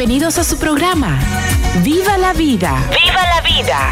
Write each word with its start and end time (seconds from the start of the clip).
Bienvenidos 0.00 0.38
a 0.38 0.44
su 0.44 0.56
programa. 0.56 1.20
¡Viva 1.84 2.16
la 2.16 2.32
vida! 2.32 2.74
¡Viva 2.88 3.22
la 3.22 3.42
vida! 3.42 3.90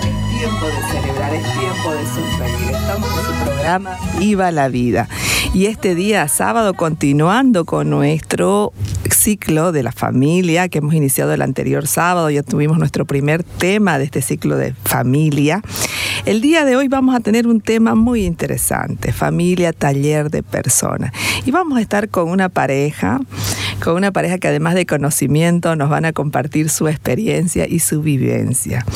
Es 0.00 0.38
tiempo 0.38 0.66
de 0.68 0.82
celebrar, 0.90 1.34
es 1.34 1.42
tiempo 1.52 1.92
de 1.92 2.06
sonreír. 2.06 2.76
Estamos 2.76 3.10
en 3.10 3.24
su 3.26 3.44
programa 3.44 3.98
Viva 4.18 4.50
la 4.52 4.68
Vida. 4.68 5.08
Y 5.52 5.66
este 5.66 5.94
día 5.94 6.26
sábado 6.28 6.72
continuando 6.72 7.66
con 7.66 7.90
nuestro 7.90 8.72
ciclo 9.10 9.70
de 9.70 9.82
la 9.82 9.92
familia 9.92 10.70
que 10.70 10.78
hemos 10.78 10.94
iniciado 10.94 11.34
el 11.34 11.42
anterior 11.42 11.86
sábado, 11.86 12.30
ya 12.30 12.42
tuvimos 12.42 12.78
nuestro 12.78 13.04
primer 13.04 13.44
tema 13.44 13.98
de 13.98 14.04
este 14.04 14.22
ciclo 14.22 14.56
de 14.56 14.72
familia. 14.72 15.62
El 16.24 16.40
día 16.40 16.64
de 16.64 16.76
hoy 16.76 16.86
vamos 16.86 17.16
a 17.16 17.20
tener 17.20 17.48
un 17.48 17.60
tema 17.60 17.96
muy 17.96 18.24
interesante, 18.24 19.12
familia, 19.12 19.72
taller 19.72 20.30
de 20.30 20.44
personas. 20.44 21.12
Y 21.44 21.50
vamos 21.50 21.78
a 21.78 21.80
estar 21.80 22.08
con 22.10 22.28
una 22.28 22.48
pareja, 22.48 23.20
con 23.82 23.96
una 23.96 24.12
pareja 24.12 24.38
que 24.38 24.46
además 24.46 24.76
de 24.76 24.86
conocimiento 24.86 25.74
nos 25.74 25.90
van 25.90 26.04
a 26.04 26.12
compartir 26.12 26.70
su 26.70 26.86
experiencia 26.86 27.66
y 27.68 27.80
su 27.80 28.02
vivencia. 28.02 28.86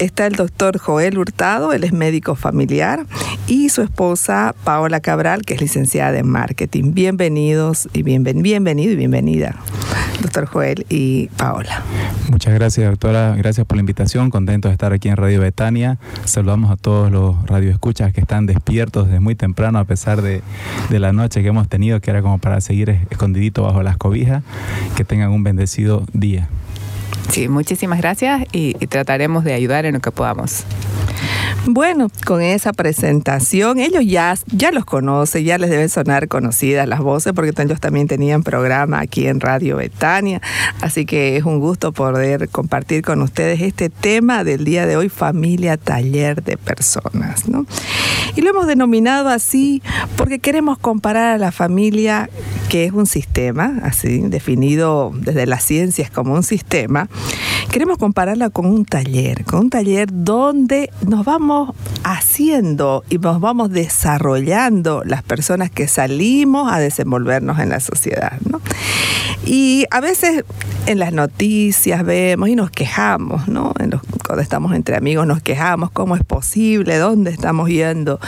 Está 0.00 0.26
el 0.26 0.34
doctor 0.34 0.78
Joel 0.78 1.18
Hurtado, 1.18 1.72
él 1.72 1.84
es 1.84 1.92
médico 1.92 2.34
familiar, 2.34 3.06
y 3.46 3.68
su 3.68 3.82
esposa 3.82 4.52
Paola 4.64 4.98
Cabral, 4.98 5.42
que 5.42 5.54
es 5.54 5.60
licenciada 5.60 6.18
en 6.18 6.28
marketing. 6.28 6.92
Bienvenidos 6.92 7.88
y 7.92 8.02
bienven 8.02 8.42
bienvenido 8.42 8.92
y 8.92 8.96
bienvenida, 8.96 9.54
doctor 10.20 10.46
Joel 10.46 10.86
y 10.88 11.28
Paola. 11.36 11.82
Muchas 12.30 12.54
gracias, 12.54 12.88
doctora. 12.88 13.34
Gracias 13.36 13.66
por 13.66 13.76
la 13.76 13.80
invitación. 13.80 14.30
Contento 14.30 14.68
de 14.68 14.72
estar 14.72 14.92
aquí 14.92 15.08
en 15.08 15.16
Radio 15.16 15.40
Betania. 15.40 15.98
Saludamos 16.24 16.70
a 16.70 16.76
todos 16.76 17.10
los 17.10 17.36
radioescuchas 17.46 18.12
que 18.12 18.20
están 18.20 18.46
despiertos 18.46 19.06
desde 19.06 19.20
muy 19.20 19.34
temprano, 19.34 19.78
a 19.78 19.84
pesar 19.84 20.22
de, 20.22 20.42
de 20.90 20.98
la 20.98 21.12
noche 21.12 21.42
que 21.42 21.48
hemos 21.48 21.68
tenido, 21.68 22.00
que 22.00 22.10
era 22.10 22.22
como 22.22 22.38
para 22.38 22.60
seguir 22.60 22.90
escondidito 23.10 23.62
bajo 23.62 23.82
las 23.82 23.96
cobijas. 23.96 24.42
Que 24.96 25.04
tengan 25.04 25.30
un 25.30 25.42
bendecido 25.42 26.04
día. 26.12 26.48
Sí, 27.30 27.48
muchísimas 27.48 28.00
gracias 28.00 28.44
y, 28.52 28.74
trataremos 28.88 29.44
de 29.44 29.54
ayudar 29.54 29.84
en 29.84 29.94
lo 29.94 30.00
que 30.00 30.10
podamos. 30.10 30.64
Bueno, 31.66 32.08
con 32.24 32.40
esa 32.40 32.72
presentación, 32.72 33.78
ellos 33.78 34.02
ya, 34.06 34.34
ya 34.46 34.70
los 34.70 34.86
conocen, 34.86 35.44
ya 35.44 35.58
les 35.58 35.68
deben 35.68 35.90
sonar 35.90 36.28
conocidas 36.28 36.88
las 36.88 37.00
voces, 37.00 37.34
porque 37.34 37.52
ellos 37.62 37.80
también 37.80 38.08
tenían 38.08 38.42
programa 38.42 39.00
aquí 39.00 39.26
en 39.26 39.40
Radio 39.40 39.76
Betania. 39.76 40.40
Así 40.80 41.04
que 41.04 41.36
es 41.36 41.44
un 41.44 41.60
gusto 41.60 41.92
poder 41.92 42.48
compartir 42.48 43.02
con 43.02 43.20
ustedes 43.20 43.60
este 43.60 43.90
tema 43.90 44.44
del 44.44 44.64
día 44.64 44.86
de 44.86 44.96
hoy, 44.96 45.10
familia 45.10 45.76
taller 45.76 46.42
de 46.42 46.56
personas. 46.56 47.48
¿no? 47.48 47.66
Y 48.34 48.40
lo 48.40 48.50
hemos 48.50 48.66
denominado 48.66 49.28
así 49.28 49.82
porque 50.16 50.38
queremos 50.38 50.78
comparar 50.78 51.34
a 51.34 51.38
la 51.38 51.52
familia, 51.52 52.30
que 52.68 52.84
es 52.84 52.92
un 52.92 53.06
sistema, 53.06 53.80
así 53.82 54.20
definido 54.20 55.12
desde 55.14 55.44
las 55.46 55.64
ciencias 55.64 56.10
como 56.10 56.34
un 56.34 56.42
sistema, 56.42 57.08
queremos 57.70 57.98
compararla 57.98 58.50
con 58.50 58.66
un 58.66 58.84
taller, 58.84 59.44
con 59.44 59.60
un 59.60 59.70
taller 59.70 60.08
donde 60.12 60.90
nos 61.06 61.24
vamos 61.24 61.74
haciendo 62.04 63.04
y 63.10 63.18
nos 63.18 63.40
vamos 63.40 63.70
desarrollando 63.70 65.02
las 65.04 65.22
personas 65.22 65.70
que 65.70 65.88
salimos 65.88 66.72
a 66.72 66.78
desenvolvernos 66.78 67.58
en 67.58 67.68
la 67.68 67.80
sociedad. 67.80 68.40
¿no? 68.48 68.60
Y 69.44 69.86
a 69.90 70.00
veces 70.00 70.44
en 70.86 70.98
las 70.98 71.12
noticias 71.12 72.04
vemos 72.04 72.48
y 72.48 72.56
nos 72.56 72.70
quejamos, 72.70 73.48
¿no? 73.48 73.72
Cuando 74.26 74.42
estamos 74.42 74.74
entre 74.74 74.96
amigos 74.96 75.26
nos 75.26 75.42
quejamos, 75.42 75.90
¿cómo 75.90 76.16
es 76.16 76.24
posible? 76.24 76.96
¿Dónde 76.96 77.30
estamos 77.30 77.68
yendo? 77.68 78.20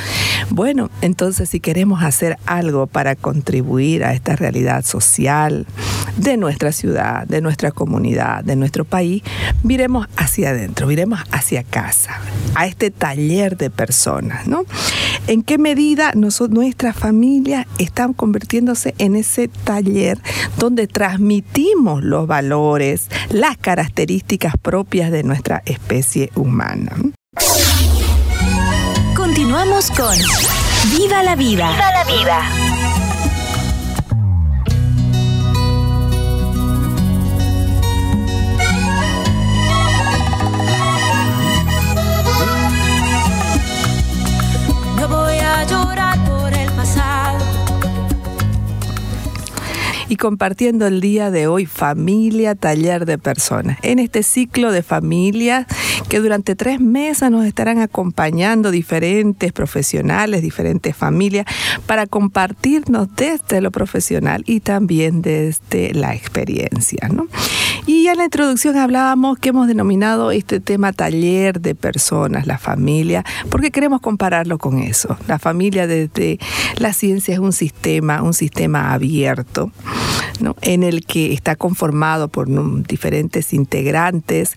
Bueno, 0.51 0.91
entonces 1.03 1.49
si 1.49 1.61
queremos 1.61 2.03
hacer 2.03 2.39
algo 2.47 2.87
para 2.87 3.17
contribuir 3.17 4.05
a 4.05 4.15
esta 4.15 4.37
realidad 4.37 4.85
social 4.85 5.67
de 6.17 6.37
nuestra 6.37 6.73
ciudad, 6.73 7.27
de 7.27 7.41
nuestra 7.41 7.71
comunidad, 7.71 8.45
de 8.45 8.57
nuestro 8.57 8.80
país, 8.85 9.23
miremos 9.63 10.07
hacia 10.17 10.51
adentro, 10.51 10.87
miremos 10.87 11.21
hacia 11.31 11.63
casa, 11.63 12.21
a 12.55 12.67
este 12.67 12.91
taller 12.91 13.57
de 13.57 13.71
personas, 13.71 14.47
¿no? 14.47 14.65
¿En 15.27 15.43
qué 15.43 15.59
medida 15.59 16.13
nosotros, 16.15 16.51
nuestras 16.51 16.97
familias 16.97 17.67
están 17.79 18.13
convirtiéndose 18.13 18.95
en 18.99 19.17
ese 19.17 19.49
taller 19.49 20.19
donde 20.57 20.87
transmitimos 20.87 22.03
los 22.03 22.27
valores, 22.27 23.09
las 23.31 23.57
características 23.57 24.55
propias 24.61 25.11
de 25.11 25.23
nuestra 25.23 25.63
especie 25.67 26.31
humana? 26.35 26.93
Continuamos 29.15 29.91
con 29.91 30.17
¡Viva 30.97 31.23
la 31.23 31.37
vida! 31.37 31.71
¡Viva 31.71 31.93
la 31.93 32.05
vida! 32.05 32.70
Y 50.11 50.17
compartiendo 50.17 50.89
el 50.89 51.01
día 51.01 51.31
de 51.31 51.47
hoy 51.47 51.67
familia, 51.67 52.57
taller 52.57 53.07
de 53.07 53.17
personas. 53.17 53.79
En 53.83 54.01
este 54.01 54.25
ciclo 54.25 54.73
de 54.73 54.83
familias 54.83 55.67
que 56.09 56.21
durante 56.21 56.57
tres 56.57 56.81
meses 56.81 57.31
nos 57.31 57.45
estarán 57.45 57.79
acompañando 57.79 58.71
diferentes 58.71 59.53
profesionales, 59.53 60.43
diferentes 60.43 60.97
familias, 60.97 61.47
para 61.87 62.07
compartirnos 62.07 63.09
desde 63.17 63.61
lo 63.61 63.71
profesional 63.71 64.43
y 64.47 64.61
también 64.61 65.23
desde 65.23 65.93
la 65.95 66.15
experiencia. 66.15 67.09
¿no? 67.09 67.27
Y 67.87 68.07
en 68.07 68.19
la 68.19 68.25
introducción 68.25 68.77
hablábamos 68.77 69.39
que 69.39 69.51
hemos 69.51 69.67
denominado 69.67 70.31
este 70.31 70.61
tema 70.61 70.93
taller 70.93 71.61
de 71.61 71.75
personas, 71.75 72.47
la 72.47 72.59
familia, 72.59 73.25
porque 73.51 73.71
queremos 73.71 74.01
compararlo 74.01 74.59
con 74.59 74.79
eso. 74.79 75.17
La 75.27 75.39
familia 75.39 75.87
desde 75.87 76.39
la 76.77 76.93
ciencia 76.93 77.35
es 77.35 77.41
un 77.41 77.53
sistema, 77.53 78.23
un 78.23 78.35
sistema 78.35 78.93
abierto, 78.93 79.73
¿no? 80.41 80.57
en 80.63 80.83
el 80.83 81.05
que 81.05 81.33
está 81.33 81.57
conformado 81.57 82.29
por 82.29 82.49
diferentes 82.87 83.53
integrantes 83.53 84.55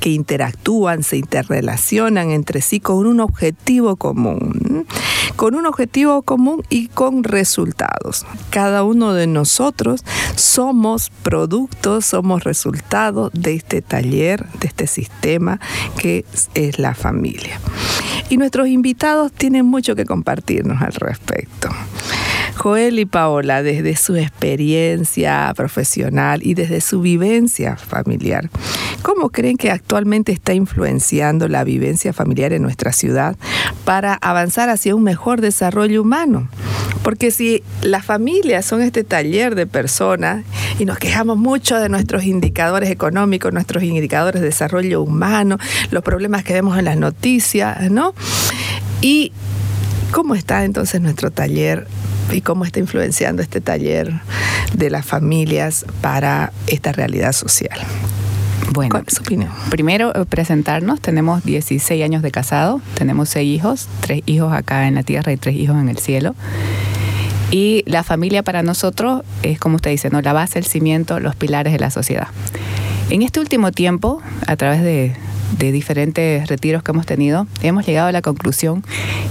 que 0.00 0.10
interactúan, 0.10 0.67
se 1.00 1.16
interrelacionan 1.16 2.30
entre 2.30 2.60
sí 2.60 2.78
con 2.78 3.06
un 3.06 3.20
objetivo 3.20 3.96
común, 3.96 4.86
con 5.34 5.54
un 5.54 5.64
objetivo 5.64 6.20
común 6.20 6.62
y 6.68 6.88
con 6.88 7.24
resultados. 7.24 8.26
Cada 8.50 8.82
uno 8.82 9.14
de 9.14 9.26
nosotros 9.26 10.04
somos 10.36 11.10
productos, 11.22 12.04
somos 12.04 12.44
resultados 12.44 13.30
de 13.32 13.54
este 13.54 13.80
taller, 13.80 14.44
de 14.60 14.66
este 14.66 14.86
sistema 14.86 15.58
que 15.98 16.26
es 16.52 16.78
la 16.78 16.94
familia. 16.94 17.58
Y 18.28 18.36
nuestros 18.36 18.68
invitados 18.68 19.32
tienen 19.32 19.64
mucho 19.64 19.96
que 19.96 20.04
compartirnos 20.04 20.82
al 20.82 20.92
respecto. 20.92 21.70
Joel 22.58 22.98
y 22.98 23.06
Paola, 23.06 23.62
desde 23.62 23.94
su 23.94 24.16
experiencia 24.16 25.52
profesional 25.56 26.40
y 26.42 26.54
desde 26.54 26.80
su 26.80 27.00
vivencia 27.00 27.76
familiar, 27.76 28.50
¿cómo 29.02 29.30
creen 29.30 29.56
que 29.56 29.70
actualmente 29.70 30.32
está 30.32 30.54
influenciando 30.54 31.48
la 31.48 31.64
vivencia 31.64 32.12
familiar 32.12 32.52
en 32.52 32.62
nuestra 32.62 32.92
ciudad 32.92 33.36
para 33.84 34.14
avanzar 34.14 34.68
hacia 34.68 34.94
un 34.94 35.02
mejor 35.02 35.40
desarrollo 35.40 36.02
humano? 36.02 36.48
Porque 37.02 37.30
si 37.30 37.62
las 37.82 38.04
familias 38.04 38.64
son 38.64 38.82
este 38.82 39.04
taller 39.04 39.54
de 39.54 39.66
personas 39.66 40.44
y 40.78 40.84
nos 40.84 40.98
quejamos 40.98 41.38
mucho 41.38 41.78
de 41.78 41.88
nuestros 41.88 42.24
indicadores 42.24 42.90
económicos, 42.90 43.52
nuestros 43.52 43.82
indicadores 43.82 44.42
de 44.42 44.48
desarrollo 44.48 45.02
humano, 45.02 45.58
los 45.90 46.02
problemas 46.02 46.44
que 46.44 46.52
vemos 46.52 46.78
en 46.78 46.84
las 46.84 46.96
noticias, 46.96 47.90
¿no? 47.90 48.14
Y 49.00 49.32
¿Cómo 50.10 50.34
está 50.34 50.64
entonces 50.64 51.02
nuestro 51.02 51.30
taller 51.30 51.86
y 52.32 52.40
cómo 52.40 52.64
está 52.64 52.78
influenciando 52.78 53.42
este 53.42 53.60
taller 53.60 54.20
de 54.72 54.90
las 54.90 55.04
familias 55.04 55.84
para 56.00 56.52
esta 56.66 56.92
realidad 56.92 57.32
social? 57.32 57.78
Bueno, 58.72 58.90
¿Cuál 58.90 59.04
es 59.06 59.14
su 59.14 59.22
opinión? 59.22 59.50
primero 59.70 60.14
eh, 60.14 60.24
presentarnos. 60.24 61.00
Tenemos 61.00 61.44
16 61.44 62.02
años 62.04 62.22
de 62.22 62.30
casado, 62.30 62.80
tenemos 62.94 63.28
seis 63.28 63.48
hijos, 63.56 63.88
tres 64.00 64.22
hijos 64.26 64.52
acá 64.52 64.86
en 64.88 64.94
la 64.94 65.02
tierra 65.02 65.32
y 65.32 65.36
tres 65.36 65.56
hijos 65.56 65.76
en 65.76 65.88
el 65.88 65.98
cielo. 65.98 66.34
Y 67.50 67.82
la 67.86 68.02
familia 68.02 68.42
para 68.42 68.62
nosotros 68.62 69.22
es, 69.42 69.58
como 69.58 69.76
usted 69.76 69.90
dice, 69.90 70.10
¿no? 70.10 70.20
la 70.20 70.34
base, 70.34 70.58
el 70.58 70.66
cimiento, 70.66 71.18
los 71.18 71.34
pilares 71.34 71.72
de 71.72 71.78
la 71.78 71.90
sociedad. 71.90 72.28
En 73.08 73.22
este 73.22 73.40
último 73.40 73.72
tiempo, 73.72 74.20
a 74.46 74.56
través 74.56 74.82
de, 74.82 75.14
de 75.56 75.72
diferentes 75.72 76.46
retiros 76.46 76.82
que 76.82 76.90
hemos 76.90 77.06
tenido, 77.06 77.46
hemos 77.62 77.86
llegado 77.86 78.08
a 78.08 78.12
la 78.12 78.20
conclusión 78.20 78.84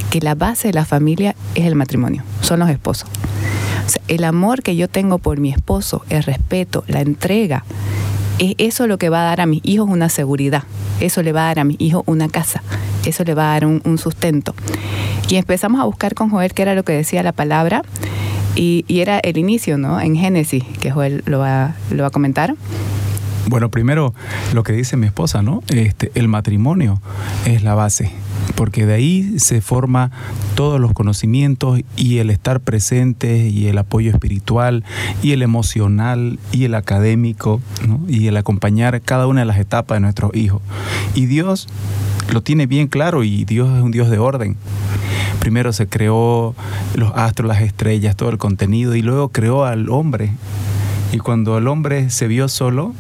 que 0.10 0.20
la 0.20 0.34
base 0.34 0.70
de 0.70 0.74
la 0.74 0.86
familia 0.86 1.36
es 1.54 1.66
el 1.66 1.76
matrimonio, 1.76 2.24
son 2.42 2.60
los 2.60 2.70
esposos. 2.70 3.08
O 3.86 3.90
sea, 3.90 4.02
el 4.08 4.24
amor 4.24 4.64
que 4.64 4.76
yo 4.76 4.88
tengo 4.88 5.20
por 5.20 5.40
mi 5.40 5.52
esposo, 5.52 6.04
el 6.10 6.24
respeto, 6.24 6.84
la 6.88 7.02
entrega, 7.02 7.66
es 8.40 8.56
eso 8.58 8.88
lo 8.88 8.98
que 8.98 9.10
va 9.10 9.22
a 9.22 9.26
dar 9.26 9.42
a 9.42 9.46
mis 9.46 9.62
hijos 9.64 9.90
una 9.90 10.10
seguridad, 10.10 10.64
eso 11.00 11.24
le 11.24 11.32
va 11.32 11.44
a 11.44 11.48
dar 11.48 11.60
a 11.60 11.64
mis 11.64 11.80
hijos 11.80 12.04
una 12.06 12.28
casa, 12.28 12.64
eso 13.06 13.24
le 13.24 13.34
va 13.34 13.52
a 13.52 13.54
dar 13.54 13.66
un, 13.66 13.98
sustento. 13.98 14.54
Y 15.30 15.36
empezamos 15.36 15.82
a 15.82 15.86
buscar 15.86 16.14
con 16.14 16.30
Joel 16.30 16.54
qué 16.54 16.62
era 16.62 16.76
lo 16.76 16.84
que 16.84 16.94
decía 16.94 17.24
la 17.24 17.32
palabra, 17.32 17.82
y, 18.56 18.86
y 18.88 19.02
era 19.02 19.20
el 19.20 19.38
inicio, 19.38 19.78
¿no? 19.78 20.00
En 20.00 20.16
Génesis, 20.16 20.64
que 20.80 20.92
Joel 20.92 21.24
lo 21.26 21.40
va, 21.40 21.76
lo 21.92 22.04
va 22.04 22.08
a 22.08 22.12
comentar. 22.12 22.56
Bueno, 23.48 23.70
primero 23.70 24.14
lo 24.54 24.64
que 24.64 24.74
dice 24.74 24.98
mi 24.98 25.08
esposa, 25.08 25.42
¿no? 25.42 25.64
Este, 25.70 26.12
el 26.16 26.28
matrimonio 26.28 27.02
es 27.46 27.64
la 27.64 27.76
base, 27.76 28.12
porque 28.56 28.86
de 28.86 28.94
ahí 28.94 29.40
se 29.40 29.62
forma 29.62 30.12
todos 30.56 30.80
los 30.80 30.94
conocimientos 30.94 31.80
y 31.96 32.18
el 32.18 32.30
estar 32.30 32.60
presente 32.60 33.48
y 33.50 33.68
el 33.68 33.78
apoyo 33.78 34.12
espiritual 34.12 34.84
y 35.22 35.32
el 35.32 35.42
emocional 35.42 36.40
y 36.52 36.66
el 36.66 36.76
académico. 36.76 37.62
Y 38.08 38.28
el 38.28 38.38
acompañar 38.38 39.02
cada 39.02 39.28
una 39.28 39.42
de 39.42 39.46
las 39.46 39.58
etapas 39.58 39.98
de 39.98 40.00
nuestros 40.02 40.36
hijos. 40.36 40.62
Y 41.14 41.26
Dios 41.26 41.68
lo 42.32 42.42
tiene 42.42 42.66
bien 42.66 42.88
claro 42.88 43.24
y 43.24 43.46
Dios 43.46 43.76
es 43.76 43.84
un 43.84 43.92
Dios 43.92 44.10
de 44.10 44.18
orden. 44.18 44.58
Primero 45.40 45.72
se 45.72 45.88
creó 45.88 46.56
los 46.96 47.12
astros, 47.16 47.48
las 47.48 47.62
estrellas, 47.62 48.16
todo 48.16 48.30
el 48.30 48.38
contenido 48.38 48.96
y 48.96 49.02
luego 49.02 49.30
creó 49.30 49.66
al 49.66 49.90
hombre. 49.90 50.32
Y 51.14 51.20
cuando 51.20 51.58
el 51.58 51.68
hombre 51.68 52.10
se 52.10 52.28
vio 52.28 52.48
solo, 52.50 52.94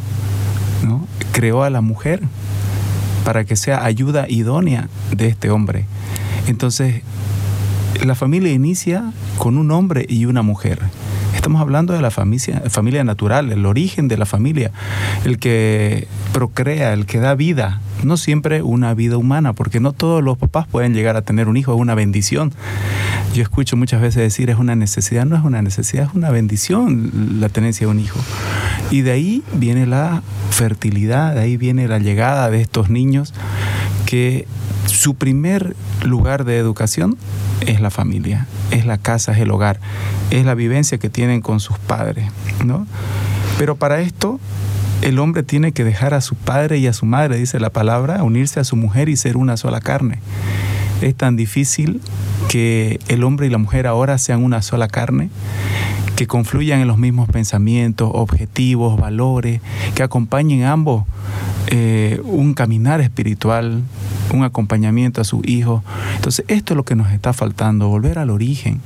creó 1.32 1.64
a 1.64 1.70
la 1.70 1.82
mujer 1.82 2.22
para 3.28 3.44
que 3.44 3.58
sea 3.58 3.84
ayuda 3.84 4.26
idónea 4.30 4.88
de 5.14 5.28
este 5.28 5.50
hombre. 5.50 5.84
Entonces, 6.48 7.02
la 8.02 8.16
familia 8.16 8.54
inicia 8.54 9.12
con 9.38 9.58
un 9.58 9.70
hombre 9.72 10.06
y 10.08 10.24
una 10.24 10.44
mujer. 10.44 10.80
Estamos 11.38 11.62
hablando 11.62 11.94
de 11.94 12.02
la 12.02 12.10
familia, 12.12 12.64
familia 12.70 13.04
natural, 13.04 13.52
el 13.52 13.66
origen 13.68 14.08
de 14.08 14.18
la 14.18 14.26
familia, 14.26 14.72
el 15.24 15.38
que 15.38 16.08
procrea, 16.34 16.94
el 16.94 17.06
que 17.06 17.20
da 17.20 17.36
vida, 17.36 17.80
no 18.04 18.18
siempre 18.18 18.64
una 18.64 18.94
vida 18.96 19.18
humana, 19.18 19.54
porque 19.54 19.80
no 19.80 19.94
todos 19.94 20.24
los 20.24 20.38
papás 20.38 20.68
pueden 20.68 20.96
llegar 20.96 21.16
a 21.16 21.22
tener 21.22 21.48
un 21.48 21.56
hijo, 21.56 21.74
es 21.74 21.80
una 21.80 21.94
bendición. 21.94 22.52
Yo 23.36 23.44
escucho 23.44 23.78
muchas 23.78 24.02
veces 24.02 24.24
decir 24.24 24.50
es 24.50 24.58
una 24.58 24.76
necesidad, 24.76 25.26
no 25.26 25.38
es 25.38 25.44
una 25.44 25.62
necesidad, 25.62 26.06
es 26.06 26.16
una 26.16 26.32
bendición 26.32 27.40
la 27.40 27.50
tenencia 27.50 27.86
de 27.86 27.92
un 27.92 28.00
hijo. 28.00 28.20
Y 28.90 29.02
de 29.02 29.12
ahí 29.12 29.44
viene 29.54 29.86
la 29.86 30.24
fertilidad, 30.50 31.36
de 31.36 31.42
ahí 31.42 31.56
viene 31.56 31.88
la 31.88 32.00
llegada 32.00 32.50
de 32.50 32.62
estos 32.62 32.90
niños 32.90 33.34
que 34.08 34.48
su 34.86 35.16
primer 35.16 35.76
lugar 36.02 36.46
de 36.46 36.58
educación 36.58 37.18
es 37.60 37.82
la 37.82 37.92
familia, 37.92 38.48
es 38.72 38.86
la 38.86 38.98
casa, 38.98 39.34
es 39.34 39.40
el 39.40 39.52
hogar, 39.52 39.82
es 40.32 40.46
la 40.46 40.56
vivencia 40.56 40.98
que 40.98 41.10
tienen 41.10 41.42
con 41.42 41.60
sus 41.60 41.78
padres, 41.78 42.26
¿no? 42.66 42.88
Pero 43.58 43.76
para 43.76 44.00
esto 44.00 44.40
el 45.02 45.20
hombre 45.20 45.44
tiene 45.44 45.74
que 45.74 45.84
dejar 45.84 46.14
a 46.14 46.22
su 46.22 46.36
padre 46.36 46.78
y 46.78 46.88
a 46.88 46.94
su 46.94 47.06
madre, 47.06 47.38
dice 47.38 47.60
la 47.60 47.70
palabra, 47.70 48.24
unirse 48.24 48.62
a 48.62 48.64
su 48.64 48.78
mujer 48.78 49.10
y 49.10 49.18
ser 49.18 49.36
una 49.36 49.58
sola 49.58 49.82
carne. 49.82 50.20
Es 51.02 51.14
tan 51.14 51.36
difícil 51.36 52.00
que 52.48 53.02
el 53.10 53.26
hombre 53.26 53.48
y 53.48 53.50
la 53.50 53.58
mujer 53.58 53.88
ahora 53.88 54.18
sean 54.18 54.42
una 54.42 54.62
sola 54.62 54.88
carne, 54.88 55.30
que 56.18 56.26
confluyan 56.26 56.82
en 56.82 56.88
los 56.88 56.98
mismos 56.98 57.30
pensamientos, 57.30 58.10
objetivos, 58.12 59.00
valores, 59.00 59.62
que 59.94 60.02
acompañen 60.02 60.64
ambos 60.64 61.06
eh, 61.68 62.20
un 62.24 62.56
caminar 62.56 63.02
espiritual, 63.02 63.84
un 64.34 64.44
acompañamiento 64.44 65.22
a 65.22 65.24
sus 65.26 65.48
hijos. 65.48 65.84
Entonces, 66.16 66.44
esto 66.48 66.74
es 66.74 66.78
lo 66.78 66.86
que 66.86 66.96
nos 66.96 67.12
está 67.12 67.34
faltando, 67.34 67.88
volver 67.88 68.18
al 68.18 68.32
origen. 68.32 68.82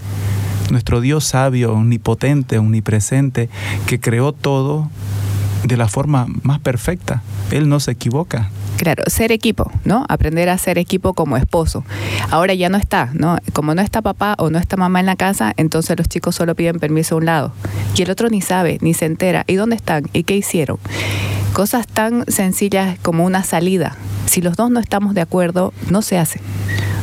Nuestro 0.72 1.00
Dios 1.00 1.24
sabio, 1.24 1.72
omnipotente, 1.72 2.58
omnipresente, 2.58 3.50
que 3.86 4.02
creó 4.02 4.34
todo 4.34 4.90
de 5.64 5.78
la 5.78 5.88
forma 5.88 6.28
más 6.44 6.60
perfecta. 6.60 7.22
Él 7.52 7.70
no 7.70 7.80
se 7.80 7.92
equivoca. 7.92 8.50
Claro, 8.78 9.04
ser 9.08 9.32
equipo, 9.32 9.72
¿no? 9.86 10.06
Aprender 10.10 10.50
a 10.50 10.58
ser 10.58 10.78
equipo 10.78 11.14
como 11.14 11.38
esposo. 11.38 11.84
Ahora 12.32 12.54
ya 12.54 12.70
no 12.70 12.78
está, 12.78 13.10
¿no? 13.14 13.38
Como 13.54 13.76
no 13.76 13.82
está 13.82 14.02
papá 14.02 14.36
o 14.40 14.50
no 14.50 14.58
está 14.58 14.76
mamá 14.76 15.00
en 15.00 15.06
la 15.06 15.16
casa, 15.16 15.54
entonces 15.58 15.98
los 15.98 16.08
chicos 16.08 16.36
solo 16.36 16.56
piden 16.56 16.80
permiso 16.80 17.16
a 17.16 17.18
un 17.20 17.26
lado. 17.26 17.54
Y 17.96 18.02
el 18.02 18.10
otro 18.10 18.30
ni 18.30 18.42
sabe, 18.42 18.80
ni 18.82 18.94
se 18.94 19.06
entera. 19.06 19.44
¿Y 19.48 19.56
dónde 19.56 19.76
están? 19.76 20.06
¿Y 20.14 20.24
qué 20.24 20.36
hicieron? 20.36 20.80
Cosas 21.54 21.86
tan 21.86 22.26
sencillas 22.28 22.98
como 23.02 23.26
una 23.26 23.44
salida. 23.44 23.98
Si 24.32 24.42
los 24.42 24.56
dos 24.56 24.72
no 24.72 24.80
estamos 24.80 25.14
de 25.14 25.20
acuerdo, 25.20 25.74
no 25.90 26.02
se 26.02 26.18
hace. 26.18 26.40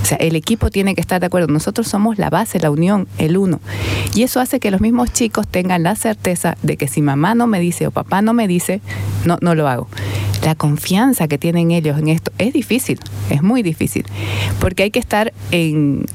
O 0.03 0.07
sea, 0.07 0.17
el 0.17 0.35
equipo 0.35 0.71
tiene 0.71 0.95
que 0.95 1.03
estar 1.03 1.21
de 1.21 1.27
acuerdo. 1.27 1.49
Nosotros 1.49 1.87
somos 1.87 2.17
la 2.17 2.31
base, 2.31 2.59
la 2.59 2.71
unión, 2.71 3.07
el 3.19 3.37
uno. 3.37 3.61
Y 4.15 4.23
eso 4.23 4.41
hace 4.41 4.61
que 4.61 4.71
los 4.71 4.81
mismos 4.81 5.13
chicos 5.13 5.47
tengan 5.47 5.83
la 5.83 5.95
certeza 5.95 6.57
de 6.63 6.79
que 6.79 6.89
si 6.89 7.03
mamá 7.03 7.35
no 7.35 7.47
me 7.47 7.61
dice 7.61 7.87
o 7.87 7.91
papá 7.91 8.23
no 8.23 8.33
me 8.33 8.49
dice, 8.49 8.81
no, 9.27 9.37
no 9.43 9.55
lo 9.55 9.69
hago. 9.69 9.89
La 10.43 10.55
confianza 10.55 11.29
que 11.29 11.37
tienen 11.37 11.71
ellos 11.71 11.99
en 11.99 12.09
esto 12.09 12.33
es 12.39 12.55
difícil, 12.55 12.99
es 13.29 13.43
muy 13.43 13.63
difícil, 13.63 14.07
porque 14.59 14.85
hay 14.85 14.91
que 14.91 14.99
estar 14.99 15.35
en, 15.51 16.07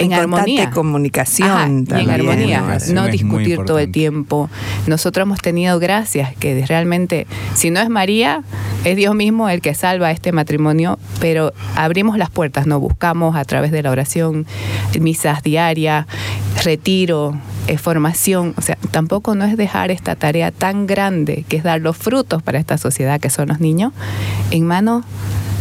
en, 0.00 0.12
En 0.12 0.18
armonía. 0.18 0.70
comunicación 0.70 1.50
Ajá, 1.50 1.66
y 1.68 1.70
en 1.70 1.84
también. 1.86 2.10
armonía, 2.10 2.78
no 2.92 3.06
discutir 3.06 3.58
todo 3.64 3.78
el 3.78 3.90
tiempo. 3.92 4.50
Nosotros 4.86 5.24
hemos 5.24 5.40
tenido 5.40 5.78
gracias 5.78 6.34
que 6.36 6.64
realmente, 6.66 7.26
si 7.54 7.70
no 7.70 7.80
es 7.80 7.88
María, 7.88 8.42
es 8.84 8.96
Dios 8.96 9.14
mismo 9.14 9.48
el 9.48 9.60
que 9.60 9.74
salva 9.74 10.10
este 10.10 10.32
matrimonio, 10.32 10.98
pero 11.20 11.52
abrimos 11.76 12.18
las 12.18 12.30
puertas, 12.30 12.66
nos 12.66 12.80
buscamos 12.80 13.36
a 13.36 13.44
través 13.44 13.70
de 13.70 13.82
la 13.82 13.90
oración, 13.90 14.46
misas 14.98 15.42
diarias, 15.42 16.06
retiro, 16.64 17.34
eh, 17.66 17.78
formación, 17.78 18.54
o 18.56 18.62
sea, 18.62 18.76
tampoco 18.90 19.34
no 19.34 19.44
es 19.44 19.56
dejar 19.56 19.90
esta 19.90 20.16
tarea 20.16 20.50
tan 20.50 20.86
grande 20.86 21.44
que 21.48 21.56
es 21.56 21.62
dar 21.62 21.80
los 21.80 21.96
frutos 21.96 22.42
para 22.42 22.58
esta 22.58 22.78
sociedad 22.78 23.20
que 23.20 23.30
son 23.30 23.48
los 23.48 23.60
niños 23.60 23.92
en 24.50 24.66
manos 24.66 25.04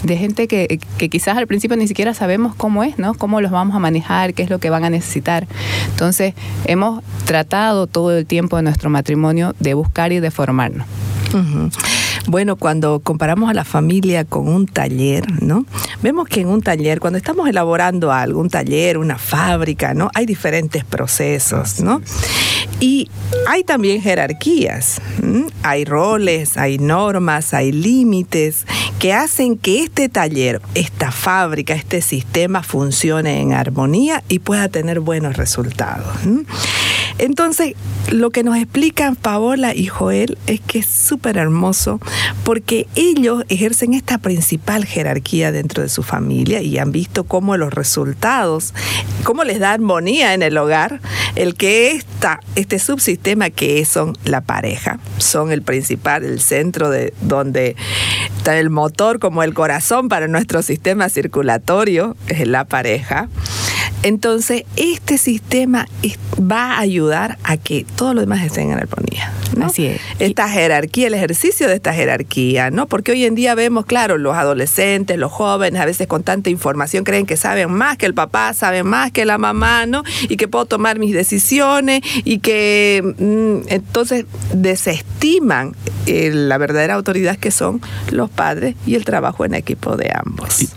de 0.03 0.17
gente 0.17 0.47
que, 0.47 0.79
que 0.97 1.09
quizás 1.09 1.37
al 1.37 1.47
principio 1.47 1.77
ni 1.77 1.87
siquiera 1.87 2.13
sabemos 2.13 2.55
cómo 2.55 2.83
es, 2.83 2.97
¿no? 2.97 3.13
Cómo 3.13 3.41
los 3.41 3.51
vamos 3.51 3.75
a 3.75 3.79
manejar, 3.79 4.33
qué 4.33 4.43
es 4.43 4.49
lo 4.49 4.59
que 4.59 4.69
van 4.69 4.85
a 4.85 4.89
necesitar. 4.89 5.47
Entonces, 5.89 6.33
hemos 6.65 7.03
tratado 7.25 7.87
todo 7.87 8.17
el 8.17 8.25
tiempo 8.25 8.57
de 8.57 8.63
nuestro 8.63 8.89
matrimonio 8.89 9.55
de 9.59 9.73
buscar 9.73 10.11
y 10.11 10.19
de 10.19 10.31
formarnos. 10.31 10.87
Bueno, 12.27 12.55
cuando 12.55 12.99
comparamos 12.99 13.49
a 13.49 13.53
la 13.53 13.65
familia 13.65 14.25
con 14.25 14.47
un 14.47 14.65
taller, 14.65 15.41
¿no? 15.41 15.65
Vemos 16.01 16.27
que 16.27 16.41
en 16.41 16.47
un 16.47 16.61
taller, 16.61 16.99
cuando 16.99 17.17
estamos 17.17 17.47
elaborando 17.49 18.11
algo, 18.11 18.39
un 18.39 18.49
taller, 18.49 18.97
una 18.97 19.17
fábrica, 19.17 19.93
¿no? 19.93 20.09
Hay 20.13 20.25
diferentes 20.25 20.83
procesos, 20.83 21.81
¿no? 21.81 22.01
Y 22.79 23.09
hay 23.47 23.63
también 23.63 24.01
jerarquías, 24.01 25.01
hay 25.63 25.85
roles, 25.85 26.57
hay 26.57 26.77
normas, 26.77 27.53
hay 27.53 27.71
límites 27.71 28.65
que 28.99 29.13
hacen 29.13 29.57
que 29.57 29.83
este 29.83 30.09
taller, 30.09 30.61
esta 30.75 31.11
fábrica, 31.11 31.73
este 31.73 32.01
sistema 32.01 32.63
funcione 32.63 33.41
en 33.41 33.53
armonía 33.53 34.23
y 34.29 34.39
pueda 34.39 34.69
tener 34.69 34.99
buenos 34.99 35.37
resultados. 35.37 36.07
Entonces, 37.19 37.75
lo 38.11 38.31
que 38.31 38.43
nos 38.43 38.55
explican 38.55 39.15
Paola 39.17 39.75
y 39.75 39.87
Joel 39.87 40.37
es 40.47 40.61
que 40.61 40.79
es 40.79 40.85
súper 40.85 41.37
hermoso 41.37 41.99
porque 42.43 42.87
ellos 42.95 43.43
ejercen 43.49 43.93
esta 43.93 44.17
principal 44.17 44.85
jerarquía 44.85 45.51
dentro 45.51 45.83
de 45.83 45.89
su 45.89 46.01
familia 46.01 46.61
y 46.61 46.77
han 46.77 46.93
visto 46.93 47.25
cómo 47.25 47.57
los 47.57 47.73
resultados, 47.73 48.73
cómo 49.23 49.43
les 49.43 49.59
da 49.59 49.73
armonía 49.73 50.33
en 50.33 50.41
el 50.41 50.57
hogar, 50.57 51.01
el 51.35 51.55
que 51.55 51.91
esta, 51.91 52.39
este 52.55 52.79
subsistema 52.79 53.49
que 53.49 53.83
son 53.83 54.17
la 54.23 54.41
pareja, 54.41 54.99
son 55.17 55.51
el 55.51 55.61
principal, 55.61 56.23
el 56.23 56.39
centro 56.39 56.89
de 56.89 57.13
donde 57.21 57.75
está 58.37 58.57
el 58.57 58.69
motor 58.69 59.19
como 59.19 59.43
el 59.43 59.53
corazón 59.53 60.07
para 60.07 60.29
nuestro 60.29 60.61
sistema 60.61 61.09
circulatorio, 61.09 62.15
es 62.27 62.47
la 62.47 62.63
pareja. 62.63 63.27
Entonces, 64.03 64.63
este 64.75 65.17
sistema 65.17 65.87
va 66.39 66.73
a 66.73 66.79
ayudar 66.79 67.37
a 67.43 67.57
que 67.57 67.85
todo 67.95 68.13
lo 68.13 68.21
demás 68.21 68.43
esté 68.43 68.61
en 68.61 68.71
armonía. 68.71 69.33
¿no? 69.57 69.65
Así 69.65 69.87
es. 69.87 70.01
Esta 70.19 70.47
jerarquía, 70.47 71.07
el 71.07 71.13
ejercicio 71.13 71.67
de 71.67 71.75
esta 71.75 71.93
jerarquía, 71.93 72.71
¿no? 72.71 72.87
Porque 72.87 73.11
hoy 73.11 73.25
en 73.25 73.35
día 73.35 73.55
vemos, 73.55 73.85
claro, 73.85 74.17
los 74.17 74.35
adolescentes, 74.35 75.17
los 75.17 75.31
jóvenes, 75.31 75.81
a 75.81 75.85
veces 75.85 76.07
con 76.07 76.23
tanta 76.23 76.49
información 76.49 77.03
creen 77.03 77.25
que 77.25 77.35
saben 77.35 77.71
más 77.71 77.97
que 77.97 78.05
el 78.05 78.13
papá, 78.13 78.53
saben 78.53 78.87
más 78.87 79.11
que 79.11 79.25
la 79.25 79.37
mamá, 79.37 79.85
¿no? 79.85 80.03
Y 80.29 80.37
que 80.37 80.47
puedo 80.47 80.65
tomar 80.65 80.99
mis 80.99 81.13
decisiones 81.13 82.01
y 82.23 82.39
que 82.39 83.03
mm, 83.17 83.67
entonces 83.67 84.25
desestiman 84.53 85.75
eh, 86.05 86.31
la 86.33 86.57
verdadera 86.57 86.95
autoridad 86.95 87.37
que 87.37 87.51
son 87.51 87.81
los 88.11 88.29
padres 88.29 88.75
y 88.85 88.95
el 88.95 89.03
trabajo 89.03 89.45
en 89.45 89.55
equipo 89.55 89.97
de 89.97 90.11
ambos. 90.13 90.61
Y, 90.61 90.69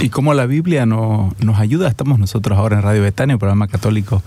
y 0.00 0.08
cómo 0.08 0.32
la 0.34 0.46
Biblia 0.46 0.86
no- 0.86 1.34
nos 1.40 1.58
ayuda, 1.58 1.88
estamos 1.88 2.18
nosotros 2.18 2.58
ahora 2.58 2.76
en 2.76 2.82
Radio 2.82 3.02
Betania, 3.02 3.36
un 3.36 3.38
programa 3.38 3.68
católico, 3.68 4.22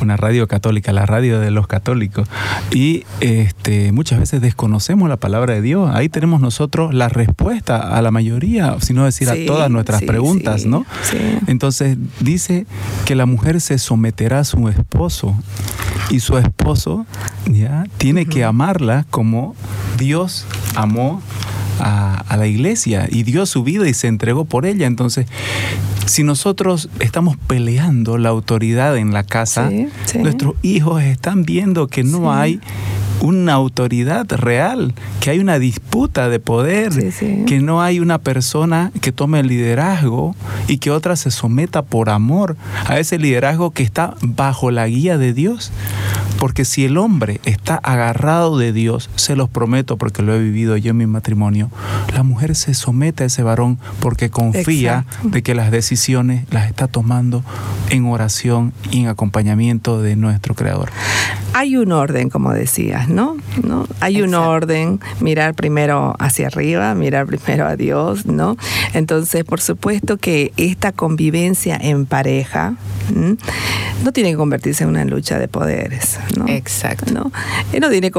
una 0.00 0.16
radio 0.16 0.46
católica, 0.46 0.92
la 0.92 1.06
radio 1.06 1.40
de 1.40 1.50
los 1.50 1.66
católicos. 1.66 2.28
Y 2.70 3.04
este, 3.20 3.92
muchas 3.92 4.20
veces 4.20 4.40
desconocemos 4.40 5.08
la 5.08 5.16
palabra 5.16 5.54
de 5.54 5.62
Dios. 5.62 5.90
Ahí 5.94 6.08
tenemos 6.08 6.40
nosotros 6.40 6.92
la 6.94 7.08
respuesta 7.08 7.96
a 7.96 8.02
la 8.02 8.10
mayoría, 8.10 8.76
si 8.80 8.92
no 8.92 9.04
decir 9.04 9.28
Sí, 9.28 9.44
a 9.44 9.46
todas 9.46 9.70
nuestras 9.70 10.00
sí, 10.00 10.06
preguntas, 10.06 10.62
sí, 10.62 10.68
¿no? 10.68 10.84
Entonces 11.46 11.96
dice 12.20 12.66
que 13.06 13.14
la 13.14 13.26
mujer 13.26 13.60
se 13.60 13.78
someterá 13.78 14.40
a 14.40 14.44
su 14.44 14.68
esposo 14.68 15.34
y 16.10 16.20
su 16.20 16.36
esposo 16.36 17.06
ya 17.46 17.86
tiene 17.96 18.26
que 18.26 18.44
amarla 18.44 19.06
como 19.10 19.54
Dios 19.98 20.44
amó 20.74 21.22
a, 21.80 22.24
a 22.28 22.36
la 22.36 22.46
iglesia 22.46 23.08
y 23.10 23.22
dio 23.22 23.46
su 23.46 23.62
vida 23.64 23.88
y 23.88 23.94
se 23.94 24.06
entregó 24.08 24.44
por 24.44 24.66
ella. 24.66 24.86
Entonces, 24.86 25.26
si 26.06 26.22
nosotros 26.22 26.88
estamos 27.00 27.36
peleando 27.46 28.18
la 28.18 28.28
autoridad 28.30 28.96
en 28.96 29.12
la 29.12 29.22
casa, 29.24 29.68
Sí, 29.70 29.88
sí. 30.06 30.18
nuestros 30.18 30.54
hijos 30.62 31.02
están 31.02 31.44
viendo 31.44 31.88
que 31.88 32.04
no 32.04 32.18
Sí. 32.18 32.24
hay 32.28 32.60
una 33.20 33.54
autoridad 33.54 34.26
real, 34.30 34.94
que 35.20 35.30
hay 35.30 35.38
una 35.38 35.58
disputa 35.58 36.28
de 36.28 36.40
poder, 36.40 36.92
Sí, 36.92 37.10
sí. 37.12 37.44
que 37.46 37.60
no 37.60 37.80
hay 37.82 38.00
una 38.00 38.18
persona 38.18 38.92
que 39.00 39.12
tome 39.12 39.40
el 39.40 39.46
liderazgo 39.48 40.34
y 40.68 40.78
que 40.78 40.90
otra 40.90 41.16
se 41.16 41.30
someta 41.30 41.82
por 41.82 42.10
amor 42.10 42.56
a 42.86 42.98
ese 42.98 43.18
liderazgo 43.18 43.70
que 43.70 43.82
está 43.82 44.14
bajo 44.20 44.70
la 44.70 44.86
guía 44.86 45.16
de 45.18 45.32
Dios. 45.32 45.72
Porque 46.38 46.64
si 46.66 46.84
el 46.84 46.98
hombre 46.98 47.40
está 47.44 47.76
agarrado 47.76 48.58
de 48.58 48.72
Dios, 48.72 49.08
se 49.16 49.36
los 49.36 49.48
prometo 49.48 49.96
porque 49.96 50.22
lo 50.22 50.34
he 50.34 50.38
vivido 50.42 50.76
yo 50.76 50.90
en 50.90 50.96
mi 50.98 51.06
matrimonio, 51.06 51.70
la 52.12 52.22
mujer 52.22 52.54
se 52.54 52.74
somete 52.74 53.22
a 53.22 53.26
ese 53.26 53.42
varón 53.42 53.78
porque 54.00 54.28
confía 54.28 55.04
Exacto. 55.08 55.28
de 55.30 55.42
que 55.42 55.54
las 55.54 55.70
decisiones 55.70 56.44
las 56.50 56.66
está 56.68 56.88
tomando 56.88 57.42
en 57.88 58.04
oración 58.06 58.74
y 58.90 59.00
en 59.00 59.08
acompañamiento 59.08 60.02
de 60.02 60.16
nuestro 60.16 60.54
Creador. 60.54 60.90
Hay 61.54 61.76
un 61.76 61.92
orden, 61.92 62.28
como 62.30 62.52
decías, 62.52 63.03
¿no? 63.08 63.36
¿No? 63.62 63.86
Hay 64.00 64.22
un 64.22 64.34
orden, 64.34 65.00
mirar 65.20 65.54
primero 65.54 66.14
hacia 66.18 66.48
arriba, 66.48 66.94
mirar 66.94 67.26
primero 67.26 67.66
a 67.66 67.76
Dios, 67.76 68.26
¿no? 68.26 68.56
Entonces, 68.92 69.44
por 69.44 69.60
supuesto 69.60 70.16
que 70.16 70.52
esta 70.56 70.92
convivencia 70.92 71.76
en 71.80 72.06
pareja 72.06 72.74
¿m? 73.10 73.36
no 74.02 74.12
tiene 74.12 74.30
que 74.30 74.36
convertirse 74.36 74.84
en 74.84 74.90
una 74.90 75.04
lucha 75.04 75.38
de 75.38 75.48
poderes, 75.48 76.18
¿no? 76.36 76.46
Exacto. 76.48 77.12
¿no? 77.12 77.30
No 77.78 77.90
tiene 77.90 78.10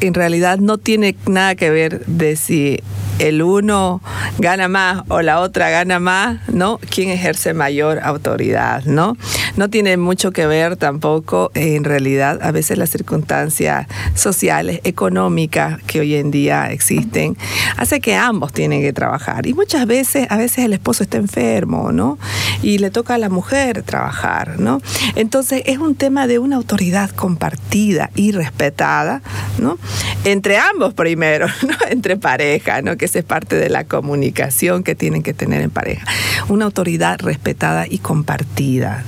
en 0.00 0.14
realidad 0.14 0.58
no 0.58 0.78
tiene 0.78 1.16
nada 1.26 1.54
que 1.54 1.70
ver 1.70 2.04
de 2.06 2.36
si 2.36 2.80
el 3.18 3.42
uno 3.42 4.02
gana 4.38 4.68
más 4.68 5.02
o 5.08 5.22
la 5.22 5.40
otra 5.40 5.70
gana 5.70 6.00
más, 6.00 6.38
¿no? 6.48 6.78
¿Quién 6.90 7.10
ejerce 7.10 7.54
mayor 7.54 8.00
autoridad, 8.02 8.84
¿no? 8.84 9.16
No 9.56 9.68
tiene 9.68 9.96
mucho 9.96 10.32
que 10.32 10.46
ver 10.46 10.76
tampoco 10.76 11.50
en 11.54 11.84
realidad 11.84 12.40
a 12.42 12.52
veces 12.52 12.78
las 12.78 12.90
circunstancias 12.90 13.86
sociales, 14.22 14.80
económicas 14.84 15.82
que 15.82 16.00
hoy 16.00 16.14
en 16.14 16.30
día 16.30 16.70
existen, 16.70 17.36
hace 17.76 18.00
que 18.00 18.14
ambos 18.14 18.52
tienen 18.52 18.80
que 18.80 18.92
trabajar. 18.92 19.46
Y 19.46 19.54
muchas 19.54 19.86
veces, 19.86 20.26
a 20.30 20.36
veces 20.36 20.64
el 20.64 20.72
esposo 20.72 21.02
está 21.02 21.18
enfermo, 21.18 21.92
¿no? 21.92 22.18
Y 22.62 22.78
le 22.78 22.90
toca 22.90 23.14
a 23.14 23.18
la 23.18 23.28
mujer 23.28 23.82
trabajar, 23.82 24.58
¿no? 24.58 24.80
Entonces 25.16 25.62
es 25.66 25.78
un 25.78 25.94
tema 25.94 26.26
de 26.26 26.38
una 26.38 26.56
autoridad 26.56 27.10
compartida 27.10 28.10
y 28.14 28.32
respetada, 28.32 29.22
¿no? 29.58 29.78
Entre 30.24 30.58
ambos 30.58 30.94
primero, 30.94 31.46
¿no? 31.66 31.74
Entre 31.90 32.16
pareja, 32.16 32.82
¿no? 32.82 32.96
Que 32.96 33.06
esa 33.06 33.18
es 33.18 33.24
parte 33.24 33.56
de 33.56 33.68
la 33.68 33.84
comunicación 33.84 34.82
que 34.82 34.94
tienen 34.94 35.22
que 35.22 35.34
tener 35.34 35.60
en 35.60 35.70
pareja. 35.70 36.06
Una 36.48 36.64
autoridad 36.66 37.20
respetada 37.20 37.86
y 37.88 37.98
compartida. 37.98 39.04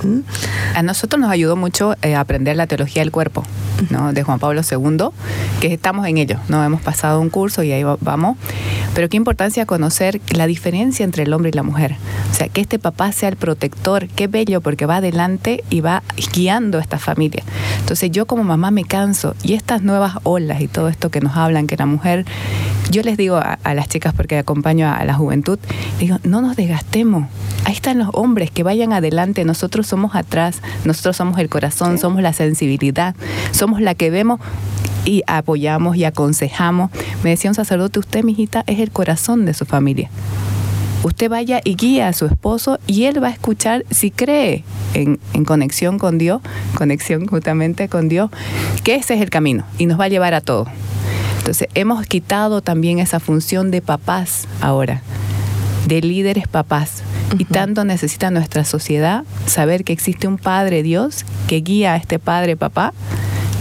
A 0.75 0.83
nosotros 0.83 1.19
nos 1.19 1.31
ayudó 1.31 1.55
mucho 1.55 1.95
eh, 2.01 2.15
aprender 2.15 2.55
la 2.55 2.67
teología 2.67 3.01
del 3.01 3.11
cuerpo, 3.11 3.43
¿no? 3.89 4.13
De 4.13 4.23
Juan 4.23 4.39
Pablo 4.39 4.61
II, 4.69 5.04
que 5.59 5.73
estamos 5.73 6.07
en 6.07 6.17
ello, 6.17 6.37
¿no? 6.49 6.63
Hemos 6.63 6.81
pasado 6.81 7.19
un 7.19 7.29
curso 7.29 7.63
y 7.63 7.71
ahí 7.71 7.83
va- 7.83 7.97
vamos. 8.01 8.37
Pero 8.93 9.09
qué 9.09 9.17
importancia 9.17 9.65
conocer 9.65 10.21
la 10.29 10.47
diferencia 10.47 11.03
entre 11.03 11.23
el 11.23 11.33
hombre 11.33 11.49
y 11.49 11.53
la 11.53 11.63
mujer. 11.63 11.95
O 12.31 12.33
sea, 12.33 12.47
que 12.47 12.61
este 12.61 12.79
papá 12.79 13.11
sea 13.11 13.29
el 13.29 13.35
protector, 13.35 14.07
qué 14.07 14.27
bello, 14.27 14.61
porque 14.61 14.85
va 14.85 14.97
adelante 14.97 15.63
y 15.69 15.81
va 15.81 16.01
guiando 16.33 16.77
a 16.77 16.81
esta 16.81 16.97
familia. 16.99 17.43
Entonces 17.79 18.11
yo 18.11 18.25
como 18.25 18.43
mamá 18.43 18.71
me 18.71 18.83
canso 18.85 19.35
y 19.43 19.53
estas 19.53 19.81
nuevas 19.81 20.15
olas 20.23 20.61
y 20.61 20.67
todo 20.67 20.87
esto 20.89 21.09
que 21.11 21.19
nos 21.21 21.35
hablan, 21.35 21.67
que 21.67 21.75
la 21.77 21.85
mujer, 21.85 22.25
yo 22.89 23.01
les 23.01 23.17
digo 23.17 23.35
a, 23.37 23.59
a 23.63 23.73
las 23.73 23.89
chicas 23.89 24.13
porque 24.13 24.37
acompaño 24.37 24.87
a, 24.87 24.95
a 24.95 25.05
la 25.05 25.13
juventud, 25.13 25.59
digo, 25.99 26.17
no 26.23 26.41
nos 26.41 26.55
desgastemos. 26.55 27.27
Ahí 27.65 27.73
están 27.73 27.99
los 27.99 28.09
hombres 28.13 28.51
que 28.51 28.63
vayan 28.63 28.93
adelante, 28.93 29.43
nosotros 29.43 29.87
somos 29.87 30.15
atrás, 30.15 30.61
nosotros 30.85 31.17
somos 31.17 31.39
el 31.39 31.49
corazón, 31.49 31.97
somos 31.97 32.21
la 32.21 32.31
sensibilidad, 32.33 33.15
somos 33.51 33.81
la 33.81 33.95
que 33.95 34.09
vemos 34.09 34.39
y 35.05 35.23
apoyamos 35.27 35.95
y 35.97 36.03
aconsejamos. 36.03 36.91
Me 37.23 37.31
decía 37.31 37.49
un 37.49 37.55
sacerdote, 37.55 37.99
usted, 37.99 38.23
mijita, 38.23 38.63
es 38.67 38.79
el 38.79 38.91
corazón 38.91 39.45
de 39.45 39.53
su 39.53 39.65
familia. 39.65 40.09
Usted 41.03 41.29
vaya 41.29 41.61
y 41.63 41.75
guía 41.75 42.07
a 42.07 42.13
su 42.13 42.25
esposo 42.25 42.79
y 42.87 43.03
él 43.03 43.23
va 43.23 43.27
a 43.27 43.31
escuchar 43.31 43.85
si 43.91 44.09
cree 44.09 44.63
en, 44.95 45.19
en 45.33 45.45
conexión 45.45 45.99
con 45.99 46.17
Dios, 46.17 46.41
conexión 46.75 47.27
justamente 47.27 47.89
con 47.89 48.09
Dios, 48.09 48.31
que 48.83 48.95
ese 48.95 49.13
es 49.13 49.21
el 49.21 49.29
camino 49.29 49.65
y 49.77 49.85
nos 49.85 49.99
va 49.99 50.05
a 50.05 50.09
llevar 50.09 50.33
a 50.33 50.41
todo. 50.41 50.65
Entonces, 51.45 51.67
hemos 51.75 52.07
quitado 52.07 52.61
también 52.61 52.97
esa 52.97 53.19
función 53.19 53.69
de 53.69 53.83
papás 53.83 54.47
ahora, 54.61 55.03
de 55.87 56.01
líderes 56.01 56.47
papás. 56.47 57.03
Y 57.37 57.45
tanto 57.45 57.85
necesita 57.85 58.31
nuestra 58.31 58.65
sociedad 58.65 59.25
saber 59.45 59.83
que 59.83 59.93
existe 59.93 60.27
un 60.27 60.39
Padre 60.39 60.81
Dios 60.81 61.23
que 61.47 61.57
guía 61.57 61.93
a 61.93 61.97
este 61.97 62.17
Padre 62.17 62.55
Papá 62.55 62.93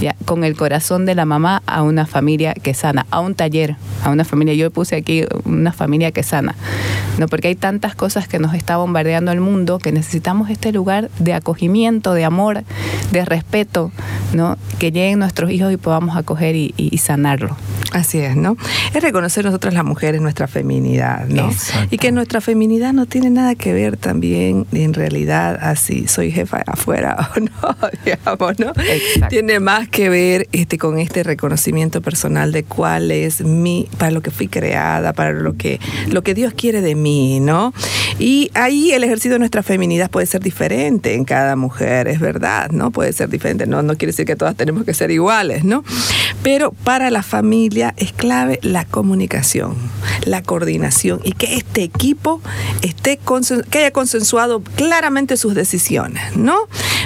ya, 0.00 0.16
con 0.24 0.44
el 0.44 0.56
corazón 0.56 1.06
de 1.06 1.14
la 1.14 1.24
mamá 1.24 1.62
a 1.66 1.82
una 1.82 2.06
familia 2.06 2.54
que 2.54 2.74
sana, 2.74 3.06
a 3.10 3.20
un 3.20 3.34
taller, 3.34 3.76
a 4.02 4.10
una 4.10 4.24
familia. 4.24 4.54
Yo 4.54 4.70
puse 4.70 4.96
aquí 4.96 5.24
una 5.44 5.72
familia 5.72 6.10
que 6.12 6.22
sana, 6.22 6.54
¿no? 7.18 7.28
porque 7.28 7.48
hay 7.48 7.54
tantas 7.54 7.94
cosas 7.94 8.28
que 8.28 8.38
nos 8.38 8.54
está 8.54 8.76
bombardeando 8.76 9.32
el 9.32 9.40
mundo 9.40 9.78
que 9.78 9.92
necesitamos 9.92 10.50
este 10.50 10.72
lugar 10.72 11.10
de 11.18 11.32
acogimiento, 11.34 12.12
de 12.14 12.24
amor, 12.24 12.64
de 13.12 13.24
respeto, 13.24 13.92
¿no? 14.32 14.56
que 14.78 14.90
lleguen 14.92 15.18
nuestros 15.20 15.50
hijos 15.50 15.72
y 15.72 15.76
podamos 15.76 16.16
acoger 16.16 16.56
y, 16.56 16.74
y- 16.76 16.88
y 16.94 16.98
sanarlo. 16.98 17.56
Así 17.92 18.18
es, 18.18 18.34
¿no? 18.34 18.56
Es 18.92 19.00
reconocer 19.04 19.44
nosotras 19.44 19.72
las 19.72 19.84
mujeres 19.84 20.20
nuestra 20.20 20.48
feminidad, 20.48 21.26
¿no? 21.28 21.48
Exacto. 21.50 21.94
Y 21.94 21.98
que 21.98 22.10
nuestra 22.10 22.40
feminidad 22.40 22.92
no 22.92 23.06
tiene 23.06 23.30
nada 23.30 23.54
que 23.54 23.72
ver 23.72 23.96
también 23.96 24.66
en 24.72 24.94
realidad 24.94 25.58
así 25.62 26.08
soy 26.08 26.32
jefa 26.32 26.62
afuera 26.66 27.30
o 27.36 27.40
no, 27.40 27.76
digamos, 28.04 28.58
¿no? 28.58 28.72
Exacto. 28.82 29.28
Tiene 29.28 29.60
más 29.60 29.83
que 29.88 30.08
ver 30.08 30.48
este 30.52 30.78
con 30.78 30.98
este 30.98 31.22
reconocimiento 31.22 32.00
personal 32.02 32.52
de 32.52 32.64
cuál 32.64 33.10
es 33.10 33.42
mi 33.42 33.88
para 33.98 34.10
lo 34.10 34.22
que 34.22 34.30
fui 34.30 34.48
creada, 34.48 35.12
para 35.12 35.32
lo 35.32 35.56
que 35.56 35.80
lo 36.08 36.22
que 36.22 36.34
Dios 36.34 36.54
quiere 36.54 36.80
de 36.80 36.94
mí, 36.94 37.40
¿no? 37.40 37.72
Y 38.18 38.50
ahí 38.54 38.92
el 38.92 39.04
ejercicio 39.04 39.32
de 39.32 39.38
nuestra 39.38 39.62
feminidad 39.62 40.10
puede 40.10 40.26
ser 40.26 40.42
diferente 40.42 41.14
en 41.14 41.24
cada 41.24 41.56
mujer, 41.56 42.08
es 42.08 42.20
verdad, 42.20 42.70
¿no? 42.70 42.90
Puede 42.90 43.12
ser 43.12 43.28
diferente, 43.28 43.66
no 43.66 43.82
no 43.82 43.96
quiere 43.96 44.12
decir 44.12 44.26
que 44.26 44.36
todas 44.36 44.56
tenemos 44.56 44.84
que 44.84 44.94
ser 44.94 45.10
iguales, 45.10 45.64
¿no? 45.64 45.84
Pero 46.42 46.72
para 46.72 47.10
la 47.10 47.22
familia 47.22 47.94
es 47.96 48.12
clave 48.12 48.58
la 48.62 48.84
comunicación, 48.84 49.76
la 50.24 50.42
coordinación 50.42 51.20
y 51.24 51.32
que 51.32 51.56
este 51.56 51.82
equipo 51.82 52.40
esté 52.82 53.18
que 53.70 53.78
haya 53.78 53.90
consensuado 53.92 54.62
claramente 54.76 55.36
sus 55.36 55.54
decisiones, 55.54 56.36
¿no? 56.36 56.56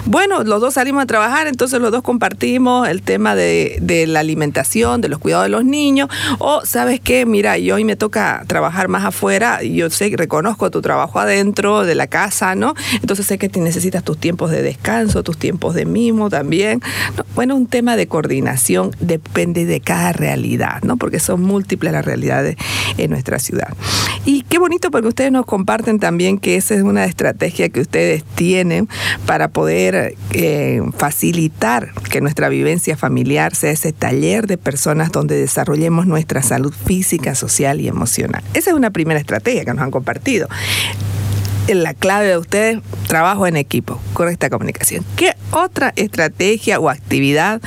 Bueno, 0.04 0.44
los 0.44 0.60
dos 0.60 0.74
salimos 0.74 1.02
a 1.02 1.06
trabajar, 1.06 1.46
entonces 1.46 1.80
los 1.80 1.90
dos 1.90 2.02
compartimos 2.02 2.67
el 2.86 3.02
tema 3.02 3.34
de, 3.34 4.04
la 4.08 4.20
alimentación, 4.20 5.00
de 5.00 5.08
los 5.08 5.18
cuidados 5.18 5.46
de 5.46 5.50
los 5.50 5.64
niños, 5.64 6.08
o 6.38 6.64
sabes 6.64 7.00
qué, 7.00 7.26
mira, 7.26 7.58
yo 7.58 7.76
hoy 7.76 7.84
me 7.84 7.96
toca 7.96 8.44
trabajar 8.46 8.88
más 8.88 9.04
afuera, 9.04 9.62
yo 9.62 9.90
sé, 9.90 10.12
reconozco 10.16 10.70
tu 10.70 10.82
trabajo 10.82 11.18
adentro 11.18 11.84
de 11.84 11.94
la 11.94 12.06
casa, 12.06 12.54
¿no? 12.54 12.74
Entonces 13.00 13.26
sé 13.26 13.38
que 13.38 13.48
te 13.48 13.60
necesitas 13.60 14.02
tus 14.02 14.18
tiempos 14.18 14.50
de 14.50 14.62
descanso, 14.62 15.22
tus 15.22 15.38
tiempos 15.38 15.74
de 15.74 15.84
mimo 15.84 16.30
también. 16.30 16.80
¿no? 17.16 17.24
Bueno, 17.34 17.56
un 17.56 17.66
tema 17.66 17.96
de 17.96 18.06
coordinación 18.06 18.90
depende 19.00 19.64
de 19.64 19.80
cada 19.80 20.12
realidad, 20.12 20.82
¿no? 20.82 20.96
Porque 20.96 21.20
son 21.20 21.42
múltiples 21.42 21.92
las 21.92 22.04
realidades 22.04 22.56
en 22.96 23.10
nuestra 23.10 23.38
ciudad. 23.38 23.74
Y 24.24 24.42
qué 24.42 24.58
bonito 24.58 24.90
porque 24.90 25.08
ustedes 25.08 25.32
nos 25.32 25.46
comparten 25.46 25.98
también 25.98 26.38
que 26.38 26.56
esa 26.56 26.74
es 26.74 26.82
una 26.82 27.04
estrategia 27.04 27.68
que 27.68 27.80
ustedes 27.80 28.24
tienen 28.24 28.88
para 29.26 29.48
poder 29.48 30.16
eh, 30.32 30.80
facilitar 30.96 31.92
que 32.10 32.20
nuestra 32.20 32.48
vivencia 32.58 32.96
familiar 32.96 33.54
sea 33.54 33.70
ese 33.70 33.92
taller 33.92 34.46
de 34.46 34.58
personas 34.58 35.12
donde 35.12 35.38
desarrollemos 35.38 36.06
nuestra 36.06 36.42
salud 36.42 36.72
física, 36.72 37.34
social 37.34 37.80
y 37.80 37.88
emocional. 37.88 38.42
Esa 38.54 38.70
es 38.70 38.76
una 38.76 38.90
primera 38.90 39.20
estrategia 39.20 39.64
que 39.64 39.72
nos 39.72 39.82
han 39.82 39.90
compartido. 39.90 40.48
la 41.68 41.94
clave 41.94 42.28
de 42.28 42.38
ustedes, 42.38 42.78
trabajo 43.08 43.46
en 43.46 43.56
equipo, 43.56 44.00
correcta 44.14 44.48
comunicación. 44.48 45.04
¿Qué 45.16 45.34
otra 45.52 45.92
estrategia 45.96 46.80
o 46.80 46.88
actividad 46.88 47.60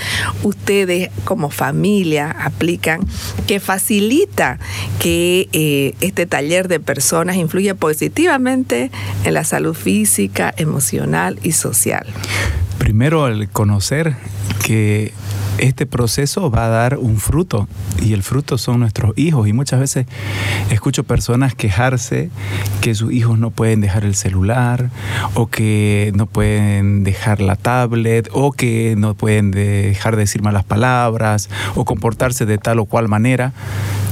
ustedes 0.44 1.10
como 1.24 1.50
familia 1.52 2.32
aplican 2.32 3.02
que 3.48 3.60
facilita 3.60 4.60
que 5.00 5.48
eh, 5.54 5.94
este 6.02 6.26
taller 6.26 6.68
de 6.68 6.80
personas 6.80 7.36
influya 7.36 7.76
positivamente 7.76 8.92
en 9.24 9.34
la 9.36 9.44
salud 9.44 9.76
física, 9.76 10.54
emocional 10.58 11.40
y 11.44 11.52
social? 11.52 12.08
Primero, 12.82 13.28
el 13.28 13.48
conocer 13.48 14.16
que 14.64 15.14
este 15.58 15.86
proceso 15.86 16.50
va 16.50 16.66
a 16.66 16.70
dar 16.70 16.98
un 16.98 17.18
fruto 17.18 17.68
y 18.02 18.14
el 18.14 18.24
fruto 18.24 18.58
son 18.58 18.80
nuestros 18.80 19.14
hijos 19.16 19.48
y 19.48 19.54
muchas 19.54 19.80
veces 19.80 20.08
escucho 20.70 21.04
personas 21.04 21.54
quejarse 21.54 22.30
que 22.82 22.96
sus 22.96 23.12
hijos 23.12 23.38
no 23.38 23.52
pueden 23.52 23.82
dejar 23.82 24.04
el 24.04 24.16
celular 24.16 24.90
o 25.36 25.48
que 25.48 26.12
no 26.16 26.26
pueden 26.26 27.04
dejar 27.04 27.42
la 27.42 27.56
tablet 27.56 28.30
o 28.32 28.52
que 28.52 28.96
no 28.98 29.14
pueden 29.14 29.52
dejar 29.52 30.16
de 30.16 30.22
decir 30.22 30.42
malas 30.42 30.64
palabras 30.64 31.50
o 31.76 31.86
comportarse 31.86 32.46
de 32.46 32.58
tal 32.58 32.80
o 32.80 32.86
cual 32.86 33.08
manera. 33.08 33.54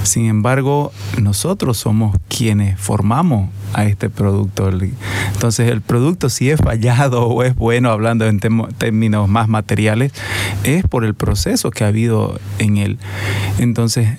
Sin 0.03 0.25
embargo, 0.25 0.91
nosotros 1.21 1.77
somos 1.77 2.15
quienes 2.27 2.79
formamos 2.79 3.49
a 3.73 3.85
este 3.85 4.09
producto. 4.09 4.69
Entonces, 5.33 5.69
el 5.69 5.81
producto 5.81 6.29
si 6.29 6.49
es 6.49 6.59
fallado 6.59 7.27
o 7.27 7.43
es 7.43 7.55
bueno, 7.55 7.91
hablando 7.91 8.25
en 8.25 8.39
términos 8.39 9.29
más 9.29 9.47
materiales, 9.47 10.11
es 10.63 10.83
por 10.83 11.05
el 11.05 11.13
proceso 11.13 11.69
que 11.71 11.83
ha 11.83 11.87
habido 11.87 12.39
en 12.57 12.77
él. 12.77 12.97
Entonces, 13.57 14.09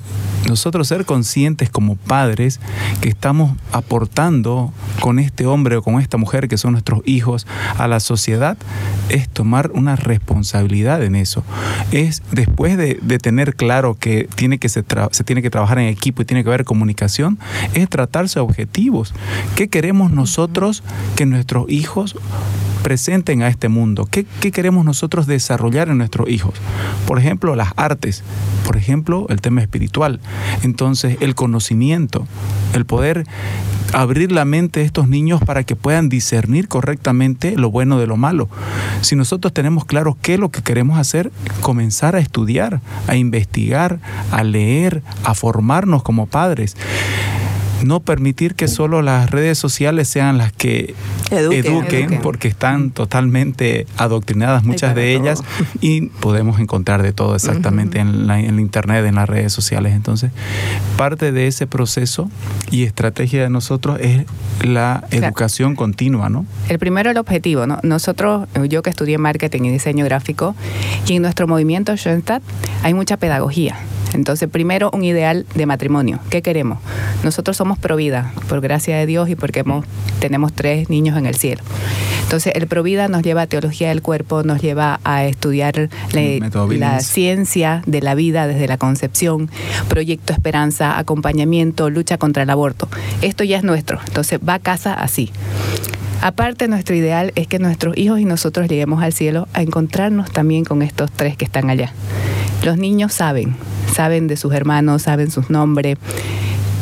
nosotros 0.48 0.88
ser 0.88 1.04
conscientes 1.04 1.70
como 1.70 1.96
padres 1.96 2.60
que 3.00 3.08
estamos 3.08 3.56
aportando 3.72 4.72
con 5.00 5.18
este 5.18 5.46
hombre 5.46 5.76
o 5.76 5.82
con 5.82 6.00
esta 6.00 6.16
mujer 6.16 6.48
que 6.48 6.58
son 6.58 6.72
nuestros 6.72 7.00
hijos 7.04 7.46
a 7.78 7.88
la 7.88 8.00
sociedad 8.00 8.56
es 9.08 9.28
tomar 9.28 9.70
una 9.72 9.96
responsabilidad 9.96 11.02
en 11.02 11.14
eso. 11.14 11.44
Es 11.92 12.22
después 12.32 12.76
de, 12.76 12.94
tener 13.18 13.54
claro 13.54 13.96
que, 13.98 14.28
tiene 14.34 14.58
que 14.58 14.68
se, 14.68 14.84
se 15.10 15.24
tiene 15.24 15.42
que 15.42 15.50
trabajar 15.50 15.78
en 15.78 15.88
equipo 15.88 16.22
y 16.22 16.24
tiene 16.24 16.42
que 16.42 16.48
haber 16.48 16.64
comunicación, 16.64 17.38
es 17.74 17.88
tratarse 17.88 18.40
objetivos. 18.40 19.14
¿Qué 19.56 19.68
queremos 19.68 20.10
nosotros 20.10 20.82
que 21.16 21.26
nuestros 21.26 21.68
hijos 21.70 22.16
presenten 22.82 23.42
a 23.42 23.48
este 23.48 23.68
mundo? 23.68 24.06
¿Qué, 24.10 24.24
queremos 24.52 24.84
nosotros 24.84 25.26
desarrollar 25.26 25.88
en 25.88 25.98
nuestros 25.98 26.28
hijos? 26.28 26.54
Por 27.06 27.18
ejemplo, 27.18 27.56
las 27.56 27.72
artes, 27.76 28.22
por 28.64 28.76
ejemplo, 28.76 29.26
el 29.28 29.40
tema 29.40 29.60
espiritual. 29.60 30.20
Entonces, 30.62 31.16
el 31.20 31.34
conocimiento, 31.34 32.26
el 32.74 32.84
poder 32.86 33.26
abrir 33.92 34.30
la 34.30 34.44
mente 34.44 34.80
de 34.80 34.86
estos 34.86 35.08
niños 35.08 35.42
para 35.44 35.64
que 35.64 35.76
puedan 35.76 36.08
discernir 36.08 36.68
correctamente 36.68 37.56
lo 37.56 37.70
bueno 37.70 37.98
de 37.98 38.06
lo 38.06 38.16
malo. 38.16 38.48
Si 39.00 39.16
nosotros 39.16 39.52
tenemos 39.52 39.84
claro 39.84 40.16
qué 40.22 40.34
es 40.34 40.40
lo 40.40 40.50
que 40.50 40.62
queremos 40.62 40.98
hacer, 40.98 41.32
comenzar 41.60 42.14
a 42.14 42.20
estudiar, 42.20 42.80
a 43.08 43.16
investigar, 43.16 43.98
a 44.30 44.44
leer, 44.44 45.02
a 45.24 45.34
formarnos 45.34 46.02
como 46.02 46.26
padres 46.26 46.76
no 47.84 48.00
permitir 48.00 48.54
que 48.54 48.68
solo 48.68 49.02
las 49.02 49.30
redes 49.30 49.58
sociales 49.58 50.08
sean 50.08 50.38
las 50.38 50.52
que 50.52 50.94
eduquen, 51.30 52.20
porque 52.22 52.48
están 52.48 52.90
totalmente 52.90 53.86
adoctrinadas 53.96 54.64
muchas 54.64 54.94
de 54.94 55.14
ellas 55.14 55.42
y 55.80 56.06
podemos 56.06 56.60
encontrar 56.60 57.02
de 57.02 57.12
todo 57.12 57.34
exactamente 57.34 57.98
en, 57.98 58.26
la, 58.26 58.40
en 58.40 58.58
internet, 58.58 59.04
en 59.06 59.16
las 59.16 59.28
redes 59.28 59.52
sociales. 59.52 59.94
Entonces, 59.94 60.30
parte 60.96 61.32
de 61.32 61.46
ese 61.46 61.66
proceso 61.66 62.30
y 62.70 62.84
estrategia 62.84 63.42
de 63.42 63.50
nosotros 63.50 63.98
es 64.00 64.24
la 64.62 65.04
educación 65.10 65.76
continua, 65.76 66.28
¿no? 66.28 66.46
El 66.68 66.78
primero, 66.78 67.10
el 67.10 67.18
objetivo, 67.18 67.66
¿no? 67.66 67.78
Nosotros, 67.82 68.48
yo 68.68 68.82
que 68.82 68.90
estudié 68.90 69.18
marketing 69.18 69.62
y 69.64 69.70
diseño 69.70 70.04
gráfico, 70.04 70.54
y 71.06 71.16
en 71.16 71.22
nuestro 71.22 71.46
movimiento 71.46 71.96
Schoenstatt 71.96 72.42
hay 72.82 72.94
mucha 72.94 73.16
pedagogía. 73.16 73.76
Entonces, 74.12 74.48
primero, 74.48 74.90
un 74.92 75.04
ideal 75.04 75.46
de 75.54 75.66
matrimonio. 75.66 76.18
¿Qué 76.30 76.42
queremos? 76.42 76.78
Nosotros 77.22 77.56
somos 77.56 77.78
provida, 77.78 78.32
por 78.48 78.60
gracia 78.60 78.96
de 78.96 79.06
Dios 79.06 79.28
y 79.28 79.36
porque 79.36 79.64
tenemos 80.20 80.52
tres 80.52 80.88
niños 80.90 81.16
en 81.16 81.26
el 81.26 81.34
cielo. 81.34 81.62
Entonces, 82.22 82.52
el 82.54 82.68
Provida 82.68 83.08
nos 83.08 83.22
lleva 83.22 83.42
a 83.42 83.46
teología 83.48 83.88
del 83.88 84.02
cuerpo, 84.02 84.44
nos 84.44 84.62
lleva 84.62 85.00
a 85.02 85.24
estudiar 85.24 85.90
la, 86.12 87.00
ciencia 87.00 87.82
de 87.86 88.00
la 88.00 88.14
vida 88.14 88.46
desde 88.46 88.68
la 88.68 88.78
concepción, 88.78 89.50
proyecto 89.88 90.32
esperanza, 90.32 90.96
acompañamiento, 90.98 91.90
lucha 91.90 92.18
contra 92.18 92.44
el 92.44 92.50
aborto. 92.50 92.88
Esto 93.20 93.42
ya 93.42 93.56
es 93.56 93.64
nuestro, 93.64 93.98
entonces 94.06 94.38
va 94.48 94.54
a 94.54 94.58
casa 94.60 94.94
así. 94.94 95.32
Aparte, 96.22 96.68
nuestro 96.68 96.94
ideal 96.94 97.32
es 97.34 97.46
que 97.46 97.58
nuestros 97.58 97.96
hijos 97.96 98.20
y 98.20 98.26
nosotros 98.26 98.68
lleguemos 98.68 99.02
al 99.02 99.14
cielo 99.14 99.48
a 99.54 99.62
encontrarnos 99.62 100.30
también 100.30 100.64
con 100.64 100.82
estos 100.82 101.10
tres 101.10 101.36
que 101.36 101.46
están 101.46 101.70
allá. 101.70 101.92
Los 102.62 102.76
niños 102.76 103.14
saben, 103.14 103.56
saben 103.94 104.26
de 104.26 104.36
sus 104.36 104.52
hermanos, 104.52 105.02
saben 105.02 105.30
sus 105.30 105.48
nombres. 105.48 105.96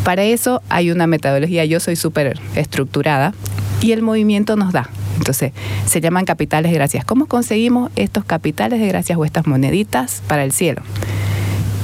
Para 0.02 0.24
eso 0.24 0.60
hay 0.68 0.90
una 0.90 1.06
metodología, 1.06 1.64
yo 1.64 1.78
soy 1.78 1.94
súper 1.94 2.40
estructurada 2.56 3.32
y 3.80 3.92
el 3.92 4.02
movimiento 4.02 4.56
nos 4.56 4.72
da. 4.72 4.90
Entonces, 5.18 5.52
se 5.86 6.00
llaman 6.00 6.24
capitales 6.24 6.72
de 6.72 6.76
gracias. 6.76 7.04
¿Cómo 7.04 7.26
conseguimos 7.26 7.92
estos 7.94 8.24
capitales 8.24 8.80
de 8.80 8.88
gracias 8.88 9.18
o 9.18 9.24
estas 9.24 9.46
moneditas 9.46 10.20
para 10.26 10.42
el 10.42 10.50
cielo? 10.50 10.82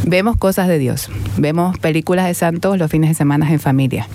Vemos 0.07 0.37
cosas 0.37 0.67
de 0.67 0.79
Dios, 0.79 1.09
vemos 1.37 1.79
películas 1.79 2.27
de 2.27 2.35
santos 2.35 2.79
los 2.79 2.91
fines 2.91 3.11
de 3.11 3.15
semana 3.15 3.51
en 3.51 3.61
familia 3.61 4.09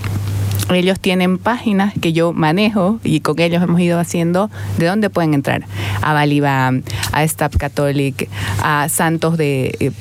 ellos 0.76 1.00
tienen 1.00 1.38
páginas 1.38 1.94
que 2.00 2.14
yo 2.14 2.34
manejo 2.34 3.00
y 3.04 3.22
con 3.22 3.40
ellos 3.40 3.64
hemos 3.64 3.80
ido 3.82 4.00
haciendo 4.00 4.50
de 4.78 4.86
dónde 4.86 5.10
pueden 5.10 5.34
entrar. 5.34 5.66
A 6.02 6.14
Balibam, 6.14 6.84
a 7.12 7.24
Staff 7.24 7.58
Catholic, 7.58 8.30
a 8.62 8.88
Santos 8.90 9.38
de... 9.38 9.76
Eh, 9.80 9.92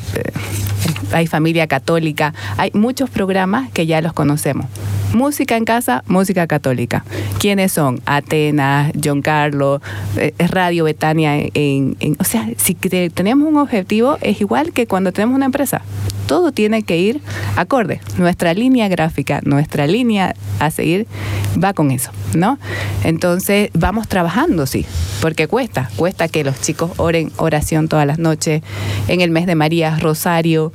hay 1.13 1.27
familia 1.27 1.67
católica, 1.67 2.35
hay 2.57 2.71
muchos 2.75 3.11
programas 3.11 3.71
que 3.71 3.87
ya 3.87 4.01
los 4.01 4.13
conocemos. 4.13 4.67
Música 5.13 5.57
en 5.57 5.65
casa, 5.65 6.05
música 6.07 6.47
católica. 6.47 7.05
¿Quiénes 7.39 7.73
son? 7.73 8.01
Atenas, 8.05 8.93
John 9.03 9.23
Carlos, 9.23 9.81
eh, 10.17 10.35
Radio 10.39 10.85
Betania. 10.85 11.35
En, 11.55 11.97
o 12.19 12.25
sea, 12.25 12.47
si 12.57 12.75
tenemos 12.75 13.49
un 13.49 13.57
objetivo, 13.57 14.19
es 14.21 14.41
igual 14.41 14.73
que 14.73 14.87
cuando 14.87 15.13
tenemos 15.13 15.37
una 15.37 15.47
empresa 15.47 15.83
todo 16.29 16.53
tiene 16.53 16.83
que 16.83 16.99
ir 16.99 17.21
acorde. 17.57 18.01
Nuestra 18.19 18.55
línea 18.55 18.87
gráfica, 18.87 19.41
nuestra 19.45 19.87
línea 19.87 20.37
a 20.61 20.71
seguir 20.71 21.09
va 21.63 21.73
con 21.73 21.91
eso, 21.91 22.11
¿no? 22.35 22.59
Entonces 23.03 23.71
vamos 23.73 24.07
trabajando, 24.07 24.67
sí, 24.67 24.85
porque 25.23 25.49
cuesta, 25.49 25.91
cuesta 25.97 26.29
que 26.29 26.45
los 26.45 26.61
chicos 26.61 26.93
oren 26.99 27.33
oración 27.39 27.89
todas 27.89 28.07
las 28.07 28.19
noches, 28.19 28.63
en 29.09 29.23
el 29.23 29.31
mes 29.31 29.47
de 29.47 29.55
María, 29.55 29.99
Rosario. 29.99 30.73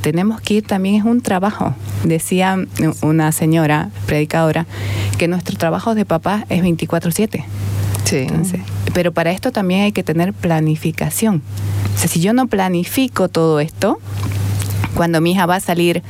tenemos 0.00 0.40
que 0.40 0.54
ir 0.54 0.66
también, 0.66 0.96
es 0.96 1.04
un 1.04 1.20
trabajo. 1.20 1.74
Decía 2.02 2.58
una 3.02 3.32
señora 3.32 3.90
predicadora 4.06 4.66
que 5.18 5.28
nuestro 5.28 5.58
trabajo 5.58 5.94
de 5.94 6.06
papá 6.06 6.46
es 6.48 6.62
24/7. 6.62 7.44
Sí. 8.04 8.26
pero 8.94 9.12
para 9.12 9.32
esto 9.32 9.50
también 9.50 9.82
hay 9.82 9.92
que 9.92 10.04
tener 10.04 10.32
planificación. 10.32 11.42
O 11.94 11.98
sea, 11.98 12.08
si 12.08 12.20
yo 12.20 12.32
no 12.32 12.46
planifico 12.46 13.28
todo 13.28 13.58
esto, 13.58 13.98
cuando 14.96 15.20
mi 15.20 15.32
hija 15.32 15.46
va 15.46 15.56
a 15.56 15.60
salir, 15.60 16.02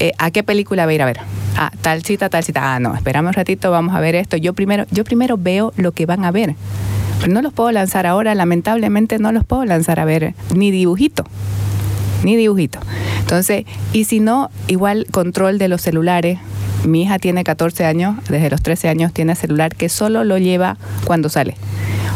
eh, 0.00 0.12
¿a 0.18 0.30
qué 0.30 0.42
película 0.42 0.84
va 0.84 0.90
a 0.90 0.94
ir 0.94 1.02
a 1.02 1.06
ver? 1.06 1.20
Ah, 1.56 1.70
tal 1.80 2.04
cita, 2.04 2.28
tal 2.28 2.44
cita. 2.44 2.74
Ah, 2.74 2.80
no, 2.80 2.94
esperamos 2.94 3.30
un 3.30 3.34
ratito, 3.34 3.70
vamos 3.70 3.94
a 3.94 4.00
ver 4.00 4.14
esto. 4.14 4.36
Yo 4.36 4.52
primero, 4.52 4.84
yo 4.90 5.04
primero 5.04 5.38
veo 5.38 5.72
lo 5.76 5.92
que 5.92 6.04
van 6.04 6.24
a 6.24 6.30
ver. 6.30 6.54
Pero 7.20 7.32
no 7.32 7.40
los 7.40 7.52
puedo 7.52 7.72
lanzar 7.72 8.06
ahora, 8.06 8.34
lamentablemente 8.34 9.18
no 9.18 9.32
los 9.32 9.44
puedo 9.44 9.64
lanzar 9.64 10.00
a 10.00 10.04
ver 10.04 10.34
ni 10.54 10.70
dibujito. 10.70 11.24
Ni 12.24 12.36
dibujito. 12.36 12.78
Entonces, 13.20 13.64
y 13.92 14.04
si 14.04 14.20
no, 14.20 14.50
igual 14.66 15.06
control 15.10 15.58
de 15.58 15.68
los 15.68 15.80
celulares. 15.80 16.38
Mi 16.84 17.02
hija 17.02 17.18
tiene 17.18 17.42
14 17.42 17.86
años, 17.86 18.16
desde 18.28 18.50
los 18.50 18.62
13 18.62 18.88
años 18.88 19.12
tiene 19.12 19.34
celular 19.34 19.74
que 19.74 19.88
solo 19.88 20.24
lo 20.24 20.36
lleva 20.36 20.76
cuando 21.04 21.28
sale. 21.28 21.56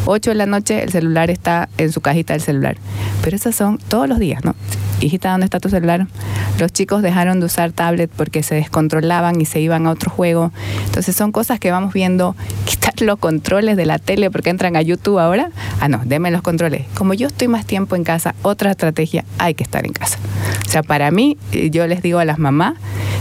8 0.05 0.31
de 0.31 0.37
la 0.37 0.47
noche 0.47 0.83
el 0.83 0.91
celular 0.91 1.31
está 1.31 1.69
en 1.79 1.93
su 1.93 2.01
cajita 2.01 2.35
del 2.35 2.43
celular. 2.43 2.77
Pero 3.23 3.37
esas 3.37 3.55
son 3.55 3.79
todos 3.79 4.09
los 4.09 4.19
días, 4.19 4.45
¿no? 4.45 4.55
Hijita, 5.01 5.31
¿dónde 5.31 5.45
está 5.45 5.61
tu 5.61 5.69
celular? 5.69 6.07
Los 6.59 6.73
chicos 6.73 7.03
dejaron 7.03 7.41
de 7.41 7.47
usar 7.47 7.73
tablet 7.73 8.11
porque 8.15 8.43
se 8.43 8.55
descontrolaban 8.55 9.41
y 9.41 9.45
se 9.45 9.61
iban 9.61 9.87
a 9.87 9.91
otro 9.91 10.11
juego. 10.11 10.53
Entonces 10.87 11.17
son 11.17 11.33
cosas 11.33 11.59
que 11.59 11.71
vamos 11.71 11.93
viendo, 11.93 12.37
quitar 12.65 12.95
los 13.01 13.19
controles 13.19 13.77
de 13.77 13.87
la 13.87 13.99
tele 13.99 14.31
porque 14.31 14.51
entran 14.51 14.77
a 14.77 14.83
YouTube 14.83 15.19
ahora. 15.19 15.51
Ah, 15.81 15.89
no, 15.89 16.03
denme 16.05 16.31
los 16.31 16.43
controles. 16.43 16.87
Como 16.95 17.15
yo 17.15 17.29
estoy 17.29 17.49
más 17.49 17.67
tiempo 17.67 17.97
en 17.97 18.05
casa, 18.05 18.35
otra 18.43 18.71
estrategia, 18.71 19.25
hay 19.39 19.55
que 19.55 19.65
estar 19.65 19.87
en 19.87 19.93
casa. 19.93 20.19
O 20.67 20.71
sea, 20.71 20.83
para 20.83 21.11
mí, 21.11 21.37
eh, 21.53 21.71
yo 21.71 21.87
les 21.87 22.03
digo 22.03 22.19
a 22.19 22.25
las 22.25 22.39
mamás, 22.39 22.75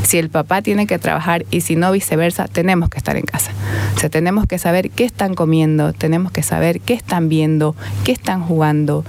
si 0.04 0.18
el 0.18 0.30
papá 0.30 0.62
tiene 0.62 0.88
que 0.88 1.00
trabajar 1.00 1.46
y 1.52 1.62
si 1.62 1.76
no 1.76 1.92
viceversa, 1.92 2.48
tenemos 2.48 2.90
que 2.90 2.98
estar 2.98 3.16
en 3.16 3.26
casa. 3.26 3.52
O 3.96 4.00
sea, 4.00 4.10
tenemos 4.10 4.46
que 4.46 4.58
saber 4.58 4.92
qué 4.92 5.04
están 5.04 5.34
comiendo, 5.34 5.94
tenemos 5.94 6.32
que 6.32 6.44
saber 6.44 6.80
qué 6.80 6.94
están 6.94 7.30
viendo, 7.30 7.76
qué 8.04 8.12
están 8.12 8.42
jugando 8.44 9.04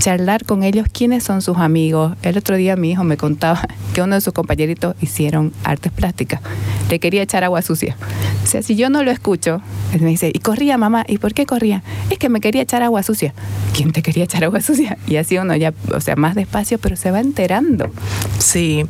charlar 0.00 0.46
con 0.46 0.62
ellos 0.62 0.86
quiénes 0.90 1.22
son 1.22 1.42
sus 1.42 1.58
amigos. 1.58 2.16
El 2.22 2.38
otro 2.38 2.56
día 2.56 2.74
mi 2.74 2.90
hijo 2.90 3.04
me 3.04 3.18
contaba 3.18 3.68
que 3.94 4.00
uno 4.02 4.14
de 4.14 4.20
sus 4.22 4.32
compañeritos 4.32 4.96
hicieron 5.00 5.52
artes 5.62 5.92
plásticas. 5.92 6.40
Le 6.88 6.98
quería 6.98 7.22
echar 7.22 7.44
agua 7.44 7.60
sucia. 7.62 7.96
O 8.42 8.46
sea, 8.46 8.62
si 8.62 8.74
yo 8.76 8.90
no 8.90 9.02
lo 9.02 9.10
escucho, 9.10 9.62
Él 9.92 10.00
me 10.00 10.10
dice, 10.10 10.30
y 10.32 10.38
corría 10.38 10.78
mamá, 10.78 11.04
¿y 11.06 11.18
por 11.18 11.34
qué 11.34 11.46
corría? 11.46 11.82
Es 12.10 12.18
que 12.18 12.28
me 12.28 12.40
quería 12.40 12.62
echar 12.62 12.82
agua 12.82 13.02
sucia. 13.02 13.34
¿Quién 13.74 13.92
te 13.92 14.02
quería 14.02 14.24
echar 14.24 14.44
agua 14.44 14.60
sucia? 14.62 14.98
Y 15.06 15.16
así 15.16 15.38
uno 15.38 15.54
ya, 15.56 15.72
o 15.94 16.00
sea, 16.00 16.16
más 16.16 16.34
despacio, 16.34 16.78
pero 16.78 16.96
se 16.96 17.10
va 17.10 17.20
enterando. 17.20 17.90
Sí, 18.38 18.84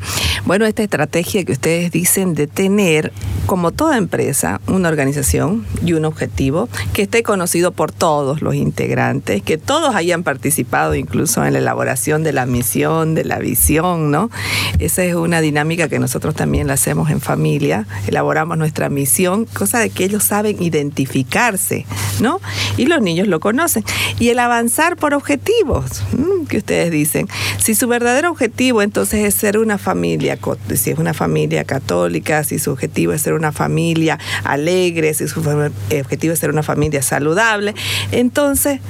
bueno, 0.46 0.64
esta 0.66 0.82
estrategia 0.82 1.44
que 1.44 1.52
ustedes 1.52 1.90
dicen 1.90 2.34
de 2.34 2.46
tener, 2.46 3.12
como 3.46 3.72
toda 3.72 3.96
empresa, 3.96 4.60
una 4.66 4.88
organización 4.88 5.66
y 5.84 5.92
un 5.92 6.04
objetivo 6.04 6.68
que 6.92 7.02
esté 7.02 7.22
conocido 7.22 7.72
por 7.72 7.92
todos 7.92 8.42
los 8.42 8.54
integrantes, 8.54 9.42
que 9.42 9.58
todos 9.58 9.94
hayan 9.94 10.22
participado 10.22 10.94
incluso 10.94 11.44
en 11.44 11.52
la 11.52 11.58
elaboración 11.58 12.22
de 12.22 12.32
la 12.32 12.46
misión, 12.46 13.14
de 13.14 13.24
la 13.24 13.38
visión, 13.38 14.10
¿no? 14.10 14.30
Esa 14.78 15.04
es 15.04 15.14
una 15.14 15.40
dinámica 15.40 15.88
que 15.88 15.98
nosotros 15.98 16.34
también 16.34 16.66
la 16.66 16.74
hacemos 16.74 17.10
en 17.10 17.20
familia, 17.20 17.86
elaboramos 18.06 18.56
nuestra 18.56 18.88
misión, 18.88 19.46
cosa 19.54 19.78
de 19.78 19.90
que 19.90 20.04
ellos 20.04 20.24
saben 20.24 20.62
identificarse, 20.62 21.86
¿no? 22.20 22.40
Y 22.76 22.86
los 22.86 23.00
niños 23.02 23.28
lo 23.28 23.40
conocen. 23.40 23.84
Y 24.18 24.28
el 24.28 24.38
avanzar 24.38 24.96
por 24.96 25.14
objetivos, 25.14 26.02
que 26.48 26.58
ustedes 26.58 26.90
dicen, 26.90 27.28
si 27.58 27.74
su 27.74 27.86
verdadero 27.88 28.30
objetivo 28.30 28.82
entonces 28.82 29.24
es 29.24 29.34
ser 29.34 29.58
una 29.58 29.78
familia, 29.78 30.38
si 30.74 30.90
es 30.90 30.98
una 30.98 31.14
familia 31.14 31.64
católica, 31.64 32.42
si 32.44 32.58
su 32.58 32.70
objetivo 32.72 33.12
es 33.12 33.22
ser 33.22 33.34
una 33.34 33.52
familia 33.52 34.18
alegre, 34.44 35.14
si 35.14 35.28
su 35.28 35.42
fa- 35.42 35.70
objetivo 36.00 36.32
es 36.32 36.38
ser 36.38 36.50
una 36.50 36.62
familia 36.62 37.02
saludable, 37.02 37.74
entonces 38.12 38.80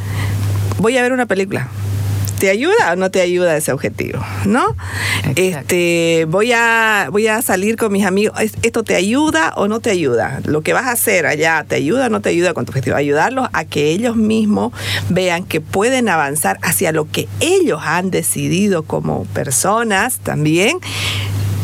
voy 0.78 0.96
a 0.96 1.02
ver 1.02 1.12
una 1.12 1.26
película. 1.26 1.68
¿Te 2.40 2.48
ayuda 2.48 2.92
o 2.92 2.96
no 2.96 3.10
te 3.10 3.20
ayuda 3.20 3.54
ese 3.54 3.70
objetivo? 3.70 4.18
¿No? 4.46 4.74
Exacto. 5.36 5.40
Este, 5.40 6.24
voy 6.26 6.52
a 6.52 7.08
voy 7.12 7.26
a 7.26 7.42
salir 7.42 7.76
con 7.76 7.92
mis 7.92 8.06
amigos. 8.06 8.40
¿Es- 8.40 8.54
¿Esto 8.62 8.82
te 8.82 8.94
ayuda 8.94 9.52
o 9.56 9.68
no 9.68 9.80
te 9.80 9.90
ayuda? 9.90 10.40
Lo 10.46 10.62
que 10.62 10.72
vas 10.72 10.86
a 10.86 10.92
hacer 10.92 11.26
allá, 11.26 11.64
¿te 11.68 11.74
ayuda 11.76 12.06
o 12.06 12.08
no 12.08 12.22
te 12.22 12.30
ayuda 12.30 12.54
con 12.54 12.64
tu 12.64 12.70
objetivo? 12.70 12.96
Ayudarlos 12.96 13.46
a 13.52 13.64
que 13.66 13.90
ellos 13.90 14.16
mismos 14.16 14.72
vean 15.10 15.44
que 15.44 15.60
pueden 15.60 16.08
avanzar 16.08 16.58
hacia 16.62 16.92
lo 16.92 17.04
que 17.10 17.28
ellos 17.40 17.82
han 17.84 18.10
decidido 18.10 18.84
como 18.84 19.26
personas 19.26 20.18
también 20.20 20.78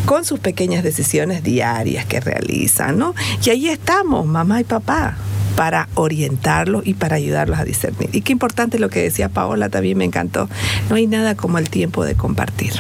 con 0.05 0.25
sus 0.27 0.39
pequeñas 0.39 0.85
decisiones 0.85 1.43
diarias 1.43 2.05
que 2.05 2.21
realizan, 2.21 2.99
¿no? 2.99 3.15
Y 3.43 3.49
ahí 3.51 3.69
estamos, 3.71 4.27
mamá 4.27 4.61
y 4.61 4.65
papá 4.65 5.17
para 5.57 5.89
orientarlos 5.95 6.87
y 6.87 6.95
para 6.95 7.17
ayudarlos 7.17 7.59
a 7.59 7.65
discernir. 7.65 8.11
Y 8.13 8.21
qué 8.21 8.33
importante 8.33 8.79
lo 8.79 8.91
que 8.91 9.03
decía 9.03 9.29
Paola, 9.31 9.69
también 9.69 9.99
me 9.99 10.05
encantó. 10.05 10.49
No 10.91 10.97
hay 10.97 11.07
nada 11.07 11.35
como 11.35 11.59
el 11.59 11.71
tiempo 11.71 12.05
de 12.05 12.15
compartir, 12.15 12.75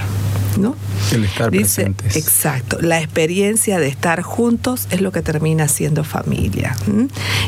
¿no? 0.58 0.76
El 1.12 1.24
estar 1.24 1.50
Dice, 1.50 1.82
presentes. 1.86 2.16
exacto, 2.16 2.78
la 2.80 3.00
experiencia 3.00 3.78
de 3.78 3.88
estar 3.88 4.20
juntos 4.22 4.88
es 4.90 5.00
lo 5.00 5.10
que 5.10 5.22
termina 5.22 5.68
siendo 5.68 6.04
familia. 6.04 6.76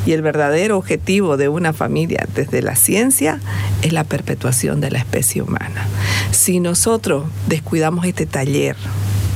Y 0.06 0.12
el 0.12 0.22
verdadero 0.22 0.78
objetivo 0.78 1.36
de 1.36 1.48
una 1.48 1.72
familia 1.72 2.26
desde 2.34 2.62
la 2.62 2.74
ciencia 2.74 3.40
es 3.82 3.92
la 3.92 4.04
perpetuación 4.04 4.80
de 4.80 4.90
la 4.90 4.98
especie 4.98 5.42
humana. 5.42 5.86
Si 6.30 6.60
nosotros 6.60 7.24
descuidamos 7.48 8.06
este 8.06 8.24
taller 8.26 8.76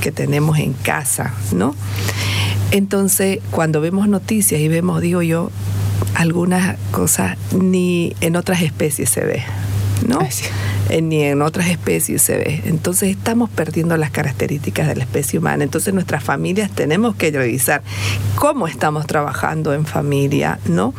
que 0.01 0.11
tenemos 0.11 0.59
en 0.59 0.73
casa, 0.73 1.35
¿no? 1.53 1.75
Entonces, 2.71 3.41
cuando 3.51 3.81
vemos 3.83 4.09
noticias 4.09 4.61
y 4.61 4.69
vemos, 4.69 5.03
digo 5.03 5.21
yo, 5.21 5.51
algunas 6.15 6.77
cosas 6.91 7.37
ni 7.53 8.15
en 8.21 8.37
otras 8.37 8.63
especies 8.63 9.11
se 9.11 9.23
ve, 9.25 9.43
¿no? 10.07 10.19
Ay, 10.21 10.31
sí. 10.31 10.45
Eh, 10.89 11.01
ni 11.01 11.23
en 11.23 11.43
otras 11.43 11.69
especies 11.69 12.23
se 12.23 12.37
ve. 12.37 12.63
Entonces 12.67 13.11
estamos 13.11 13.49
perdiendo 13.51 13.97
las 13.97 14.11
características 14.11 14.89
de 14.89 14.97
la 14.97 15.05
especie 15.05 15.39
humana. 15.39 15.65
Entonces 15.65 15.95
nuestras 15.95 16.23
familias 16.23 16.71
tenemos 16.71 17.15
que 17.15 17.31
revisar 17.31 17.83
cómo 18.35 18.67
estamos 18.67 19.07
trabajando 19.07 19.73
en 19.75 19.87
familia, 19.87 20.59
¿no? 20.67 20.93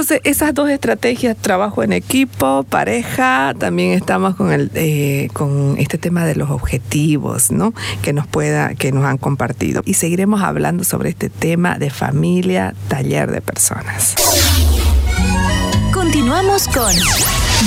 Entonces, 0.00 0.22
esas 0.24 0.54
dos 0.54 0.70
estrategias, 0.70 1.36
trabajo 1.36 1.82
en 1.82 1.92
equipo, 1.92 2.62
pareja, 2.62 3.52
también 3.58 3.90
estamos 3.90 4.34
con 4.34 4.50
el 4.50 4.70
eh, 4.74 5.28
con 5.34 5.74
este 5.76 5.98
tema 5.98 6.24
de 6.24 6.36
los 6.36 6.48
objetivos, 6.48 7.50
¿no? 7.50 7.74
Que 8.00 8.14
nos 8.14 8.26
pueda, 8.26 8.74
que 8.76 8.92
nos 8.92 9.04
han 9.04 9.18
compartido. 9.18 9.82
Y 9.84 9.92
seguiremos 9.92 10.40
hablando 10.40 10.84
sobre 10.84 11.10
este 11.10 11.28
tema 11.28 11.76
de 11.78 11.90
familia, 11.90 12.74
taller 12.88 13.30
de 13.30 13.42
personas. 13.42 14.14
Continuamos 15.92 16.66
con 16.68 16.94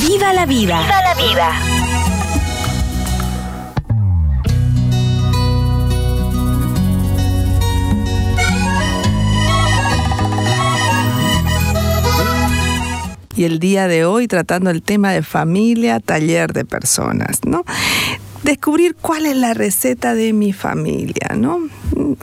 Viva 0.02 0.34
la 0.34 0.48
vida. 0.48 0.82
Viva 0.82 1.02
la 1.04 1.14
vida. 1.14 1.93
Y 13.36 13.46
el 13.46 13.60
día 13.60 13.88
de 13.88 14.06
hoy 14.06 14.28
tratando 14.28 14.70
el 14.70 14.82
tema 14.82 15.12
de 15.12 15.24
familia, 15.24 16.00
taller 16.00 16.54
de 16.54 16.66
personas, 16.66 17.40
¿no? 17.46 17.64
Descubrir 18.44 18.96
cuál 19.00 19.26
es 19.26 19.38
la 19.38 19.54
receta 19.54 20.16
de 20.16 20.34
mi 20.34 20.52
familia, 20.52 21.30
¿no? 21.38 21.60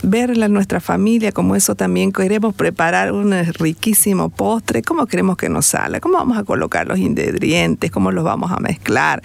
Verla 0.02 0.48
nuestra 0.48 0.78
familia, 0.80 1.32
como 1.32 1.56
eso 1.56 1.74
también 1.74 2.12
queremos 2.12 2.54
preparar 2.54 3.12
un 3.12 3.32
riquísimo 3.54 4.28
postre, 4.28 4.82
cómo 4.82 5.06
queremos 5.06 5.38
que 5.38 5.48
nos 5.48 5.66
salga, 5.66 5.98
cómo 6.00 6.18
vamos 6.18 6.36
a 6.36 6.44
colocar 6.44 6.86
los 6.86 6.98
ingredientes, 6.98 7.90
cómo 7.90 8.12
los 8.12 8.22
vamos 8.22 8.52
a 8.52 8.58
mezclar, 8.58 9.22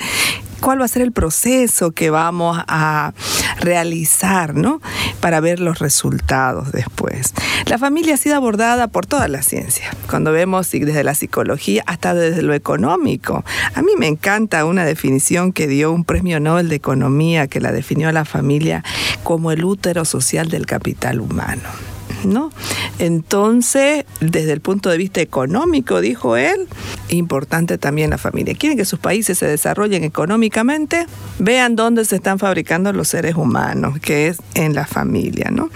cuál 0.60 0.82
va 0.82 0.86
a 0.86 0.90
ser 0.90 1.02
el 1.02 1.12
proceso 1.12 1.92
que 1.92 2.10
vamos 2.10 2.62
a 2.68 3.14
realizar, 3.60 4.56
¿no? 4.56 4.82
Para 5.20 5.40
ver 5.40 5.60
los 5.60 5.80
resultados 5.80 6.72
después. 6.72 7.34
La 7.66 7.78
familia 7.78 8.16
ha 8.16 8.18
sido 8.18 8.36
abordada 8.36 8.88
por 8.88 9.06
toda 9.06 9.28
la 9.28 9.42
ciencia, 9.42 9.90
cuando 10.10 10.32
vemos 10.32 10.72
desde 10.72 11.04
la 11.04 11.16
psicología 11.16 11.84
hasta 11.88 12.14
desde 12.14 12.42
lo 12.42 12.54
económico. 12.54 13.44
A 13.74 13.82
mí 13.82 13.92
me 13.98 14.08
encanta 14.08 14.66
una 14.66 14.86
definición 14.86 15.54
que 15.54 15.68
dio 15.68 15.92
un 15.92 16.04
premio 16.04 16.40
Nobel 16.40 16.70
de 16.70 16.76
Economía 16.76 17.48
que 17.48 17.62
la 17.62 17.72
definió 17.72 18.10
a 18.10 18.12
la 18.12 18.26
familia 18.26 18.84
como 19.24 19.52
el 19.52 19.64
útero 19.64 20.06
social 20.06 20.50
del 20.50 20.66
capital 20.66 21.22
humano. 21.22 21.95
¿No? 22.24 22.52
Entonces, 22.98 24.06
desde 24.20 24.54
el 24.54 24.62
punto 24.62 24.90
de 24.90 24.98
vista 24.98 25.22
económico, 25.22 26.02
dijo 26.02 26.38
él, 26.38 26.68
importante 27.10 27.78
también 27.78 28.10
la 28.10 28.18
familia. 28.18 28.56
¿Quieren 28.56 28.78
que 28.78 28.86
sus 28.86 29.00
países 29.00 29.38
se 29.38 29.48
desarrollen 29.48 30.04
económicamente? 30.04 31.06
Vean 31.40 31.76
dónde 31.76 32.06
se 32.06 32.16
están 32.16 32.40
fabricando 32.40 32.92
los 32.94 33.10
seres 33.10 33.36
humanos, 33.36 34.00
que 34.00 34.28
es 34.28 34.38
en 34.54 34.74
la 34.74 34.86
familia, 34.86 35.50
¿no? 35.52 35.70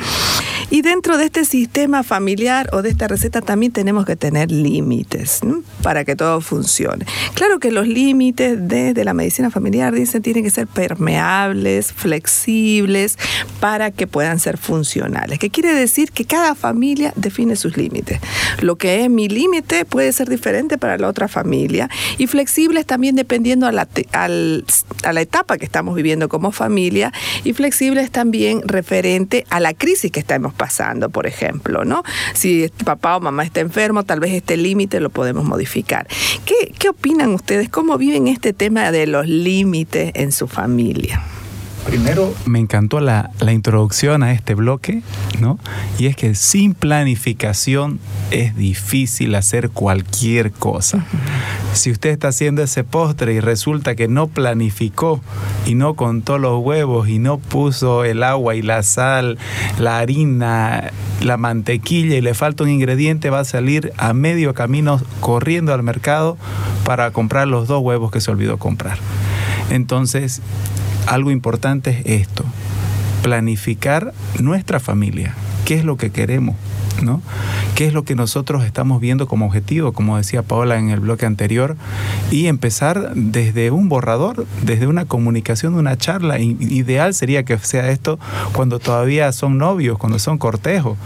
Y 0.71 0.81
dentro 0.81 1.17
de 1.17 1.25
este 1.25 1.45
sistema 1.45 2.03
familiar 2.03 2.69
o 2.73 2.81
de 2.81 2.89
esta 2.89 3.07
receta 3.07 3.41
también 3.41 3.71
tenemos 3.71 4.05
que 4.05 4.15
tener 4.15 4.51
límites 4.51 5.39
para 5.81 6.05
que 6.05 6.15
todo 6.15 6.41
funcione. 6.41 7.05
Claro 7.33 7.59
que 7.59 7.71
los 7.71 7.87
límites 7.87 8.57
desde 8.67 9.03
la 9.03 9.13
medicina 9.13 9.49
familiar 9.49 9.93
dicen 9.93 10.21
tienen 10.21 10.43
que 10.43 10.51
ser 10.51 10.67
permeables, 10.67 11.91
flexibles, 11.93 13.17
para 13.59 13.91
que 13.91 14.05
puedan 14.07 14.39
ser 14.39 14.57
funcionales. 14.57 15.39
¿Qué 15.39 15.49
quiere 15.49 15.73
decir? 15.73 16.11
Que 16.11 16.25
cada 16.25 16.53
familia 16.55 17.13
define 17.15 17.55
sus 17.55 17.75
límites. 17.75 18.19
Lo 18.61 18.75
que 18.77 19.03
es 19.03 19.09
mi 19.09 19.27
límite 19.27 19.85
puede 19.85 20.11
ser 20.11 20.29
diferente 20.29 20.77
para 20.77 20.97
la 20.97 21.07
otra 21.07 21.27
familia 21.27 21.89
y 22.17 22.27
flexibles 22.27 22.85
también 22.85 23.15
dependiendo 23.15 23.65
a 23.65 23.71
la, 23.71 23.87
al- 24.11 24.65
a 25.03 25.13
la 25.13 25.21
etapa 25.21 25.57
que 25.57 25.65
estamos 25.65 25.95
viviendo 25.95 26.29
como 26.29 26.51
familia 26.51 27.11
y 27.43 27.53
flexibles 27.53 28.11
también 28.11 28.61
referente 28.65 29.45
a 29.49 29.59
la 29.59 29.73
crisis 29.73 30.11
que 30.11 30.19
estamos 30.19 30.53
pasando, 30.59 31.09
por 31.09 31.25
ejemplo, 31.25 31.85
¿no? 31.85 32.03
Si 32.33 32.69
papá 32.85 33.15
o 33.15 33.21
mamá 33.21 33.43
está 33.43 33.61
enfermo, 33.61 34.03
tal 34.03 34.19
vez 34.19 34.33
este 34.33 34.57
límite 34.57 34.99
lo 34.99 35.09
podemos 35.09 35.45
modificar. 35.45 36.05
¿Qué, 36.45 36.73
¿Qué 36.77 36.89
opinan 36.89 37.33
ustedes? 37.33 37.69
¿Cómo 37.69 37.97
viven 37.97 38.27
este 38.27 38.51
tema 38.53 38.91
de 38.91 39.07
los 39.07 39.25
límites 39.25 40.11
en 40.15 40.33
su 40.33 40.47
familia? 40.47 41.23
Primero, 41.85 42.33
me 42.45 42.59
encantó 42.59 42.99
la, 42.99 43.31
la 43.39 43.51
introducción 43.51 44.21
a 44.21 44.31
este 44.31 44.53
bloque, 44.53 45.01
¿no? 45.39 45.57
Y 45.97 46.05
es 46.05 46.15
que 46.15 46.35
sin 46.35 46.73
planificación 46.73 47.99
es 48.31 48.55
difícil 48.55 49.33
hacer 49.35 49.69
cualquier 49.69 50.51
cosa. 50.51 51.05
Si 51.73 51.91
usted 51.91 52.09
está 52.11 52.29
haciendo 52.29 52.61
ese 52.61 52.83
postre 52.83 53.33
y 53.33 53.39
resulta 53.39 53.95
que 53.95 54.07
no 54.07 54.27
planificó 54.27 55.21
y 55.65 55.75
no 55.75 55.95
contó 55.95 56.37
los 56.37 56.63
huevos 56.63 57.09
y 57.09 57.19
no 57.19 57.37
puso 57.37 58.03
el 58.03 58.23
agua 58.23 58.55
y 58.55 58.61
la 58.61 58.83
sal, 58.83 59.37
la 59.79 59.99
harina, 59.99 60.91
la 61.21 61.37
mantequilla 61.37 62.15
y 62.15 62.21
le 62.21 62.33
falta 62.33 62.63
un 62.63 62.69
ingrediente, 62.69 63.29
va 63.29 63.39
a 63.39 63.45
salir 63.45 63.93
a 63.97 64.13
medio 64.13 64.53
camino 64.53 65.01
corriendo 65.21 65.73
al 65.73 65.83
mercado 65.83 66.37
para 66.83 67.11
comprar 67.11 67.47
los 67.47 67.67
dos 67.67 67.81
huevos 67.81 68.11
que 68.11 68.21
se 68.21 68.31
olvidó 68.31 68.57
comprar. 68.57 68.97
Entonces, 69.69 70.41
algo 71.09 71.31
importante 71.31 72.03
es 72.05 72.21
esto, 72.21 72.45
planificar 73.23 74.13
nuestra 74.39 74.79
familia, 74.79 75.33
qué 75.65 75.73
es 75.73 75.83
lo 75.83 75.97
que 75.97 76.11
queremos, 76.11 76.55
¿no? 77.01 77.21
qué 77.73 77.87
es 77.87 77.93
lo 77.93 78.03
que 78.03 78.13
nosotros 78.13 78.63
estamos 78.63 78.99
viendo 79.01 79.27
como 79.27 79.45
objetivo, 79.45 79.93
como 79.93 80.17
decía 80.17 80.43
Paola 80.43 80.77
en 80.77 80.89
el 80.89 80.99
bloque 80.99 81.25
anterior, 81.25 81.77
y 82.29 82.47
empezar 82.47 83.13
desde 83.15 83.71
un 83.71 83.89
borrador, 83.89 84.45
desde 84.63 84.85
una 84.85 85.05
comunicación, 85.05 85.75
una 85.75 85.97
charla. 85.97 86.39
Ideal 86.39 87.13
sería 87.13 87.43
que 87.43 87.57
sea 87.57 87.89
esto 87.89 88.19
cuando 88.51 88.79
todavía 88.79 89.31
son 89.31 89.57
novios, 89.57 89.97
cuando 89.97 90.19
son 90.19 90.37
cortejos, 90.37 90.97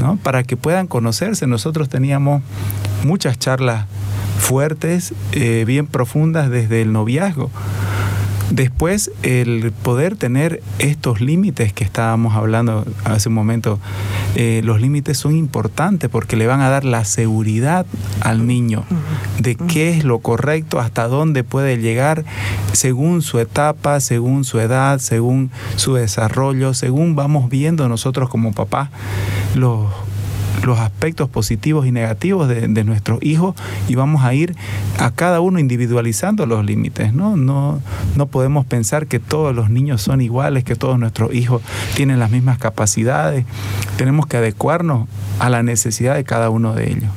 ¿no? 0.00 0.16
Para 0.16 0.42
que 0.42 0.56
puedan 0.56 0.86
conocerse. 0.86 1.46
Nosotros 1.46 1.90
teníamos 1.90 2.42
muchas 3.04 3.38
charlas 3.38 3.86
fuertes, 4.38 5.12
eh, 5.32 5.64
bien 5.66 5.86
profundas 5.86 6.50
desde 6.50 6.82
el 6.82 6.92
noviazgo. 6.92 7.50
Después, 8.50 9.10
el 9.22 9.72
poder 9.72 10.16
tener 10.16 10.62
estos 10.78 11.20
límites 11.20 11.72
que 11.72 11.84
estábamos 11.84 12.34
hablando 12.34 12.84
hace 13.04 13.28
un 13.28 13.34
momento, 13.34 13.78
eh, 14.36 14.60
los 14.64 14.80
límites 14.80 15.18
son 15.18 15.36
importantes 15.36 16.10
porque 16.10 16.36
le 16.36 16.46
van 16.46 16.60
a 16.60 16.68
dar 16.68 16.84
la 16.84 17.04
seguridad 17.04 17.86
al 18.20 18.46
niño 18.46 18.84
de 19.38 19.56
qué 19.56 19.90
es 19.90 20.04
lo 20.04 20.18
correcto, 20.18 20.78
hasta 20.78 21.08
dónde 21.08 21.42
puede 21.42 21.78
llegar 21.78 22.24
según 22.72 23.22
su 23.22 23.38
etapa, 23.38 24.00
según 24.00 24.44
su 24.44 24.60
edad, 24.60 24.98
según 24.98 25.50
su 25.76 25.94
desarrollo, 25.94 26.74
según 26.74 27.16
vamos 27.16 27.48
viendo 27.48 27.88
nosotros 27.88 28.28
como 28.28 28.52
papás 28.52 28.90
los 29.54 29.86
los 30.66 30.78
aspectos 30.78 31.28
positivos 31.28 31.86
y 31.86 31.92
negativos 31.92 32.48
de, 32.48 32.84
nuestros 32.84 33.22
hijos 33.22 33.54
y 33.88 33.94
vamos 33.94 34.24
a 34.24 34.34
ir 34.34 34.54
a 34.98 35.10
cada 35.10 35.40
uno 35.40 35.58
individualizando 35.58 36.46
los 36.46 36.64
límites, 36.64 37.14
¿no? 37.14 37.36
No, 37.36 37.80
no 38.16 38.26
podemos 38.26 38.66
pensar 38.66 39.06
que 39.06 39.18
todos 39.18 39.54
los 39.54 39.70
niños 39.70 40.02
son 40.02 40.20
iguales, 40.20 40.64
que 40.64 40.76
todos 40.76 40.98
nuestros 40.98 41.34
hijos 41.34 41.62
tienen 41.94 42.18
las 42.18 42.30
mismas 42.30 42.58
capacidades. 42.58 43.46
Tenemos 43.96 44.26
que 44.26 44.36
adecuarnos 44.36 45.08
a 45.38 45.50
la 45.50 45.62
necesidad 45.62 46.14
de 46.14 46.24
cada 46.24 46.50
uno 46.50 46.74
de 46.74 46.90
ellos. 46.90 47.10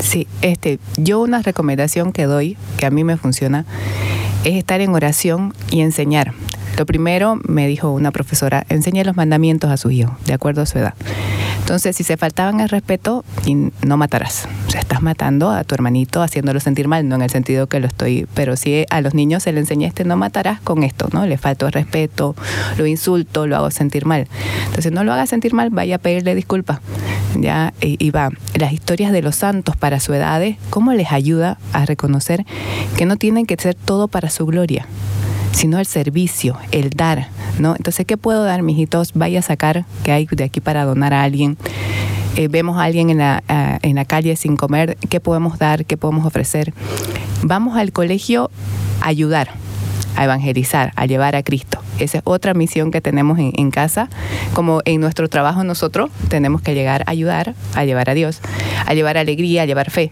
Sí, 0.00 0.26
este, 0.42 0.78
yo 0.96 1.20
una 1.20 1.42
recomendación 1.42 2.12
que 2.12 2.24
doy, 2.24 2.56
que 2.76 2.86
a 2.86 2.90
mí 2.90 3.04
me 3.04 3.16
funciona, 3.16 3.64
es 4.44 4.56
estar 4.56 4.80
en 4.80 4.94
oración 4.94 5.54
y 5.70 5.80
enseñar. 5.80 6.34
Lo 6.78 6.86
primero, 6.86 7.40
me 7.42 7.66
dijo 7.66 7.90
una 7.90 8.12
profesora, 8.12 8.64
enseñe 8.68 9.02
los 9.02 9.16
mandamientos 9.16 9.68
a 9.68 9.76
sus 9.76 9.90
hijos, 9.90 10.12
de 10.26 10.32
acuerdo 10.32 10.62
a 10.62 10.66
su 10.66 10.78
edad. 10.78 10.94
Entonces, 11.58 11.96
si 11.96 12.04
se 12.04 12.16
faltaban 12.16 12.60
el 12.60 12.68
respeto, 12.68 13.24
no 13.84 13.96
matarás. 13.96 14.46
O 14.68 14.70
sea, 14.70 14.80
estás 14.80 15.02
matando 15.02 15.50
a 15.50 15.64
tu 15.64 15.74
hermanito 15.74 16.22
haciéndolo 16.22 16.60
sentir 16.60 16.86
mal, 16.86 17.08
no 17.08 17.16
en 17.16 17.22
el 17.22 17.30
sentido 17.30 17.66
que 17.66 17.80
lo 17.80 17.88
estoy, 17.88 18.28
pero 18.32 18.56
sí 18.56 18.84
a 18.90 19.00
los 19.00 19.12
niños 19.12 19.42
se 19.42 19.52
le 19.52 19.58
enseña 19.58 19.88
este 19.88 20.04
no 20.04 20.16
matarás 20.16 20.60
con 20.60 20.84
esto, 20.84 21.08
¿no? 21.12 21.26
Le 21.26 21.36
falto 21.36 21.66
el 21.66 21.72
respeto, 21.72 22.36
lo 22.78 22.86
insulto, 22.86 23.48
lo 23.48 23.56
hago 23.56 23.72
sentir 23.72 24.06
mal. 24.06 24.28
Entonces, 24.66 24.92
no 24.92 25.02
lo 25.02 25.12
haga 25.12 25.26
sentir 25.26 25.54
mal, 25.54 25.70
vaya 25.70 25.96
a 25.96 25.98
pedirle 25.98 26.36
disculpas. 26.36 26.78
Ya, 27.34 27.74
y 27.80 28.10
va, 28.10 28.30
las 28.54 28.72
historias 28.72 29.10
de 29.10 29.20
los 29.20 29.34
santos 29.34 29.76
para 29.76 29.98
su 29.98 30.14
edad, 30.14 30.42
¿cómo 30.70 30.92
les 30.92 31.10
ayuda 31.10 31.58
a 31.72 31.84
reconocer 31.86 32.46
que 32.96 33.04
no 33.04 33.16
tienen 33.16 33.46
que 33.46 33.56
ser 33.56 33.74
todo 33.74 34.06
para 34.06 34.30
su 34.30 34.46
gloria? 34.46 34.86
Sino 35.58 35.80
el 35.80 35.86
servicio, 35.86 36.56
el 36.70 36.90
dar, 36.90 37.30
¿no? 37.58 37.74
Entonces, 37.74 38.06
¿qué 38.06 38.16
puedo 38.16 38.44
dar, 38.44 38.62
mijitos? 38.62 39.12
Vaya 39.14 39.40
a 39.40 39.42
sacar 39.42 39.86
que 40.04 40.12
hay 40.12 40.28
de 40.30 40.44
aquí 40.44 40.60
para 40.60 40.84
donar 40.84 41.12
a 41.12 41.24
alguien. 41.24 41.56
Eh, 42.36 42.46
vemos 42.46 42.78
a 42.78 42.84
alguien 42.84 43.10
en 43.10 43.18
la, 43.18 43.42
en 43.82 43.96
la 43.96 44.04
calle 44.04 44.36
sin 44.36 44.56
comer, 44.56 44.96
¿qué 45.08 45.18
podemos 45.18 45.58
dar? 45.58 45.84
¿Qué 45.84 45.96
podemos 45.96 46.24
ofrecer? 46.24 46.72
Vamos 47.42 47.76
al 47.76 47.90
colegio 47.90 48.52
a 49.00 49.08
ayudar, 49.08 49.50
a 50.18 50.24
evangelizar, 50.24 50.92
a 50.96 51.06
llevar 51.06 51.36
a 51.36 51.44
Cristo. 51.44 51.78
Esa 52.00 52.18
es 52.18 52.24
otra 52.26 52.52
misión 52.52 52.90
que 52.90 53.00
tenemos 53.00 53.38
en, 53.38 53.70
casa. 53.70 54.08
Como 54.52 54.80
en 54.84 55.00
nuestro 55.00 55.28
trabajo 55.28 55.62
nosotros 55.62 56.10
tenemos 56.28 56.60
que 56.60 56.74
llegar 56.74 57.04
a 57.06 57.12
ayudar, 57.12 57.54
a 57.74 57.84
llevar 57.84 58.10
a 58.10 58.14
Dios, 58.14 58.40
a 58.84 58.94
llevar 58.94 59.16
alegría, 59.16 59.62
a 59.62 59.66
llevar 59.66 59.90
fe. 59.90 60.10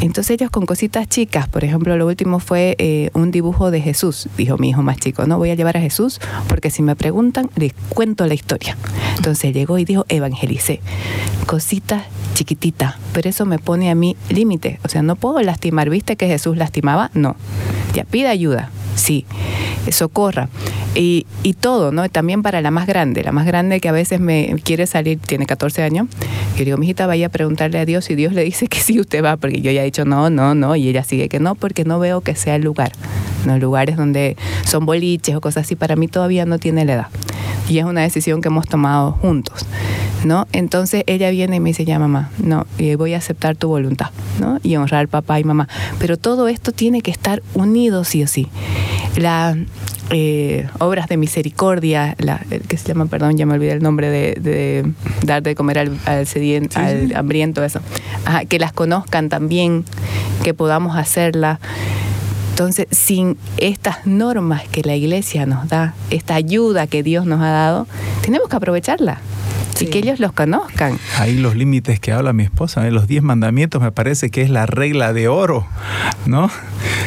Entonces 0.00 0.34
ellos 0.34 0.50
con 0.50 0.64
cositas 0.64 1.08
chicas, 1.08 1.48
por 1.48 1.64
ejemplo, 1.64 1.96
lo 1.96 2.06
último 2.06 2.38
fue 2.38 2.76
eh, 2.78 3.10
un 3.14 3.32
dibujo 3.32 3.72
de 3.72 3.80
Jesús, 3.80 4.28
dijo 4.36 4.58
mi 4.58 4.70
hijo 4.70 4.82
más 4.82 4.98
chico, 4.98 5.26
no 5.26 5.38
voy 5.38 5.50
a 5.50 5.54
llevar 5.54 5.76
a 5.76 5.80
Jesús 5.80 6.20
porque 6.48 6.70
si 6.70 6.82
me 6.82 6.94
preguntan 6.94 7.50
les 7.56 7.72
cuento 7.88 8.26
la 8.26 8.34
historia. 8.34 8.76
Entonces 9.16 9.52
llegó 9.52 9.78
y 9.78 9.84
dijo, 9.84 10.04
evangelicé, 10.08 10.80
cositas 11.46 12.04
chiquititas, 12.34 12.94
pero 13.12 13.28
eso 13.28 13.44
me 13.44 13.58
pone 13.58 13.90
a 13.90 13.94
mí 13.94 14.16
límite, 14.28 14.78
o 14.84 14.88
sea, 14.88 15.02
no 15.02 15.16
puedo 15.16 15.40
lastimar, 15.40 15.90
¿viste 15.90 16.16
que 16.16 16.26
Jesús 16.26 16.56
lastimaba? 16.56 17.10
No, 17.14 17.36
ya 17.94 18.04
pide 18.04 18.28
ayuda, 18.28 18.70
sí, 18.94 19.24
socorra. 19.90 20.48
Y, 20.94 21.26
y 21.42 21.54
todo, 21.54 21.90
¿no? 21.90 22.08
También 22.08 22.42
para 22.42 22.60
la 22.60 22.70
más 22.70 22.86
grande, 22.86 23.22
la 23.22 23.32
más 23.32 23.46
grande 23.46 23.80
que 23.80 23.88
a 23.88 23.92
veces 23.92 24.20
me 24.20 24.56
quiere 24.62 24.86
salir, 24.86 25.18
tiene 25.18 25.46
14 25.46 25.82
años, 25.82 26.06
yo 26.56 26.64
digo, 26.64 26.76
mijita, 26.76 27.06
vaya 27.06 27.26
a 27.26 27.30
preguntarle 27.30 27.78
a 27.78 27.86
Dios 27.86 28.10
y 28.10 28.14
Dios 28.14 28.34
le 28.34 28.44
dice 28.44 28.66
que 28.68 28.78
sí, 28.78 29.00
usted 29.00 29.24
va, 29.24 29.36
porque 29.36 29.60
yo 29.60 29.70
ya 29.70 29.82
he 29.82 29.84
dicho 29.84 30.04
no, 30.04 30.30
no, 30.30 30.54
no, 30.54 30.76
y 30.76 30.88
ella 30.88 31.04
sigue 31.04 31.28
que 31.28 31.40
no, 31.40 31.54
porque 31.54 31.84
no 31.84 31.98
veo 31.98 32.20
que 32.20 32.34
sea 32.34 32.56
el 32.56 32.62
lugar. 32.62 32.92
No, 33.46 33.58
lugares 33.58 33.96
donde 33.96 34.36
son 34.64 34.86
boliches 34.86 35.34
o 35.34 35.40
cosas 35.40 35.64
así, 35.64 35.74
para 35.74 35.96
mí 35.96 36.06
todavía 36.06 36.44
no 36.46 36.58
tiene 36.58 36.84
la 36.84 36.92
edad. 36.92 37.06
Y 37.68 37.78
es 37.78 37.84
una 37.84 38.02
decisión 38.02 38.40
que 38.40 38.48
hemos 38.48 38.66
tomado 38.66 39.12
juntos, 39.12 39.66
¿no? 40.24 40.46
Entonces 40.52 41.04
ella 41.06 41.30
viene 41.30 41.56
y 41.56 41.60
me 41.60 41.70
dice, 41.70 41.84
ya 41.84 41.98
mamá, 41.98 42.30
no, 42.38 42.66
y 42.78 42.94
voy 42.94 43.14
a 43.14 43.18
aceptar 43.18 43.56
tu 43.56 43.68
voluntad, 43.68 44.10
¿no? 44.40 44.58
Y 44.62 44.76
honrar 44.76 45.08
papá 45.08 45.40
y 45.40 45.44
mamá. 45.44 45.68
Pero 45.98 46.16
todo 46.16 46.48
esto 46.48 46.72
tiene 46.72 47.00
que 47.02 47.10
estar 47.10 47.42
unido 47.54 48.04
sí 48.04 48.22
o 48.22 48.26
sí. 48.26 48.48
La, 49.16 49.56
eh, 50.12 50.68
obras 50.78 51.08
de 51.08 51.16
misericordia, 51.16 52.14
la, 52.18 52.40
el 52.50 52.60
que 52.62 52.76
se 52.76 52.88
llama, 52.88 53.06
perdón, 53.06 53.36
ya 53.38 53.46
me 53.46 53.54
olvidé 53.54 53.72
el 53.72 53.82
nombre 53.82 54.10
de, 54.10 54.34
de 54.40 54.84
dar 55.24 55.42
de 55.42 55.54
comer 55.54 55.78
al, 55.78 55.98
al, 56.04 56.26
Sí, 56.26 56.54
al 56.74 57.08
sí. 57.08 57.14
hambriento, 57.14 57.64
eso. 57.64 57.80
Ajá, 58.26 58.44
que 58.44 58.58
las 58.58 58.72
conozcan 58.72 59.28
también, 59.30 59.84
que 60.44 60.52
podamos 60.54 60.96
hacerla. 60.96 61.58
Entonces, 62.50 62.86
sin 62.90 63.38
estas 63.56 64.06
normas 64.06 64.62
que 64.70 64.82
la 64.82 64.94
iglesia 64.94 65.46
nos 65.46 65.68
da, 65.68 65.94
esta 66.10 66.34
ayuda 66.34 66.86
que 66.86 67.02
Dios 67.02 67.24
nos 67.24 67.40
ha 67.40 67.48
dado, 67.50 67.86
tenemos 68.22 68.48
que 68.50 68.56
aprovecharla 68.56 69.18
Sí. 69.74 69.86
y 69.86 69.88
que 69.88 69.98
ellos 69.98 70.20
los 70.20 70.32
conozcan. 70.32 70.98
Ahí 71.18 71.36
los 71.36 71.56
límites 71.56 71.98
que 72.00 72.12
habla 72.12 72.32
mi 72.32 72.42
esposa, 72.42 72.86
¿eh? 72.86 72.90
los 72.90 73.06
diez 73.06 73.22
mandamientos 73.22 73.80
me 73.82 73.92
parece 73.92 74.30
que 74.30 74.42
es 74.42 74.50
la 74.50 74.66
regla 74.66 75.12
de 75.12 75.28
oro, 75.28 75.66
¿no? 76.26 76.50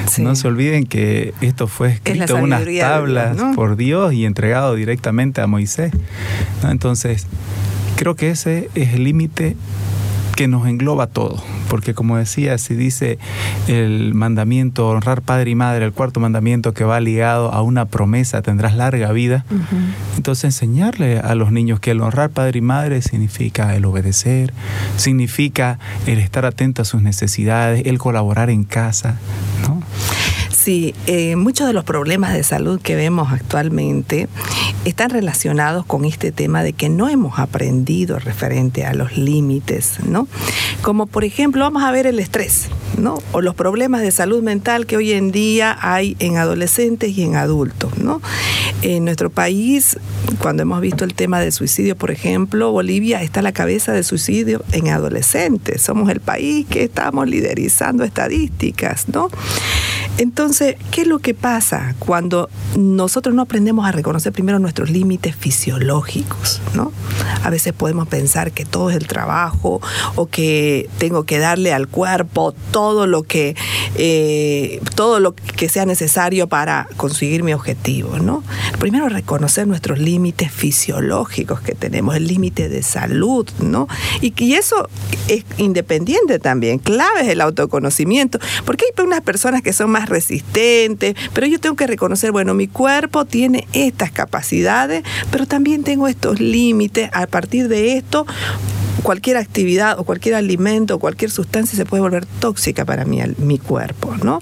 Sí. 0.09 0.21
No 0.21 0.35
se 0.35 0.47
olviden 0.47 0.85
que 0.85 1.33
esto 1.41 1.67
fue 1.67 1.89
escrito 1.89 2.37
en 2.37 2.43
unas 2.43 2.63
tablas 2.79 3.35
¿no? 3.37 3.53
por 3.53 3.75
Dios 3.75 4.13
y 4.13 4.25
entregado 4.25 4.75
directamente 4.75 5.41
a 5.41 5.47
Moisés. 5.47 5.91
¿no? 6.63 6.71
Entonces, 6.71 7.27
creo 7.95 8.15
que 8.15 8.29
ese 8.29 8.69
es 8.75 8.93
el 8.93 9.03
límite 9.03 9.55
que 10.35 10.47
nos 10.47 10.67
engloba 10.67 11.07
todo, 11.07 11.41
porque 11.69 11.93
como 11.93 12.17
decía, 12.17 12.57
si 12.57 12.75
dice 12.75 13.17
el 13.67 14.13
mandamiento 14.13 14.89
honrar 14.89 15.21
padre 15.21 15.51
y 15.51 15.55
madre, 15.55 15.85
el 15.85 15.93
cuarto 15.93 16.19
mandamiento 16.19 16.73
que 16.73 16.83
va 16.83 16.99
ligado 16.99 17.53
a 17.53 17.61
una 17.61 17.85
promesa, 17.85 18.41
tendrás 18.41 18.75
larga 18.75 19.11
vida, 19.13 19.45
entonces 20.17 20.43
enseñarle 20.43 21.19
a 21.19 21.35
los 21.35 21.51
niños 21.51 21.79
que 21.79 21.91
el 21.91 22.01
honrar 22.01 22.29
padre 22.31 22.59
y 22.59 22.61
madre 22.61 23.01
significa 23.01 23.75
el 23.75 23.85
obedecer, 23.85 24.53
significa 24.97 25.79
el 26.05 26.19
estar 26.19 26.45
atento 26.45 26.81
a 26.81 26.85
sus 26.85 27.01
necesidades, 27.01 27.83
el 27.85 27.97
colaborar 27.97 28.49
en 28.49 28.65
casa, 28.65 29.17
¿no? 29.61 29.84
Sí, 30.55 30.95
eh, 31.05 31.35
muchos 31.35 31.67
de 31.67 31.73
los 31.73 31.83
problemas 31.83 32.33
de 32.33 32.41
salud 32.41 32.79
que 32.81 32.95
vemos 32.95 33.31
actualmente 33.31 34.29
están 34.85 35.09
relacionados 35.09 35.85
con 35.85 36.05
este 36.05 36.31
tema 36.31 36.63
de 36.63 36.73
que 36.73 36.87
no 36.87 37.09
hemos 37.09 37.39
aprendido 37.39 38.17
referente 38.19 38.85
a 38.85 38.93
los 38.93 39.17
límites, 39.17 39.99
¿no? 40.07 40.27
Como 40.81 41.07
por 41.07 41.23
ejemplo, 41.23 41.63
vamos 41.63 41.83
a 41.83 41.91
ver 41.91 42.07
el 42.07 42.19
estrés, 42.19 42.69
¿no? 42.97 43.19
O 43.31 43.41
los 43.41 43.53
problemas 43.53 44.01
de 44.01 44.11
salud 44.11 44.41
mental 44.41 44.85
que 44.85 44.97
hoy 44.97 45.11
en 45.11 45.31
día 45.31 45.77
hay 45.81 46.15
en 46.19 46.37
adolescentes 46.37 47.15
y 47.15 47.23
en 47.23 47.35
adultos, 47.35 47.97
¿no? 47.97 48.21
En 48.81 49.05
nuestro 49.05 49.29
país, 49.29 49.97
cuando 50.39 50.63
hemos 50.63 50.79
visto 50.81 51.03
el 51.03 51.13
tema 51.13 51.39
del 51.41 51.51
suicidio, 51.51 51.95
por 51.95 52.11
ejemplo, 52.11 52.71
Bolivia 52.71 53.21
está 53.21 53.41
a 53.41 53.43
la 53.43 53.51
cabeza 53.51 53.91
del 53.91 54.05
suicidio 54.05 54.63
en 54.71 54.87
adolescentes. 54.87 55.81
Somos 55.81 56.09
el 56.09 56.21
país 56.21 56.65
que 56.67 56.83
estamos 56.83 57.27
liderizando 57.27 58.03
estadísticas, 58.03 59.09
¿no? 59.09 59.29
Entonces, 60.17 60.44
¿qué 60.91 61.01
es 61.01 61.07
lo 61.07 61.19
que 61.19 61.33
pasa 61.33 61.95
cuando 61.97 62.49
nosotros 62.77 63.33
no 63.33 63.41
aprendemos 63.41 63.85
a 63.87 63.91
reconocer 63.91 64.31
primero 64.31 64.59
nuestros 64.59 64.89
límites 64.89 65.35
fisiológicos, 65.35 66.61
¿no? 66.73 66.91
A 67.43 67.49
veces 67.49 67.73
podemos 67.73 68.07
pensar 68.07 68.51
que 68.51 68.63
todo 68.63 68.89
es 68.89 68.95
el 68.95 69.07
trabajo 69.07 69.81
o 70.15 70.27
que 70.27 70.89
tengo 70.99 71.23
que 71.23 71.39
darle 71.39 71.73
al 71.73 71.87
cuerpo 71.87 72.53
todo 72.71 73.07
lo 73.07 73.23
que 73.23 73.55
eh, 73.95 74.81
todo 74.95 75.19
lo 75.19 75.33
que 75.35 75.67
sea 75.67 75.85
necesario 75.85 76.47
para 76.47 76.87
conseguir 76.95 77.43
mi 77.43 77.53
objetivo, 77.53 78.19
¿no? 78.19 78.43
Primero 78.79 79.09
reconocer 79.09 79.67
nuestros 79.67 79.99
límites 79.99 80.51
fisiológicos 80.51 81.61
que 81.61 81.73
tenemos, 81.73 82.15
el 82.15 82.27
límite 82.27 82.69
de 82.69 82.83
salud, 82.83 83.49
¿no? 83.59 83.87
Y, 84.21 84.33
y 84.43 84.53
eso 84.53 84.89
es 85.27 85.43
independiente 85.57 86.39
también, 86.39 86.77
clave 86.77 87.21
es 87.21 87.29
el 87.29 87.41
autoconocimiento, 87.41 88.39
porque 88.65 88.85
hay 88.85 89.05
unas 89.05 89.21
personas 89.21 89.61
que 89.61 89.73
son 89.73 89.89
más 89.89 90.09
resistentes, 90.09 90.34
pero 91.33 91.47
yo 91.47 91.59
tengo 91.59 91.75
que 91.75 91.87
reconocer, 91.87 92.31
bueno, 92.31 92.53
mi 92.53 92.67
cuerpo 92.67 93.25
tiene 93.25 93.67
estas 93.73 94.11
capacidades, 94.11 95.03
pero 95.31 95.45
también 95.45 95.83
tengo 95.83 96.07
estos 96.07 96.39
límites, 96.39 97.09
a 97.13 97.27
partir 97.27 97.67
de 97.67 97.97
esto 97.97 98.25
cualquier 99.03 99.37
actividad 99.37 99.99
o 99.99 100.03
cualquier 100.03 100.33
alimento 100.33 100.95
o 100.95 100.99
cualquier 100.99 101.29
sustancia 101.29 101.77
se 101.77 101.85
puede 101.85 102.01
volver 102.01 102.25
tóxica 102.25 102.85
para 102.85 103.05
mi, 103.05 103.19
mi 103.37 103.59
cuerpo, 103.59 104.15
¿no? 104.23 104.41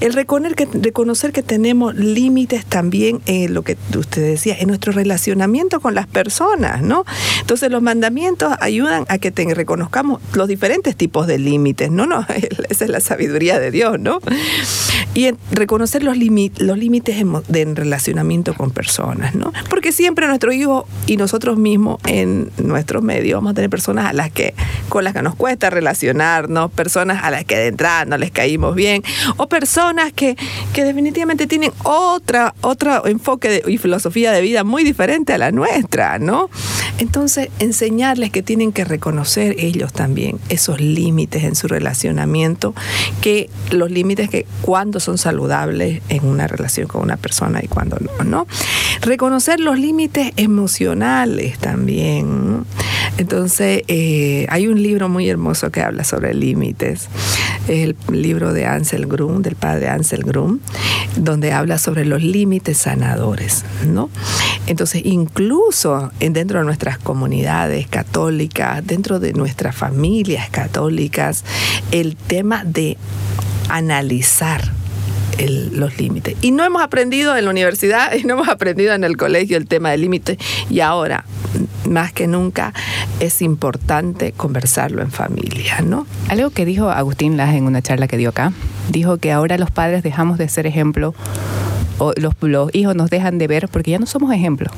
El 0.00 0.12
reconocer 0.12 0.54
que, 0.54 0.68
reconocer 0.72 1.32
que 1.32 1.42
tenemos 1.42 1.94
límites 1.94 2.64
también 2.64 3.20
en 3.26 3.54
lo 3.54 3.62
que 3.62 3.76
usted 3.96 4.22
decía, 4.22 4.56
en 4.58 4.68
nuestro 4.68 4.92
relacionamiento 4.92 5.80
con 5.80 5.94
las 5.94 6.06
personas, 6.06 6.82
¿no? 6.82 7.04
Entonces 7.40 7.70
los 7.70 7.82
mandamientos 7.82 8.52
ayudan 8.60 9.04
a 9.08 9.18
que 9.18 9.30
reconozcamos 9.54 10.20
los 10.34 10.48
diferentes 10.48 10.96
tipos 10.96 11.26
de 11.26 11.38
límites, 11.38 11.90
¿no? 11.90 12.06
no 12.06 12.26
Esa 12.68 12.84
es 12.84 12.90
la 12.90 13.00
sabiduría 13.00 13.58
de 13.58 13.70
Dios, 13.70 13.98
¿no? 13.98 14.20
Y 15.14 15.30
reconocer 15.50 16.02
los, 16.02 16.16
los 16.16 16.78
límites 16.78 17.16
en, 17.16 17.32
de 17.48 17.74
relacionamiento 17.74 18.54
con 18.54 18.70
personas, 18.70 19.34
¿no? 19.34 19.52
Porque 19.68 19.92
siempre 19.92 20.26
nuestro 20.26 20.52
hijo 20.52 20.86
y 21.06 21.16
nosotros 21.16 21.58
mismos 21.58 21.98
en 22.06 22.50
nuestros 22.58 23.02
medios 23.02 23.38
vamos 23.38 23.52
a 23.52 23.54
tener 23.54 23.70
personas 23.70 24.06
a 24.06 24.12
las 24.12 24.30
que, 24.30 24.54
con 24.88 25.04
las 25.04 25.12
que 25.12 25.22
nos 25.22 25.34
cuesta 25.34 25.70
relacionarnos, 25.70 26.70
personas 26.70 27.24
a 27.24 27.30
las 27.30 27.44
que 27.44 27.56
de 27.56 27.66
entrada 27.66 28.04
no 28.04 28.16
les 28.16 28.30
caímos 28.30 28.74
bien, 28.74 29.02
o 29.36 29.48
personas 29.48 29.81
que, 30.14 30.36
que 30.72 30.84
definitivamente 30.84 31.46
tienen 31.46 31.72
otra, 31.82 32.54
otro 32.60 33.06
enfoque 33.06 33.48
de, 33.48 33.62
y 33.66 33.78
filosofía 33.78 34.32
de 34.32 34.40
vida 34.40 34.64
muy 34.64 34.84
diferente 34.84 35.32
a 35.32 35.38
la 35.38 35.50
nuestra, 35.50 36.18
¿no? 36.18 36.50
Entonces, 36.98 37.48
enseñarles 37.58 38.30
que 38.30 38.42
tienen 38.42 38.72
que 38.72 38.84
reconocer 38.84 39.56
ellos 39.58 39.92
también 39.92 40.38
esos 40.48 40.80
límites 40.80 41.44
en 41.44 41.56
su 41.56 41.66
relacionamiento, 41.66 42.74
que 43.20 43.50
los 43.70 43.90
límites 43.90 44.30
que 44.30 44.46
cuando 44.60 45.00
son 45.00 45.18
saludables 45.18 46.00
en 46.08 46.26
una 46.26 46.46
relación 46.46 46.86
con 46.86 47.02
una 47.02 47.16
persona 47.16 47.60
y 47.62 47.66
cuando 47.66 47.98
no, 47.98 48.24
¿no? 48.24 48.46
Reconocer 49.00 49.58
los 49.58 49.78
límites 49.78 50.32
emocionales 50.36 51.58
también. 51.58 52.64
Entonces, 53.18 53.82
eh, 53.88 54.46
hay 54.48 54.68
un 54.68 54.80
libro 54.82 55.08
muy 55.08 55.28
hermoso 55.28 55.70
que 55.70 55.82
habla 55.82 56.04
sobre 56.04 56.34
límites. 56.34 57.08
el 57.68 57.96
libro 58.10 58.52
de 58.52 58.66
Ansel 58.66 59.06
Grum, 59.06 59.42
del 59.42 59.56
padre 59.56 59.71
Ansel 59.88 60.22
Grum, 60.22 60.60
donde 61.16 61.52
habla 61.52 61.78
sobre 61.78 62.04
los 62.04 62.22
límites 62.22 62.78
sanadores, 62.78 63.64
¿no? 63.86 64.10
Entonces, 64.66 65.02
incluso 65.04 66.12
dentro 66.18 66.60
de 66.60 66.64
nuestras 66.64 66.98
comunidades 66.98 67.86
católicas, 67.88 68.86
dentro 68.86 69.20
de 69.20 69.32
nuestras 69.32 69.74
familias 69.74 70.50
católicas, 70.50 71.44
el 71.90 72.16
tema 72.16 72.64
de 72.64 72.96
analizar 73.68 74.72
los 75.72 75.98
límites. 75.98 76.36
Y 76.40 76.50
no 76.50 76.64
hemos 76.64 76.82
aprendido 76.82 77.36
en 77.36 77.44
la 77.44 77.50
universidad 77.50 78.14
y 78.16 78.24
no 78.24 78.34
hemos 78.34 78.48
aprendido 78.48 78.94
en 78.94 79.04
el 79.04 79.16
colegio 79.16 79.56
el 79.56 79.66
tema 79.66 79.90
del 79.90 80.02
límite. 80.02 80.38
Y 80.70 80.80
ahora, 80.80 81.24
más 81.88 82.12
que 82.12 82.26
nunca, 82.26 82.72
es 83.20 83.42
importante 83.42 84.32
conversarlo 84.32 85.02
en 85.02 85.10
familia, 85.10 85.80
¿no? 85.80 86.06
Algo 86.28 86.50
que 86.50 86.64
dijo 86.64 86.90
Agustín 86.90 87.36
Laje 87.36 87.56
en 87.56 87.64
una 87.64 87.82
charla 87.82 88.08
que 88.08 88.16
dio 88.16 88.30
acá, 88.30 88.52
dijo 88.88 89.16
que 89.18 89.32
ahora 89.32 89.58
los 89.58 89.70
padres 89.70 90.02
dejamos 90.02 90.38
de 90.38 90.48
ser 90.48 90.66
ejemplo 90.66 91.14
o 91.98 92.12
los, 92.16 92.34
los 92.40 92.74
hijos 92.74 92.96
nos 92.96 93.10
dejan 93.10 93.38
de 93.38 93.46
ver 93.46 93.68
porque 93.68 93.92
ya 93.92 93.98
no 93.98 94.06
somos 94.06 94.32
ejemplos 94.32 94.72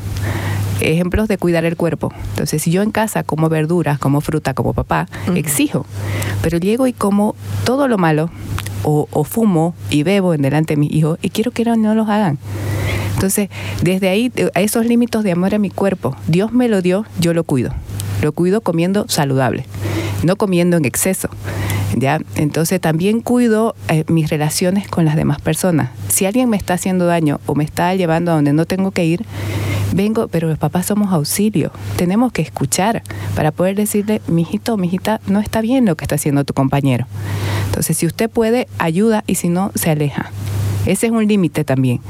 ejemplos 0.81 1.29
de 1.29 1.39
cuidar 1.39 1.65
el 1.65 1.77
cuerpo. 1.77 2.13
Entonces, 2.31 2.63
si 2.63 2.71
yo 2.71 2.83
en 2.83 2.91
casa 2.91 3.23
como 3.23 3.49
verduras, 3.49 3.99
como 3.99 4.21
fruta, 4.21 4.55
como 4.55 4.73
papá, 4.73 5.09
exijo, 5.35 5.87
pero 6.43 6.59
llego 6.59 6.87
y 6.87 6.93
como 6.93 7.35
todo 7.65 7.89
lo 7.89 7.99
malo, 7.99 8.31
o, 8.87 9.25
fumo 9.25 9.75
y 9.89 10.03
bebo 10.03 10.35
en 10.35 10.43
delante 10.43 10.75
de 10.75 10.81
mis 10.81 10.93
hijos, 10.93 11.19
y 11.23 11.31
quiero 11.31 11.51
que 11.51 11.65
no, 11.65 11.75
no 11.77 11.95
los 11.95 12.09
hagan. 12.09 12.39
Entonces, 13.15 13.49
desde 13.83 14.09
ahí, 14.09 14.31
a 14.55 14.61
esos 14.61 14.85
límites 14.85 15.23
de 15.23 15.33
amor 15.33 15.55
a 15.55 15.59
mi 15.59 15.71
cuerpo, 15.71 16.17
Dios 16.27 16.53
me 16.53 16.69
lo 16.69 16.83
dio, 16.83 17.07
yo 17.19 17.33
lo 17.33 17.45
cuido. 17.45 17.73
Lo 18.21 18.33
cuido 18.33 18.61
comiendo 18.61 19.07
saludable, 19.09 19.67
no 20.23 20.37
comiendo 20.37 20.77
en 20.77 20.85
exceso. 20.85 21.29
¿Ya? 21.97 22.21
Entonces 22.37 22.81
también 22.81 23.21
cuido 23.21 23.75
eh, 23.89 24.05
mis 24.09 24.31
relaciones 24.31 24.89
con 24.89 25.05
las 25.05 25.17
demás 25.17 25.41
personas. 25.41 25.91
Si 26.09 26.27
alguien 26.27 26.49
me 26.49 26.57
está 26.57 26.75
haciendo 26.75 27.07
daño 27.07 27.41
o 27.47 27.55
me 27.55 27.65
está 27.65 27.95
llevando 27.95 28.33
a 28.33 28.35
donde 28.35 28.53
no 28.53 28.67
tengo 28.67 28.91
que 28.91 29.05
ir, 29.05 29.25
vengo, 29.95 30.29
pero 30.29 30.49
los 30.49 30.59
papás 30.59 30.87
somos 30.87 31.13
auxilio. 31.13 31.71
Tenemos 31.97 32.33
que 32.33 32.43
escuchar 32.43 33.03
para 33.35 33.53
poder 33.53 33.77
decirle, 33.77 34.21
mijito, 34.27 34.77
mijita, 34.77 35.21
no 35.27 35.41
está 35.41 35.61
bien 35.61 35.87
lo 35.87 35.97
que 35.97 36.05
está 36.05 36.17
haciendo 36.17 36.45
tu 36.45 36.55
compañero. 36.55 37.07
Entonces, 37.67 37.97
si 37.97 38.07
usted 38.07 38.31
puede, 38.31 38.69
ayuda 38.79 39.25
y 39.27 39.37
si 39.37 39.49
no, 39.49 39.73
se 39.75 39.91
aleja. 39.91 40.31
Ese 40.87 41.07
es 41.07 41.13
un 41.13 41.27
límite 41.27 41.65
también. 41.65 42.01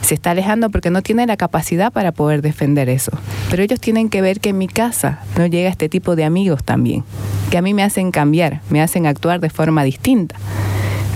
Se 0.00 0.14
está 0.14 0.32
alejando 0.32 0.70
porque 0.70 0.90
no 0.90 1.02
tiene 1.02 1.26
la 1.26 1.36
capacidad 1.36 1.92
para 1.92 2.12
poder 2.12 2.42
defender 2.42 2.88
eso. 2.88 3.12
Pero 3.50 3.62
ellos 3.62 3.80
tienen 3.80 4.08
que 4.08 4.22
ver 4.22 4.40
que 4.40 4.50
en 4.50 4.58
mi 4.58 4.68
casa 4.68 5.20
no 5.38 5.46
llega 5.46 5.68
este 5.68 5.88
tipo 5.88 6.16
de 6.16 6.24
amigos 6.24 6.64
también, 6.64 7.04
que 7.50 7.58
a 7.58 7.62
mí 7.62 7.74
me 7.74 7.82
hacen 7.82 8.10
cambiar, 8.10 8.60
me 8.70 8.82
hacen 8.82 9.06
actuar 9.06 9.40
de 9.40 9.50
forma 9.50 9.84
distinta. 9.84 10.36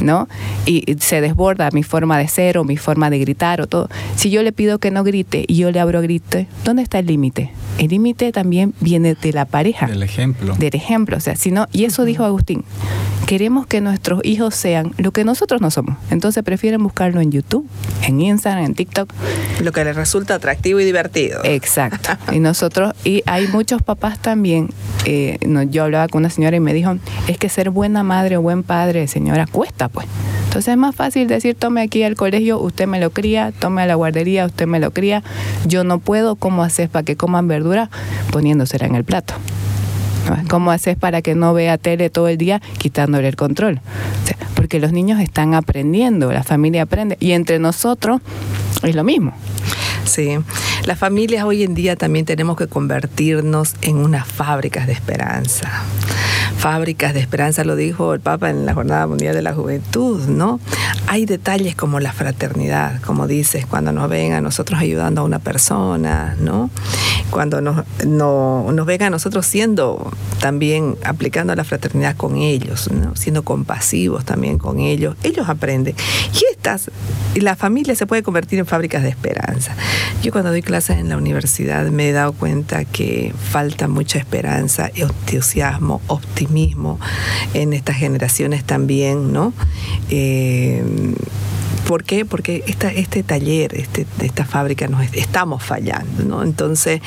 ¿no? 0.00 0.28
Y 0.64 0.96
se 1.00 1.20
desborda 1.20 1.70
mi 1.72 1.82
forma 1.82 2.18
de 2.18 2.28
ser 2.28 2.58
o 2.58 2.64
mi 2.64 2.76
forma 2.76 3.10
de 3.10 3.18
gritar 3.18 3.60
o 3.60 3.66
todo. 3.66 3.88
Si 4.16 4.30
yo 4.30 4.42
le 4.42 4.52
pido 4.52 4.78
que 4.78 4.90
no 4.90 5.02
grite 5.04 5.44
y 5.46 5.56
yo 5.56 5.70
le 5.70 5.80
abro 5.80 6.00
grite, 6.02 6.46
¿dónde 6.64 6.82
está 6.82 6.98
el 6.98 7.06
límite? 7.06 7.50
El 7.78 7.88
límite 7.88 8.32
también 8.32 8.74
viene 8.80 9.14
de 9.14 9.32
la 9.32 9.44
pareja. 9.44 9.86
Del 9.86 10.02
ejemplo. 10.02 10.54
Del 10.56 10.74
ejemplo, 10.74 11.16
o 11.16 11.20
sea, 11.20 11.36
si 11.36 11.50
no, 11.50 11.66
y 11.72 11.84
eso 11.84 12.04
dijo 12.04 12.24
Agustín, 12.24 12.64
queremos 13.28 13.66
que 13.66 13.82
nuestros 13.82 14.22
hijos 14.24 14.54
sean 14.54 14.94
lo 14.96 15.12
que 15.12 15.22
nosotros 15.22 15.60
no 15.60 15.70
somos. 15.70 15.98
Entonces 16.10 16.42
prefieren 16.42 16.82
buscarlo 16.82 17.20
en 17.20 17.30
YouTube, 17.30 17.68
en 18.06 18.22
Instagram, 18.22 18.64
en 18.64 18.74
TikTok. 18.74 19.12
Lo 19.62 19.70
que 19.70 19.84
les 19.84 19.94
resulta 19.94 20.36
atractivo 20.36 20.80
y 20.80 20.86
divertido. 20.86 21.42
Exacto. 21.44 22.08
y 22.32 22.38
nosotros, 22.38 22.94
y 23.04 23.22
hay 23.26 23.46
muchos 23.48 23.82
papás 23.82 24.18
también, 24.18 24.70
eh, 25.04 25.38
yo 25.68 25.84
hablaba 25.84 26.08
con 26.08 26.20
una 26.20 26.30
señora 26.30 26.56
y 26.56 26.60
me 26.60 26.72
dijo, 26.72 26.96
es 27.26 27.36
que 27.36 27.50
ser 27.50 27.68
buena 27.68 28.02
madre 28.02 28.38
o 28.38 28.40
buen 28.40 28.62
padre, 28.62 29.06
señora, 29.08 29.46
cuesta 29.46 29.90
pues. 29.90 30.06
Entonces 30.46 30.68
es 30.68 30.78
más 30.78 30.96
fácil 30.96 31.28
decir, 31.28 31.54
tome 31.54 31.82
aquí 31.82 32.04
al 32.04 32.14
colegio, 32.14 32.58
usted 32.58 32.86
me 32.86 32.98
lo 32.98 33.10
cría, 33.10 33.52
tome 33.52 33.82
a 33.82 33.86
la 33.86 33.94
guardería, 33.94 34.46
usted 34.46 34.66
me 34.66 34.80
lo 34.80 34.90
cría. 34.92 35.22
Yo 35.66 35.84
no 35.84 35.98
puedo, 35.98 36.36
¿cómo 36.36 36.62
haces 36.62 36.88
para 36.88 37.02
que 37.02 37.14
coman 37.14 37.46
verdura? 37.46 37.90
Poniéndosela 38.30 38.86
en 38.86 38.94
el 38.94 39.04
plato. 39.04 39.34
¿Cómo 40.48 40.70
haces 40.70 40.96
para 40.96 41.22
que 41.22 41.34
no 41.34 41.54
vea 41.54 41.78
tele 41.78 42.10
todo 42.10 42.28
el 42.28 42.38
día 42.38 42.60
quitándole 42.78 43.28
el 43.28 43.36
control? 43.36 43.80
porque 44.54 44.80
los 44.80 44.92
niños 44.92 45.20
están 45.20 45.54
aprendiendo, 45.54 46.32
la 46.32 46.42
familia 46.42 46.82
aprende 46.82 47.16
y 47.20 47.30
entre 47.30 47.60
nosotros 47.60 48.20
es 48.82 48.96
lo 48.96 49.04
mismo. 49.04 49.32
Sí, 50.04 50.38
las 50.84 50.98
familias 50.98 51.44
hoy 51.44 51.62
en 51.62 51.74
día 51.74 51.96
también 51.96 52.24
tenemos 52.24 52.56
que 52.56 52.66
convertirnos 52.66 53.74
en 53.82 53.96
unas 53.96 54.26
fábricas 54.26 54.86
de 54.86 54.92
esperanza 54.92 55.84
fábricas 56.58 57.14
de 57.14 57.20
esperanza, 57.20 57.62
lo 57.62 57.76
dijo 57.76 58.12
el 58.14 58.20
Papa 58.20 58.50
en 58.50 58.66
la 58.66 58.74
Jornada 58.74 59.06
Mundial 59.06 59.34
de 59.34 59.42
la 59.42 59.54
Juventud, 59.54 60.26
¿no? 60.26 60.58
Hay 61.06 61.24
detalles 61.24 61.76
como 61.76 62.00
la 62.00 62.12
fraternidad, 62.12 63.00
como 63.02 63.28
dices, 63.28 63.64
cuando 63.64 63.92
nos 63.92 64.10
ven 64.10 64.32
a 64.32 64.40
nosotros 64.40 64.80
ayudando 64.80 65.20
a 65.20 65.24
una 65.24 65.38
persona, 65.38 66.36
¿no? 66.40 66.70
Cuando 67.30 67.60
nos, 67.60 67.84
no, 68.04 68.66
nos 68.72 68.86
ven 68.86 69.04
a 69.04 69.10
nosotros 69.10 69.46
siendo 69.46 70.12
también 70.40 70.96
aplicando 71.04 71.54
la 71.54 71.64
fraternidad 71.64 72.16
con 72.16 72.36
ellos, 72.36 72.90
¿no? 72.90 73.14
siendo 73.16 73.42
compasivos 73.42 74.24
también 74.24 74.58
con 74.58 74.80
ellos, 74.80 75.16
ellos 75.22 75.48
aprenden. 75.48 75.94
Y 76.32 76.44
estas, 76.50 76.90
la 77.34 77.54
familia 77.54 77.94
se 77.94 78.06
puede 78.06 78.22
convertir 78.22 78.58
en 78.58 78.66
fábricas 78.66 79.02
de 79.02 79.10
esperanza. 79.10 79.57
Yo 80.22 80.32
cuando 80.32 80.50
doy 80.50 80.62
clases 80.62 80.98
en 80.98 81.08
la 81.08 81.16
universidad 81.16 81.86
me 81.90 82.08
he 82.08 82.12
dado 82.12 82.32
cuenta 82.32 82.84
que 82.84 83.32
falta 83.50 83.88
mucha 83.88 84.18
esperanza, 84.18 84.90
entusiasmo, 84.94 86.00
optimismo 86.06 86.48
mismo 86.48 86.98
en 87.54 87.72
estas 87.72 87.96
generaciones 87.96 88.64
también, 88.64 89.32
¿no? 89.32 89.52
Eh, 90.10 90.82
¿Por 91.86 92.04
qué? 92.04 92.26
Porque 92.26 92.64
esta, 92.66 92.90
este 92.92 93.22
taller, 93.22 93.74
este, 93.74 94.06
esta 94.20 94.44
fábrica, 94.44 94.88
nos 94.88 95.02
estamos 95.14 95.62
fallando, 95.62 96.24
¿no? 96.24 96.42
Entonces, 96.42 97.00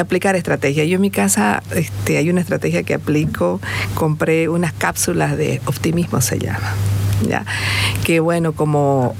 aplicar 0.00 0.36
estrategia. 0.36 0.84
Yo 0.84 0.94
en 0.94 1.02
mi 1.02 1.10
casa 1.10 1.62
este, 1.74 2.16
hay 2.16 2.30
una 2.30 2.40
estrategia 2.40 2.82
que 2.82 2.94
aplico, 2.94 3.60
compré 3.94 4.48
unas 4.48 4.72
cápsulas 4.72 5.36
de 5.36 5.60
optimismo, 5.66 6.22
se 6.22 6.38
llama, 6.38 6.72
¿ya? 7.28 7.44
Que 8.04 8.20
bueno, 8.20 8.54
como 8.54 9.14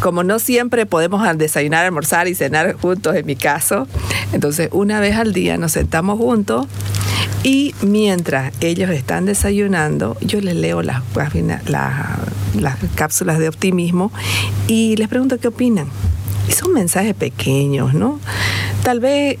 como 0.00 0.24
no 0.24 0.38
siempre 0.38 0.86
podemos 0.86 1.22
desayunar, 1.36 1.84
almorzar 1.84 2.26
y 2.28 2.34
cenar 2.34 2.74
juntos 2.74 3.14
en 3.14 3.26
mi 3.26 3.36
caso, 3.36 3.86
entonces 4.32 4.68
una 4.72 5.00
vez 5.00 5.16
al 5.16 5.32
día 5.32 5.58
nos 5.58 5.72
sentamos 5.72 6.18
juntos 6.18 6.66
y 7.42 7.74
mientras 7.82 8.52
ellos 8.60 8.90
están 8.90 9.26
desayunando, 9.26 10.16
yo 10.20 10.40
les 10.40 10.56
leo 10.56 10.82
las, 10.82 11.02
las 12.54 12.76
cápsulas 12.94 13.38
de 13.38 13.48
optimismo 13.48 14.12
y 14.66 14.96
les 14.96 15.08
pregunto 15.08 15.38
qué 15.38 15.48
opinan. 15.48 15.86
Y 16.48 16.52
son 16.52 16.72
mensajes 16.72 17.14
pequeños, 17.14 17.94
¿no? 17.94 18.18
Tal 18.82 19.00
vez 19.00 19.38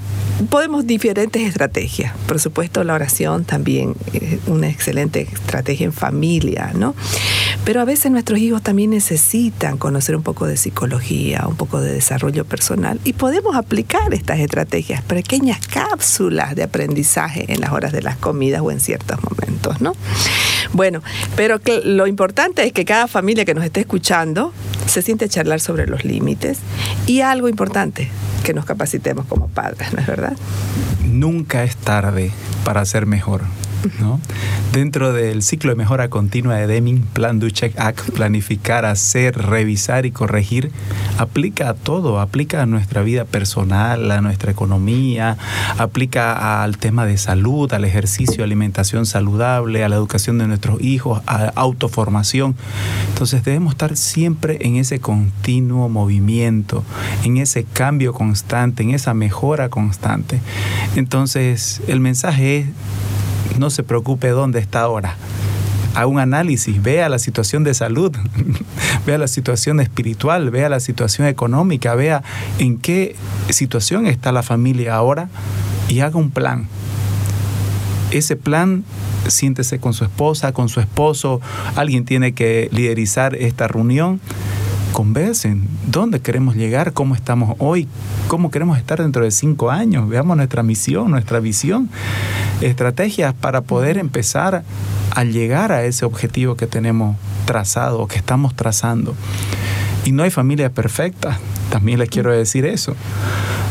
podemos 0.48 0.86
diferentes 0.86 1.42
estrategias. 1.42 2.14
Por 2.26 2.40
supuesto, 2.40 2.84
la 2.84 2.94
oración 2.94 3.44
también 3.44 3.94
es 4.12 4.38
una 4.46 4.68
excelente 4.68 5.22
estrategia 5.22 5.86
en 5.86 5.92
familia, 5.92 6.72
¿no? 6.74 6.94
Pero 7.64 7.80
a 7.80 7.84
veces 7.84 8.10
nuestros 8.10 8.38
hijos 8.38 8.62
también 8.62 8.90
necesitan 8.90 9.78
conocer 9.78 10.16
un 10.16 10.22
poco 10.22 10.46
de 10.46 10.56
psicología, 10.56 11.44
un 11.46 11.56
poco 11.56 11.80
de 11.80 11.92
desarrollo 11.92 12.44
personal 12.44 13.00
y 13.04 13.12
podemos 13.12 13.56
aplicar 13.56 14.12
estas 14.12 14.38
estrategias, 14.38 15.02
pequeñas 15.02 15.58
cápsulas 15.66 16.54
de 16.54 16.62
aprendizaje 16.62 17.52
en 17.52 17.60
las 17.60 17.72
horas 17.72 17.92
de 17.92 18.02
las 18.02 18.16
comidas 18.16 18.62
o 18.62 18.70
en 18.70 18.80
ciertos 18.80 19.18
momentos, 19.22 19.80
¿no? 19.80 19.92
Bueno, 20.72 21.02
pero 21.36 21.60
lo 21.84 22.06
importante 22.06 22.64
es 22.64 22.72
que 22.72 22.84
cada 22.84 23.08
familia 23.08 23.44
que 23.44 23.54
nos 23.54 23.64
esté 23.64 23.80
escuchando 23.80 24.52
se 24.86 25.02
siente 25.02 25.26
a 25.26 25.28
charlar 25.28 25.60
sobre 25.60 25.86
los 25.86 26.04
límites 26.04 26.58
y 27.06 27.20
algo 27.20 27.48
importante, 27.48 28.10
que 28.44 28.54
nos 28.54 28.64
capacitemos 28.64 29.26
como 29.26 29.48
padres, 29.48 29.92
¿no 29.92 30.00
es 30.00 30.06
verdad? 30.06 30.36
Nunca 31.04 31.64
es 31.64 31.76
tarde 31.76 32.30
para 32.64 32.84
ser 32.84 33.06
mejor. 33.06 33.42
¿No? 34.00 34.20
Dentro 34.72 35.12
del 35.12 35.42
ciclo 35.42 35.70
de 35.70 35.76
mejora 35.76 36.08
continua 36.08 36.56
de 36.56 36.66
Deming, 36.66 37.02
Plan 37.02 37.40
Do 37.40 37.50
Check 37.50 37.78
Act, 37.78 38.10
planificar, 38.10 38.84
hacer, 38.84 39.36
revisar 39.36 40.06
y 40.06 40.12
corregir, 40.12 40.70
aplica 41.18 41.70
a 41.70 41.74
todo, 41.74 42.20
aplica 42.20 42.62
a 42.62 42.66
nuestra 42.66 43.02
vida 43.02 43.24
personal, 43.24 44.10
a 44.10 44.20
nuestra 44.20 44.52
economía, 44.52 45.36
aplica 45.78 46.62
al 46.62 46.78
tema 46.78 47.06
de 47.06 47.18
salud, 47.18 47.72
al 47.72 47.84
ejercicio, 47.84 48.44
alimentación 48.44 49.06
saludable, 49.06 49.84
a 49.84 49.88
la 49.88 49.96
educación 49.96 50.38
de 50.38 50.46
nuestros 50.46 50.80
hijos, 50.80 51.22
a 51.26 51.52
autoformación. 51.56 52.54
Entonces 53.08 53.44
debemos 53.44 53.72
estar 53.72 53.96
siempre 53.96 54.58
en 54.60 54.76
ese 54.76 55.00
continuo 55.00 55.88
movimiento, 55.88 56.84
en 57.24 57.38
ese 57.38 57.64
cambio 57.64 58.12
constante, 58.12 58.82
en 58.82 58.90
esa 58.90 59.14
mejora 59.14 59.68
constante. 59.68 60.40
Entonces 60.96 61.80
el 61.86 62.00
mensaje 62.00 62.58
es 62.58 62.66
no 63.58 63.70
se 63.70 63.82
preocupe 63.82 64.28
dónde 64.28 64.58
está 64.58 64.82
ahora. 64.82 65.16
Haga 65.94 66.06
un 66.06 66.20
análisis, 66.20 66.82
vea 66.82 67.08
la 67.08 67.18
situación 67.18 67.64
de 67.64 67.74
salud, 67.74 68.14
vea 69.06 69.18
la 69.18 69.28
situación 69.28 69.80
espiritual, 69.80 70.50
vea 70.50 70.68
la 70.68 70.80
situación 70.80 71.26
económica, 71.26 71.94
vea 71.94 72.22
en 72.58 72.78
qué 72.78 73.16
situación 73.48 74.06
está 74.06 74.30
la 74.30 74.42
familia 74.42 74.94
ahora 74.94 75.28
y 75.88 76.00
haga 76.00 76.16
un 76.16 76.30
plan. 76.30 76.68
Ese 78.12 78.36
plan, 78.36 78.84
siéntese 79.26 79.78
con 79.78 79.94
su 79.94 80.04
esposa, 80.04 80.52
con 80.52 80.68
su 80.68 80.80
esposo, 80.80 81.40
alguien 81.74 82.04
tiene 82.04 82.32
que 82.32 82.68
liderizar 82.72 83.34
esta 83.34 83.66
reunión 83.66 84.20
conversen 84.90 85.68
dónde 85.86 86.20
queremos 86.20 86.56
llegar, 86.56 86.92
cómo 86.92 87.14
estamos 87.14 87.56
hoy, 87.58 87.88
cómo 88.28 88.50
queremos 88.50 88.78
estar 88.78 89.00
dentro 89.00 89.24
de 89.24 89.30
cinco 89.30 89.70
años. 89.70 90.08
Veamos 90.08 90.36
nuestra 90.36 90.62
misión, 90.62 91.10
nuestra 91.10 91.40
visión, 91.40 91.88
estrategias 92.60 93.34
para 93.34 93.62
poder 93.62 93.98
empezar 93.98 94.62
a 95.14 95.24
llegar 95.24 95.72
a 95.72 95.84
ese 95.84 96.04
objetivo 96.04 96.56
que 96.56 96.66
tenemos 96.66 97.16
trazado, 97.44 98.06
que 98.06 98.16
estamos 98.16 98.54
trazando. 98.54 99.14
Y 100.04 100.12
no 100.12 100.22
hay 100.22 100.30
familia 100.30 100.70
perfecta, 100.70 101.38
también 101.70 101.98
les 101.98 102.08
quiero 102.08 102.32
decir 102.32 102.64
eso. 102.64 102.94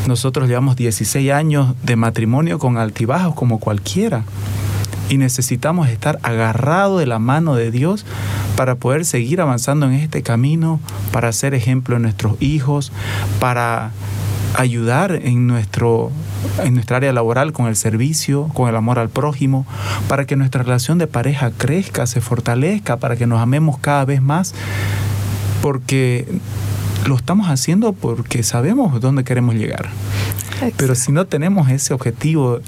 Nosotros 0.08 0.48
llevamos 0.48 0.76
16 0.76 1.32
años 1.32 1.76
de 1.84 1.96
matrimonio 1.96 2.60
con 2.60 2.78
altibajos 2.78 3.36
como 3.36 3.60
cualquiera 3.60 4.24
y 5.10 5.18
necesitamos 5.18 5.90
estar 5.90 6.20
agarrados 6.24 7.00
de 7.00 7.08
la 7.08 7.20
mano 7.20 7.56
de 7.56 7.72
Dios 7.72 8.06
para 8.56 8.76
poder 8.76 9.06
seguir 9.06 9.42
avanzando 9.42 9.88
en 9.88 9.94
este 9.94 10.22
camino, 10.22 10.80
para 11.12 11.32
ser 11.34 11.54
ejemplo 11.54 11.96
en 11.96 12.04
nuestros 12.04 12.40
hijos, 12.42 12.92
para 13.40 13.92
ayudar 14.56 15.12
en, 15.24 15.48
nuestro, 15.48 16.12
en 16.64 16.74
nuestra 16.74 16.98
área 16.98 17.14
laboral 17.14 17.54
con 17.54 17.68
el 17.68 17.76
servicio, 17.76 18.48
con 18.54 18.70
el 18.70 18.76
amor 18.76 19.00
al 19.00 19.10
prójimo, 19.10 19.66
para 20.08 20.26
que 20.26 20.36
nuestra 20.36 20.64
relación 20.64 20.98
de 20.98 21.08
pareja 21.08 21.52
crezca, 21.52 22.08
se 22.08 22.22
fortalezca, 22.22 22.98
para 22.98 23.16
que 23.16 23.28
nos 23.28 23.42
amemos 23.42 23.78
cada 23.80 24.06
vez 24.06 24.22
más, 24.22 24.54
porque 25.62 26.28
lo 27.06 27.16
estamos 27.16 27.48
haciendo 27.50 27.94
porque 27.94 28.44
sabemos 28.44 29.00
dónde 29.02 29.24
queremos 29.24 29.56
llegar. 29.56 29.90
Pero 30.78 30.96
si 30.96 31.12
no 31.12 31.26
tenemos 31.26 31.70
ese 31.70 31.94
objetivo, 31.94 32.60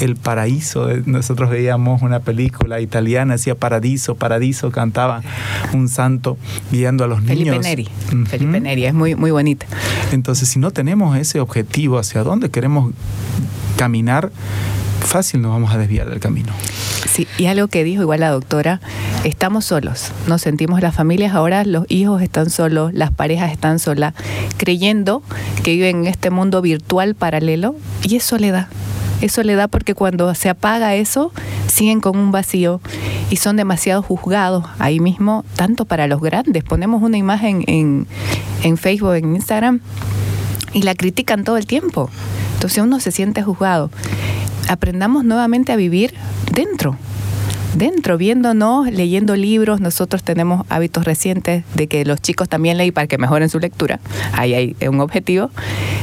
el 0.00 0.16
paraíso, 0.16 0.90
eh, 0.90 1.02
nosotros 1.06 1.50
veíamos 1.50 2.02
una 2.02 2.20
película 2.20 2.80
italiana, 2.80 3.34
decía 3.34 3.54
paradiso, 3.54 4.14
paradiso, 4.14 4.70
cantaba 4.70 5.22
un 5.72 5.88
santo 5.88 6.38
guiando 6.70 7.04
a 7.04 7.06
los 7.06 7.20
Felipe 7.20 7.50
niños. 7.50 7.64
Neri. 7.64 7.88
Felipe 8.26 8.60
Neri, 8.60 8.84
es 8.86 8.94
muy, 8.94 9.14
muy 9.14 9.30
bonita. 9.30 9.66
Entonces, 10.12 10.48
si 10.48 10.58
no 10.58 10.70
tenemos 10.70 11.16
ese 11.16 11.40
objetivo 11.40 11.98
hacia 11.98 12.22
dónde 12.22 12.50
queremos 12.50 12.92
caminar, 13.76 14.30
fácil 15.10 15.42
nos 15.42 15.50
vamos 15.50 15.74
a 15.74 15.78
desviar 15.78 16.08
del 16.08 16.20
camino. 16.20 16.52
Sí, 17.10 17.26
y 17.36 17.46
algo 17.46 17.66
que 17.66 17.82
dijo 17.82 18.02
igual 18.02 18.20
la 18.20 18.30
doctora, 18.30 18.80
estamos 19.24 19.64
solos, 19.64 20.12
nos 20.28 20.40
sentimos 20.40 20.80
las 20.82 20.94
familias 20.94 21.34
ahora, 21.34 21.64
los 21.64 21.84
hijos 21.88 22.22
están 22.22 22.48
solos, 22.48 22.92
las 22.94 23.10
parejas 23.10 23.50
están 23.50 23.80
solas, 23.80 24.14
creyendo 24.56 25.24
que 25.64 25.72
viven 25.72 26.02
en 26.02 26.06
este 26.06 26.30
mundo 26.30 26.62
virtual 26.62 27.16
paralelo 27.16 27.74
y 28.04 28.16
es 28.16 28.22
soledad. 28.22 28.68
Es 29.20 29.32
soledad 29.32 29.68
porque 29.68 29.94
cuando 29.94 30.32
se 30.36 30.48
apaga 30.48 30.94
eso, 30.94 31.32
siguen 31.66 32.00
con 32.00 32.16
un 32.16 32.30
vacío 32.30 32.80
y 33.30 33.36
son 33.36 33.56
demasiado 33.56 34.02
juzgados 34.02 34.64
ahí 34.78 35.00
mismo, 35.00 35.44
tanto 35.56 35.86
para 35.86 36.06
los 36.06 36.20
grandes. 36.20 36.62
Ponemos 36.62 37.02
una 37.02 37.18
imagen 37.18 37.64
en, 37.66 38.06
en 38.62 38.76
Facebook, 38.78 39.14
en 39.14 39.34
Instagram, 39.34 39.80
y 40.72 40.82
la 40.82 40.94
critican 40.94 41.42
todo 41.44 41.56
el 41.56 41.66
tiempo. 41.66 42.10
Entonces 42.60 42.84
uno 42.84 43.00
se 43.00 43.10
siente 43.10 43.42
juzgado. 43.42 43.90
Aprendamos 44.68 45.24
nuevamente 45.24 45.72
a 45.72 45.76
vivir 45.76 46.12
dentro, 46.52 46.94
dentro, 47.72 48.18
viéndonos, 48.18 48.92
leyendo 48.92 49.34
libros. 49.34 49.80
Nosotros 49.80 50.22
tenemos 50.22 50.66
hábitos 50.68 51.06
recientes 51.06 51.64
de 51.72 51.86
que 51.86 52.04
los 52.04 52.20
chicos 52.20 52.50
también 52.50 52.76
lean 52.76 52.92
para 52.92 53.06
que 53.06 53.16
mejoren 53.16 53.48
su 53.48 53.60
lectura. 53.60 53.98
Ahí 54.34 54.52
hay 54.52 54.76
un 54.86 55.00
objetivo. 55.00 55.50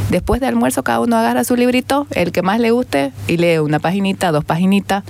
Después 0.09 0.41
de 0.41 0.47
almuerzo 0.47 0.81
cada 0.81 0.99
uno 0.99 1.15
agarra 1.15 1.43
su 1.43 1.55
librito, 1.55 2.07
el 2.09 2.31
que 2.31 2.41
más 2.41 2.59
le 2.59 2.71
guste, 2.71 3.13
y 3.27 3.37
lee 3.37 3.59
una 3.59 3.77
paginita, 3.77 4.31
dos 4.31 4.43
paginitas, 4.43 5.03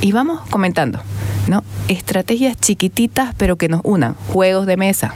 y 0.00 0.10
vamos 0.10 0.40
comentando. 0.50 1.00
¿no? 1.46 1.62
Estrategias 1.86 2.56
chiquititas 2.56 3.36
pero 3.36 3.54
que 3.54 3.68
nos 3.68 3.82
unan. 3.84 4.16
Juegos 4.32 4.66
de 4.66 4.76
mesa, 4.76 5.14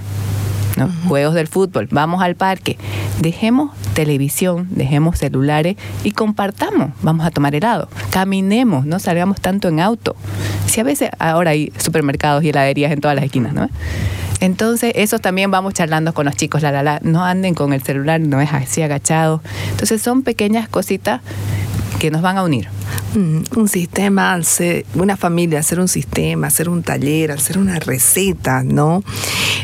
¿no? 0.77 0.91
Juegos 1.09 1.35
del 1.35 1.49
fútbol, 1.49 1.89
vamos 1.91 2.23
al 2.23 2.37
parque, 2.37 2.79
dejemos 3.21 3.75
televisión, 3.95 4.69
dejemos 4.71 5.19
celulares 5.19 5.77
y 6.05 6.13
compartamos, 6.13 6.91
vamos 7.03 7.27
a 7.27 7.31
tomar 7.31 7.55
helado, 7.55 7.89
caminemos, 8.11 8.87
no 8.87 8.99
salgamos 8.99 9.41
tanto 9.41 9.69
en 9.69 9.81
auto. 9.81 10.17
Si 10.67 10.81
a 10.81 10.85
veces 10.85 11.11
ahora 11.19 11.51
hay 11.51 11.73
supermercados 11.79 12.45
y 12.45 12.51
heladerías 12.51 12.93
en 12.93 13.01
todas 13.01 13.15
las 13.15 13.25
esquinas, 13.25 13.55
¿no? 13.55 13.69
Entonces, 14.41 14.93
eso 14.97 15.19
también 15.19 15.51
vamos 15.51 15.73
charlando 15.73 16.13
con 16.13 16.27
los 16.27 16.37
chicos, 16.37 16.61
la, 16.63 16.71
la, 16.71 16.83
la, 16.83 17.01
no 17.03 17.25
anden 17.25 17.55
con 17.55 17.73
el 17.73 17.83
celular, 17.83 18.21
no 18.21 18.41
es 18.41 18.53
así 18.53 18.83
agachado. 18.83 19.41
Entonces, 19.71 20.03
son 20.03 20.23
pequeñas 20.23 20.69
cositas 20.69 21.23
que 21.99 22.11
nos 22.11 22.21
van 22.21 22.37
a 22.37 22.43
unir. 22.43 22.69
Un 23.17 23.69
sistema, 23.69 24.39
una 24.95 25.17
familia, 25.17 25.61
hacer 25.61 25.81
un 25.81 25.89
sistema, 25.89 26.49
hacer 26.49 26.69
un 26.69 26.83
taller, 26.83 27.33
hacer 27.33 27.57
una 27.57 27.79
receta, 27.79 28.63
¿no? 28.63 29.03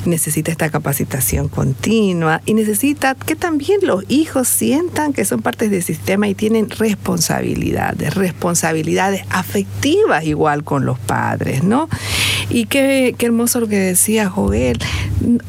Necesita 0.07 0.51
esta 0.51 0.71
capacitación 0.71 1.49
continua 1.49 2.41
y 2.47 2.55
necesita 2.55 3.15
que 3.15 3.37
también 3.37 3.81
los 3.83 4.05
hijos 4.09 4.49
sientan 4.49 5.13
que 5.13 5.27
son 5.27 5.43
partes 5.43 5.71
del 5.71 5.83
sistema 5.83 6.29
y 6.29 6.35
tienen 6.35 6.71
responsabilidades, 6.71 8.15
responsabilidades 8.15 9.23
afectivas 9.29 10.25
igual 10.25 10.65
con 10.65 10.87
los 10.87 10.99
padres, 10.99 11.63
¿no? 11.63 11.91
Y 12.49 12.65
qué, 12.67 13.15
qué 13.19 13.27
hermoso 13.27 13.61
lo 13.61 13.69
que 13.69 13.79
decía 13.79 14.31
Joel. 14.31 14.79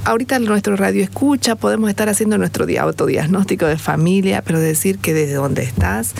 Ahorita 0.03 0.39
nuestro 0.39 0.75
radio 0.75 1.03
escucha, 1.03 1.55
podemos 1.55 1.89
estar 1.89 2.09
haciendo 2.09 2.37
nuestro 2.37 2.65
dia- 2.65 2.83
autodiagnóstico 2.83 3.65
de 3.65 3.77
familia, 3.77 4.41
pero 4.41 4.59
decir 4.59 4.99
que 4.99 5.13
desde 5.13 5.35
donde 5.35 5.63
estás 5.63 6.13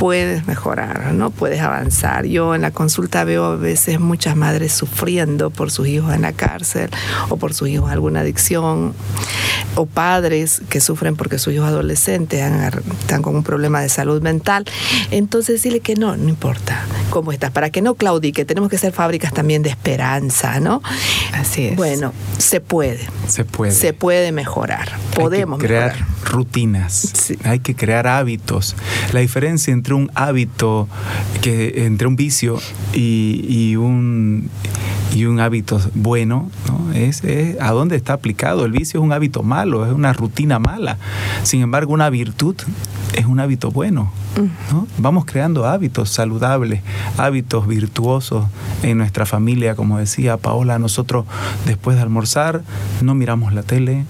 puedes 0.00 0.46
mejorar, 0.46 1.14
¿no? 1.14 1.27
Puedes 1.30 1.60
avanzar. 1.60 2.26
Yo 2.26 2.54
en 2.54 2.62
la 2.62 2.70
consulta 2.70 3.24
veo 3.24 3.44
a 3.44 3.56
veces 3.56 4.00
muchas 4.00 4.36
madres 4.36 4.72
sufriendo 4.72 5.50
por 5.50 5.70
sus 5.70 5.86
hijos 5.88 6.14
en 6.14 6.22
la 6.22 6.32
cárcel 6.32 6.90
o 7.28 7.36
por 7.36 7.54
sus 7.54 7.68
hijos 7.68 7.90
alguna 7.90 8.20
adicción 8.20 8.94
o 9.74 9.86
padres 9.86 10.62
que 10.68 10.80
sufren 10.80 11.16
porque 11.16 11.38
sus 11.38 11.52
hijos 11.54 11.68
adolescentes 11.68 12.40
están 13.00 13.22
con 13.22 13.36
un 13.36 13.42
problema 13.44 13.80
de 13.80 13.88
salud 13.88 14.20
mental. 14.22 14.64
Entonces 15.10 15.56
decirle 15.56 15.80
que 15.80 15.94
no, 15.94 16.16
no 16.16 16.28
importa 16.28 16.80
cómo 17.10 17.32
estás, 17.32 17.50
para 17.50 17.70
que 17.70 17.80
no 17.82 17.94
claudique, 17.94 18.44
tenemos 18.44 18.68
que 18.70 18.78
ser 18.78 18.92
fábricas 18.92 19.32
también 19.32 19.62
de 19.62 19.70
esperanza, 19.70 20.60
¿no? 20.60 20.82
Así 21.32 21.66
es. 21.66 21.76
Bueno, 21.76 22.12
se 22.38 22.60
puede, 22.60 23.00
Se 23.26 23.44
puede. 23.44 23.72
se 23.72 23.92
puede 23.92 24.32
mejorar, 24.32 24.90
podemos 25.14 25.58
Hay 25.58 25.60
que 25.62 25.66
crear 25.68 25.92
mejorar. 25.94 26.08
rutinas, 26.24 27.12
Sí. 27.14 27.38
hay 27.44 27.60
que 27.60 27.74
crear 27.74 28.06
hábitos. 28.06 28.76
La 29.12 29.20
diferencia 29.20 29.72
entre 29.72 29.94
un 29.94 30.10
hábito, 30.14 30.88
que, 31.40 31.86
entre 31.86 32.06
un 32.06 32.16
vicio 32.16 32.58
y, 32.92 33.44
y 33.48 33.76
un, 33.76 34.50
y 35.14 35.24
un 35.24 35.40
hábito 35.40 35.80
bueno, 35.94 36.50
¿no? 36.66 36.92
es, 36.92 37.24
es 37.24 37.60
a 37.60 37.72
dónde 37.72 37.96
está 37.96 38.12
aplicado. 38.12 38.64
El 38.64 38.72
vicio 38.72 39.00
es 39.00 39.04
un 39.04 39.12
hábito 39.12 39.42
malo, 39.42 39.86
es 39.86 39.92
una 39.92 40.12
rutina 40.12 40.58
mala. 40.58 40.98
Sin 41.42 41.62
embargo, 41.62 41.92
una 41.92 42.10
virtud 42.10 42.56
es 43.14 43.26
un 43.26 43.40
hábito 43.40 43.70
bueno. 43.70 44.12
¿no? 44.72 44.86
Vamos 44.98 45.24
creando 45.24 45.66
hábitos 45.66 46.10
saludables, 46.10 46.82
hábitos 47.16 47.66
virtuosos 47.66 48.46
en 48.82 48.98
nuestra 48.98 49.26
familia, 49.26 49.74
como 49.74 49.98
decía 49.98 50.36
Paola, 50.36 50.78
nosotros 50.78 51.24
después 51.66 51.96
de 51.96 52.02
almorzar 52.02 52.62
no 53.02 53.14
miramos 53.14 53.52
la 53.52 53.62
tele, 53.62 54.04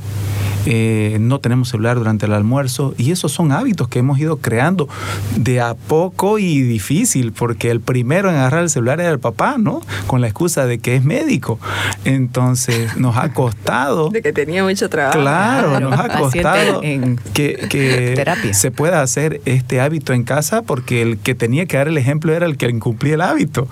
eh, 0.71 1.17
no 1.19 1.41
tenemos 1.41 1.71
celular 1.71 1.97
durante 1.97 2.27
el 2.27 2.35
almuerzo 2.35 2.95
y 2.99 3.11
esos 3.11 3.33
son 3.33 3.53
hábitos 3.53 3.89
que 3.89 4.01
hemos 4.01 4.19
ido 4.19 4.37
creando 4.37 4.87
de 5.35 5.63
a 5.63 5.73
poco 5.73 6.39
y 6.39 6.61
difícil 6.61 7.33
porque 7.33 7.71
el 7.71 7.81
primero 7.81 8.29
en 8.29 8.37
agarrar 8.37 8.65
el 8.65 8.69
celular 8.69 9.01
era 9.01 9.09
el 9.09 9.19
papá, 9.19 9.57
¿no? 9.57 9.81
Con 10.07 10.21
la 10.21 10.27
excusa 10.27 10.67
de 10.67 10.79
que 10.79 10.95
es 10.95 11.03
médico. 11.03 11.59
Entonces 12.05 12.99
nos 12.99 13.17
ha 13.17 13.33
costado... 13.33 14.11
De 14.19 14.21
que 14.21 14.35
tenía 14.35 14.63
mucho 14.63 14.91
trabajo. 14.91 15.19
Claro, 15.19 15.81
nos 15.81 15.99
ha 15.99 16.19
costado 16.19 16.83
en 16.83 17.19
que, 17.33 17.67
que 17.71 18.13
terapia. 18.15 18.53
se 18.53 18.71
pueda 18.71 19.01
hacer 19.01 19.41
este 19.47 19.81
hábito 19.81 20.13
en 20.13 20.25
casa 20.25 20.61
porque 20.61 21.01
el 21.01 21.17
que 21.17 21.35
tenía 21.35 21.65
que 21.65 21.79
dar 21.79 21.89
el 21.89 21.97
ejemplo 21.97 22.35
era 22.35 22.45
el 22.45 22.59
que 22.59 22.69
incumplía 22.69 23.15
el 23.15 23.23
hábito, 23.23 23.69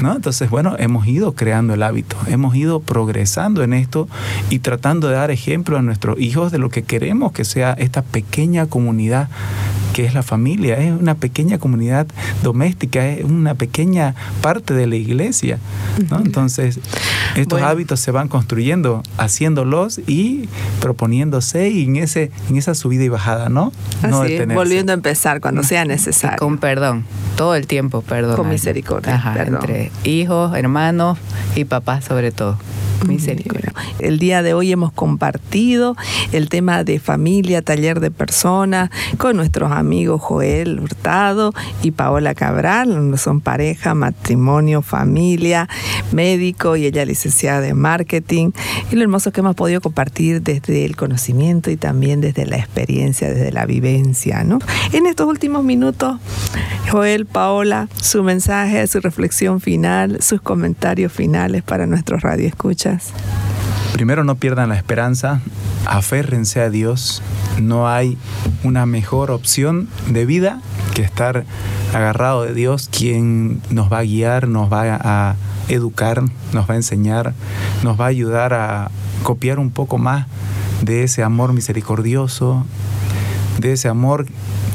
¿no? 0.00 0.16
Entonces, 0.16 0.50
bueno, 0.50 0.74
hemos 0.80 1.06
ido 1.06 1.32
creando 1.34 1.74
el 1.74 1.82
hábito, 1.84 2.16
hemos 2.26 2.56
ido 2.56 2.80
progresando 2.80 3.62
en 3.62 3.72
esto 3.72 4.08
y 4.48 4.58
tratando 4.58 5.06
de 5.06 5.14
dar 5.14 5.30
ejemplo 5.30 5.78
a 5.78 5.82
nuestros 5.82 6.18
hijos 6.18 6.39
de 6.48 6.58
lo 6.58 6.70
que 6.70 6.82
queremos 6.82 7.32
que 7.32 7.44
sea 7.44 7.72
esta 7.78 8.02
pequeña 8.02 8.66
comunidad 8.66 9.28
que 9.92 10.04
es 10.04 10.14
la 10.14 10.22
familia, 10.22 10.78
es 10.78 10.92
una 10.92 11.14
pequeña 11.16 11.58
comunidad 11.58 12.06
doméstica, 12.42 13.06
es 13.08 13.24
una 13.24 13.54
pequeña 13.54 14.14
parte 14.40 14.72
de 14.72 14.86
la 14.86 14.94
iglesia. 14.96 15.58
¿no? 16.08 16.18
Entonces, 16.18 16.78
estos 17.34 17.58
Bueno. 17.58 17.66
hábitos 17.66 17.98
se 18.00 18.12
van 18.12 18.28
construyendo, 18.28 19.02
haciéndolos 19.18 20.00
y 20.06 20.48
proponiéndose 20.80 21.70
y 21.70 21.84
en, 21.84 21.96
ese, 21.96 22.30
en 22.48 22.56
esa 22.56 22.74
subida 22.74 23.02
y 23.04 23.08
bajada, 23.08 23.48
¿no? 23.48 23.72
no 24.08 24.22
Así 24.22 24.34
es, 24.34 24.46
volviendo 24.54 24.92
a 24.92 24.94
empezar 24.94 25.40
cuando 25.40 25.62
sea 25.64 25.84
necesario. 25.84 26.38
Con 26.38 26.58
perdón, 26.58 27.04
todo 27.36 27.54
el 27.56 27.66
tiempo 27.66 28.02
perdón. 28.02 28.36
Con 28.36 28.48
misericordia, 28.48 29.16
Ajá, 29.16 29.34
perdón. 29.34 29.56
entre 29.56 29.90
hijos, 30.04 30.56
hermanos 30.56 31.18
y 31.56 31.64
papás 31.64 32.04
sobre 32.04 32.30
todo. 32.30 32.56
Misericordia. 33.06 33.72
El 33.98 34.18
día 34.18 34.42
de 34.42 34.54
hoy 34.54 34.72
hemos 34.72 34.92
compartido 34.92 35.96
el 36.32 36.48
tema 36.48 36.84
de 36.84 36.98
familia, 36.98 37.62
taller 37.62 38.00
de 38.00 38.10
personas, 38.10 38.90
con 39.18 39.36
nuestros 39.36 39.72
amigos 39.72 40.20
Joel 40.20 40.80
Hurtado 40.80 41.52
y 41.82 41.92
Paola 41.92 42.34
Cabral. 42.34 43.18
Son 43.18 43.40
pareja, 43.40 43.94
matrimonio, 43.94 44.82
familia, 44.82 45.68
médico 46.12 46.76
y 46.76 46.86
ella 46.86 47.04
licenciada 47.04 47.60
de 47.60 47.74
marketing. 47.74 48.52
Y 48.90 48.96
lo 48.96 49.02
hermoso 49.02 49.32
que 49.32 49.40
hemos 49.40 49.56
podido 49.56 49.80
compartir 49.80 50.42
desde 50.42 50.84
el 50.84 50.96
conocimiento 50.96 51.70
y 51.70 51.76
también 51.76 52.20
desde 52.20 52.46
la 52.46 52.56
experiencia, 52.56 53.28
desde 53.28 53.52
la 53.52 53.66
vivencia. 53.66 54.44
¿no? 54.44 54.58
En 54.92 55.06
estos 55.06 55.26
últimos 55.26 55.64
minutos, 55.64 56.18
Joel, 56.90 57.26
Paola, 57.26 57.88
su 58.00 58.22
mensaje, 58.22 58.86
su 58.86 59.00
reflexión 59.00 59.60
final, 59.60 60.22
sus 60.22 60.40
comentarios 60.40 61.12
finales 61.12 61.62
para 61.62 61.86
nuestros 61.86 62.22
radioescuchas. 62.22 62.89
Primero 63.92 64.24
no 64.24 64.36
pierdan 64.36 64.70
la 64.70 64.76
esperanza, 64.76 65.40
aférrense 65.86 66.60
a 66.60 66.70
Dios. 66.70 67.22
No 67.60 67.88
hay 67.88 68.16
una 68.64 68.86
mejor 68.86 69.30
opción 69.30 69.88
de 70.08 70.24
vida 70.24 70.60
que 70.94 71.02
estar 71.02 71.44
agarrado 71.94 72.44
de 72.44 72.54
Dios, 72.54 72.88
quien 72.90 73.60
nos 73.70 73.92
va 73.92 73.98
a 73.98 74.02
guiar, 74.02 74.48
nos 74.48 74.72
va 74.72 74.98
a 75.00 75.36
educar, 75.68 76.22
nos 76.52 76.68
va 76.68 76.74
a 76.74 76.76
enseñar, 76.76 77.34
nos 77.82 78.00
va 78.00 78.06
a 78.06 78.08
ayudar 78.08 78.54
a 78.54 78.90
copiar 79.22 79.58
un 79.58 79.70
poco 79.70 79.98
más 79.98 80.26
de 80.82 81.04
ese 81.04 81.22
amor 81.22 81.52
misericordioso, 81.52 82.64
de 83.60 83.72
ese 83.72 83.88
amor 83.88 84.26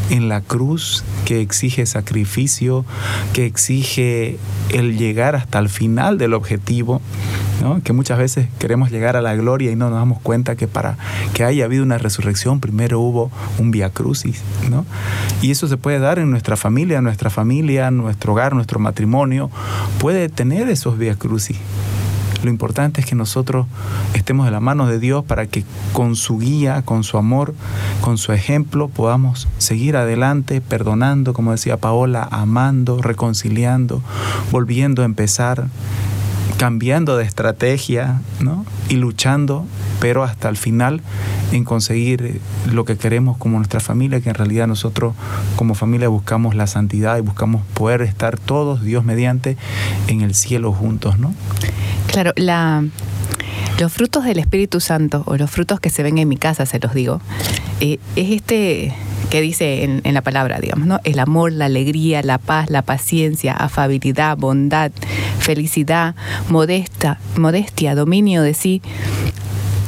en 0.10 0.30
la 0.30 0.42
cruz 0.42 1.04
que 1.26 1.42
exige 1.42 1.86
sacrificio, 1.86 2.86
que 3.34 3.46
exige 3.46 4.38
el 4.70 4.98
llegar 4.98 5.36
hasta 5.36 5.60
el 5.60 5.70
final 5.70 6.18
del 6.18 6.34
objetivo, 6.34 7.02
que 7.84 7.94
muchas 7.94 8.20
veces 8.20 8.48
queremos 8.60 8.92
llegar 8.92 9.16
a 9.16 9.22
la 9.22 9.36
gloria 9.36 9.72
y 9.72 9.76
no 9.76 9.90
nos 9.90 9.98
damos 9.98 10.22
cuenta 10.22 10.56
que 10.56 10.68
para 10.68 10.98
que 11.34 11.44
haya 11.44 11.66
habido 11.66 11.84
una 11.84 11.98
resurrección 11.98 12.60
primero 12.60 13.00
hubo 13.00 13.32
un 13.58 13.72
via 13.72 13.90
crucis. 13.90 14.42
Y 15.42 15.52
eso 15.52 15.68
se 15.68 15.78
puede 15.78 16.00
dar 16.00 16.20
en 16.20 16.30
nuestra 16.30 16.58
familia, 16.58 17.02
nuestra 17.02 17.30
familia, 17.30 17.90
nuestro 17.90 18.34
hogar, 18.34 18.54
nuestro 18.54 18.80
matrimonio, 18.80 19.50
puede 20.00 20.30
tener 20.30 20.70
esos 20.70 20.98
via 20.98 21.16
crucis. 21.16 21.58
Lo 22.44 22.50
importante 22.50 23.02
es 23.02 23.08
que 23.08 23.16
nosotros 23.16 23.66
estemos 24.14 24.46
de 24.46 24.52
la 24.52 24.60
mano 24.60 24.88
de 24.88 25.00
Dios 25.00 25.24
para 25.26 25.48
que 25.48 25.64
con 25.94 26.16
su 26.16 26.38
guía, 26.40 26.82
con 26.84 27.04
su 27.04 27.18
amor, 27.18 27.56
con 28.02 28.18
su 28.18 28.34
ejemplo, 28.34 28.88
podamos 28.88 29.48
seguir 29.58 29.98
adelante, 29.98 30.62
perdonando, 30.62 31.34
como 31.34 31.52
decía 31.52 31.78
Paola, 31.78 32.28
amando, 32.32 33.02
reconciliando, 33.02 34.02
volviendo 34.52 35.02
a 35.02 35.06
empezar, 35.06 35.68
cambiando 36.58 37.18
de 37.18 37.26
estrategia 37.26 38.22
¿no? 38.40 38.66
y 38.90 38.96
luchando, 38.96 39.66
pero 40.00 40.24
hasta 40.24 40.50
el 40.50 40.58
final 40.58 41.02
en 41.52 41.64
conseguir 41.64 42.42
lo 42.72 42.86
que 42.86 42.98
queremos 42.98 43.38
como 43.38 43.58
nuestra 43.58 43.80
familia, 43.80 44.22
que 44.22 44.30
en 44.30 44.36
realidad 44.36 44.68
nosotros 44.68 45.14
como 45.56 45.76
familia 45.76 46.08
buscamos 46.08 46.56
la 46.56 46.68
santidad 46.68 47.18
y 47.18 47.22
buscamos 47.22 47.64
poder 47.74 48.02
estar 48.02 48.38
todos, 48.38 48.82
Dios 48.82 49.04
mediante, 49.04 49.58
en 50.08 50.22
el 50.22 50.34
cielo 50.34 50.72
juntos, 50.72 51.20
¿no? 51.20 51.34
Claro, 52.16 52.32
la, 52.38 52.82
los 53.78 53.92
frutos 53.92 54.24
del 54.24 54.40
Espíritu 54.40 54.80
Santo, 54.80 55.24
o 55.26 55.36
los 55.36 55.52
frutos 55.52 55.82
que 55.82 55.90
se 55.90 56.02
ven 56.02 56.18
en 56.18 56.30
mi 56.30 56.38
casa, 56.38 56.66
se 56.66 56.80
los 56.80 56.94
digo, 56.94 57.20
eh, 57.82 58.00
es 58.16 58.32
este 58.32 58.96
que 59.30 59.42
dice 59.42 59.84
en, 59.84 60.00
en 60.06 60.14
la 60.14 60.22
palabra, 60.22 60.60
digamos, 60.62 60.88
¿no? 60.88 61.02
El 61.04 61.20
amor, 61.20 61.52
la 61.52 61.66
alegría, 61.66 62.24
la 62.24 62.38
paz, 62.38 62.70
la 62.70 62.84
paciencia, 62.84 63.52
afabilidad, 63.52 64.38
bondad, 64.38 64.94
felicidad, 65.40 66.16
modesta, 66.48 67.20
modestia, 67.36 67.96
dominio 67.96 68.44
de 68.44 68.54
sí. 68.54 68.82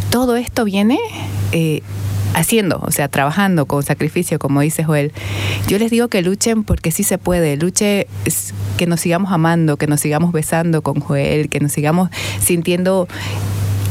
Todo 0.10 0.36
esto 0.36 0.66
viene 0.66 1.00
eh, 1.54 1.82
haciendo, 2.34 2.80
o 2.84 2.92
sea, 2.92 3.08
trabajando 3.08 3.66
con 3.66 3.84
sacrificio, 3.84 4.40
como 4.40 4.62
dice 4.62 4.84
Joel. 4.84 5.12
Yo 5.68 5.80
les 5.80 5.92
digo 5.92 6.08
que 6.08 6.22
luchen 6.22 6.64
porque 6.64 6.92
sí 6.92 7.04
se 7.04 7.18
puede. 7.18 7.58
Luche 7.58 8.08
que 8.78 8.88
nos 8.88 9.00
sigamos 9.00 9.32
amando, 9.32 9.78
que 9.78 9.88
nos 9.88 10.00
sigamos 10.02 10.32
besando 10.32 10.82
con 10.82 11.00
Joel, 11.00 11.50
que 11.50 11.60
nos 11.60 11.72
sigamos 11.72 12.10
sintiendo 12.40 13.08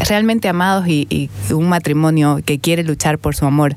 realmente 0.09 0.49
amados 0.49 0.87
y, 0.89 1.07
y 1.11 1.30
un 1.53 1.68
matrimonio 1.68 2.41
que 2.45 2.59
quiere 2.59 2.84
luchar 2.84 3.18
por 3.18 3.34
su 3.34 3.47
amor, 3.47 3.76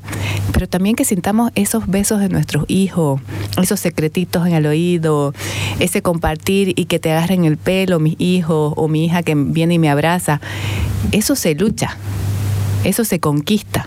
pero 0.52 0.68
también 0.68 0.96
que 0.96 1.04
sintamos 1.04 1.50
esos 1.54 1.86
besos 1.86 2.20
de 2.20 2.28
nuestros 2.28 2.64
hijos, 2.68 3.20
esos 3.60 3.80
secretitos 3.80 4.46
en 4.46 4.54
el 4.54 4.66
oído, 4.66 5.32
ese 5.78 6.02
compartir 6.02 6.74
y 6.76 6.84
que 6.84 6.98
te 6.98 7.10
agarren 7.10 7.44
el 7.44 7.56
pelo 7.56 8.00
mis 8.00 8.16
hijos 8.18 8.74
o 8.76 8.88
mi 8.88 9.06
hija 9.06 9.22
que 9.22 9.34
viene 9.34 9.74
y 9.74 9.78
me 9.78 9.90
abraza. 9.90 10.40
Eso 11.12 11.36
se 11.36 11.54
lucha, 11.54 11.96
eso 12.84 13.04
se 13.04 13.20
conquista. 13.20 13.86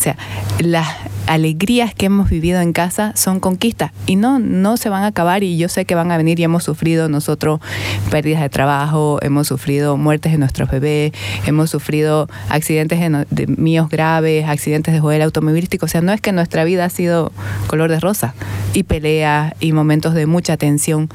O 0.00 0.02
sea, 0.02 0.16
las 0.60 0.88
alegrías 1.26 1.94
que 1.94 2.06
hemos 2.06 2.30
vivido 2.30 2.58
en 2.62 2.72
casa 2.72 3.12
son 3.16 3.38
conquistas 3.38 3.92
y 4.06 4.16
no, 4.16 4.38
no 4.38 4.78
se 4.78 4.88
van 4.88 5.02
a 5.02 5.08
acabar 5.08 5.42
y 5.42 5.58
yo 5.58 5.68
sé 5.68 5.84
que 5.84 5.94
van 5.94 6.10
a 6.10 6.16
venir 6.16 6.40
y 6.40 6.44
hemos 6.44 6.64
sufrido 6.64 7.10
nosotros 7.10 7.60
pérdidas 8.10 8.40
de 8.40 8.48
trabajo, 8.48 9.18
hemos 9.20 9.46
sufrido 9.46 9.98
muertes 9.98 10.32
de 10.32 10.38
nuestros 10.38 10.70
bebés, 10.70 11.12
hemos 11.44 11.68
sufrido 11.68 12.30
accidentes 12.48 12.98
de, 12.98 13.26
de 13.28 13.46
míos 13.46 13.90
graves, 13.90 14.48
accidentes 14.48 14.94
de 14.94 15.00
joder 15.00 15.20
automovilístico. 15.20 15.84
O 15.84 15.88
sea, 15.90 16.00
no 16.00 16.14
es 16.14 16.22
que 16.22 16.32
nuestra 16.32 16.64
vida 16.64 16.86
ha 16.86 16.90
sido 16.90 17.30
color 17.66 17.90
de 17.90 18.00
rosa 18.00 18.32
y 18.72 18.84
peleas 18.84 19.52
y 19.60 19.74
momentos 19.74 20.14
de 20.14 20.24
mucha 20.24 20.56
tensión, 20.56 21.10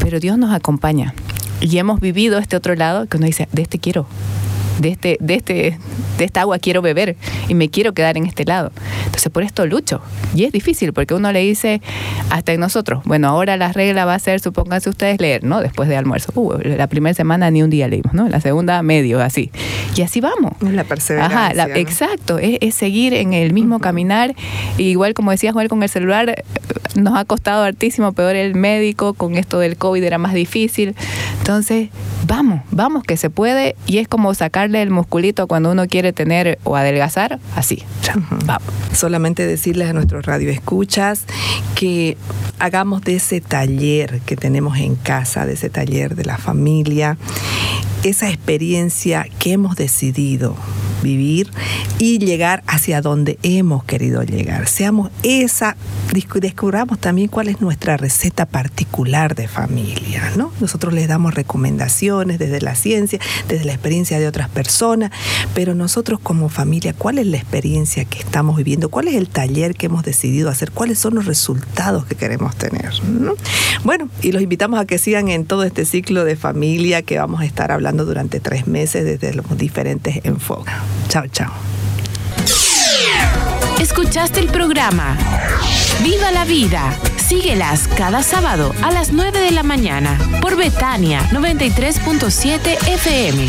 pero 0.00 0.18
Dios 0.18 0.38
nos 0.38 0.54
acompaña 0.54 1.12
y 1.60 1.76
hemos 1.76 2.00
vivido 2.00 2.38
este 2.38 2.56
otro 2.56 2.74
lado 2.74 3.06
que 3.06 3.18
uno 3.18 3.26
dice, 3.26 3.50
de 3.52 3.60
este 3.60 3.78
quiero, 3.78 4.06
de 4.80 4.88
este, 4.88 5.16
de 5.20 5.34
este, 5.34 5.78
de 6.18 6.24
esta 6.24 6.42
agua 6.42 6.58
quiero 6.58 6.82
beber 6.82 7.16
y 7.48 7.54
me 7.54 7.68
quiero 7.68 7.92
quedar 7.94 8.16
en 8.16 8.26
este 8.26 8.44
lado. 8.44 8.72
Entonces 9.06 9.30
por 9.30 9.42
esto 9.42 9.66
lucho. 9.66 10.00
Y 10.34 10.44
es 10.44 10.52
difícil 10.52 10.92
porque 10.92 11.14
uno 11.14 11.30
le 11.32 11.40
dice 11.40 11.80
hasta 12.30 12.52
en 12.52 12.60
nosotros, 12.60 13.02
bueno, 13.04 13.28
ahora 13.28 13.56
la 13.56 13.72
regla 13.72 14.04
va 14.04 14.14
a 14.14 14.18
ser, 14.18 14.40
supónganse 14.40 14.88
ustedes, 14.90 15.20
leer, 15.20 15.44
¿no? 15.44 15.60
Después 15.60 15.88
de 15.88 15.96
almuerzo. 15.96 16.32
Uh, 16.34 16.54
la 16.64 16.86
primera 16.86 17.14
semana 17.14 17.50
ni 17.50 17.62
un 17.62 17.70
día 17.70 17.88
leímos, 17.88 18.14
¿no? 18.14 18.28
La 18.28 18.40
segunda 18.40 18.82
medio, 18.82 19.20
así. 19.20 19.50
Y 19.96 20.02
así 20.02 20.20
vamos. 20.20 20.52
Es 20.62 20.72
la 20.72 20.84
perseverancia. 20.84 21.38
Ajá, 21.46 21.54
la- 21.54 21.66
¿no? 21.68 21.74
exacto, 21.76 22.38
es, 22.38 22.58
es 22.60 22.74
seguir 22.74 23.14
en 23.14 23.32
el 23.34 23.52
mismo 23.52 23.78
caminar. 23.80 24.34
Y 24.78 24.84
igual 24.84 25.14
como 25.14 25.30
decía 25.30 25.52
Joel 25.52 25.68
con 25.68 25.82
el 25.82 25.88
celular, 25.88 26.28
eh, 26.30 26.44
nos 26.96 27.16
ha 27.18 27.24
costado 27.24 27.64
hartísimo, 27.64 28.12
peor 28.12 28.36
el 28.36 28.54
médico, 28.54 29.14
con 29.14 29.36
esto 29.36 29.58
del 29.58 29.76
COVID 29.76 30.02
era 30.02 30.18
más 30.18 30.34
difícil. 30.34 30.94
Entonces, 31.38 31.88
vamos, 32.26 32.60
vamos 32.70 33.02
que 33.04 33.16
se 33.16 33.30
puede 33.30 33.76
y 33.86 33.98
es 33.98 34.08
como 34.08 34.32
el 34.64 34.90
musculito 34.90 35.46
cuando 35.46 35.70
uno 35.72 35.86
quiere 35.86 36.12
tener 36.12 36.58
o 36.64 36.76
adelgazar, 36.76 37.38
así. 37.56 37.82
Sea, 38.02 38.16
vamos. 38.44 38.62
Solamente 38.92 39.46
decirles 39.46 39.88
a 39.88 39.92
nuestros 39.92 40.24
radioescuchas 40.24 41.24
que 41.74 42.16
hagamos 42.58 43.02
de 43.02 43.16
ese 43.16 43.40
taller 43.40 44.20
que 44.20 44.36
tenemos 44.36 44.78
en 44.78 44.96
casa, 44.96 45.46
de 45.46 45.54
ese 45.54 45.70
taller 45.70 46.14
de 46.14 46.24
la 46.24 46.38
familia, 46.38 47.16
esa 48.04 48.28
experiencia 48.28 49.26
que 49.38 49.52
hemos 49.52 49.76
decidido 49.76 50.56
vivir 51.02 51.50
y 51.98 52.18
llegar 52.18 52.62
hacia 52.66 53.00
donde 53.00 53.38
hemos 53.42 53.84
querido 53.84 54.22
llegar. 54.22 54.68
Seamos 54.68 55.10
esa, 55.22 55.76
descubramos 56.40 56.98
también 56.98 57.28
cuál 57.28 57.48
es 57.48 57.60
nuestra 57.60 57.96
receta 57.96 58.46
particular 58.46 59.34
de 59.34 59.48
familia, 59.48 60.32
¿no? 60.36 60.52
Nosotros 60.60 60.92
les 60.94 61.08
damos 61.08 61.34
recomendaciones 61.34 62.38
desde 62.38 62.60
la 62.60 62.74
ciencia, 62.74 63.18
desde 63.48 63.64
la 63.64 63.72
experiencia 63.72 64.18
de 64.18 64.28
otras 64.28 64.48
personas, 64.52 65.10
pero 65.54 65.74
nosotros 65.74 66.20
como 66.22 66.48
familia, 66.48 66.94
¿cuál 66.96 67.18
es 67.18 67.26
la 67.26 67.36
experiencia 67.36 68.04
que 68.04 68.18
estamos 68.18 68.56
viviendo? 68.56 68.88
¿Cuál 68.88 69.08
es 69.08 69.14
el 69.14 69.28
taller 69.28 69.74
que 69.74 69.86
hemos 69.86 70.04
decidido 70.04 70.48
hacer? 70.50 70.70
¿Cuáles 70.70 70.98
son 70.98 71.14
los 71.14 71.26
resultados 71.26 72.06
que 72.06 72.14
queremos 72.14 72.56
tener? 72.56 72.90
Bueno, 73.84 74.08
y 74.20 74.32
los 74.32 74.42
invitamos 74.42 74.80
a 74.80 74.86
que 74.86 74.98
sigan 74.98 75.28
en 75.28 75.44
todo 75.44 75.64
este 75.64 75.84
ciclo 75.84 76.24
de 76.24 76.36
familia 76.36 77.02
que 77.02 77.18
vamos 77.18 77.40
a 77.40 77.44
estar 77.44 77.72
hablando 77.72 78.04
durante 78.04 78.40
tres 78.40 78.66
meses 78.66 79.04
desde 79.04 79.34
los 79.34 79.46
diferentes 79.56 80.20
enfoques. 80.24 80.74
Chao, 81.08 81.26
chao. 81.28 81.52
Escuchaste 83.80 84.40
el 84.40 84.46
programa 84.46 85.16
Viva 86.02 86.30
la 86.30 86.44
Vida. 86.44 86.96
Síguelas 87.16 87.88
cada 87.96 88.22
sábado 88.22 88.72
a 88.82 88.90
las 88.90 89.12
9 89.12 89.40
de 89.40 89.50
la 89.50 89.62
mañana 89.62 90.18
por 90.40 90.56
Betania 90.56 91.20
93.7 91.30 92.88
FM. 92.88 93.48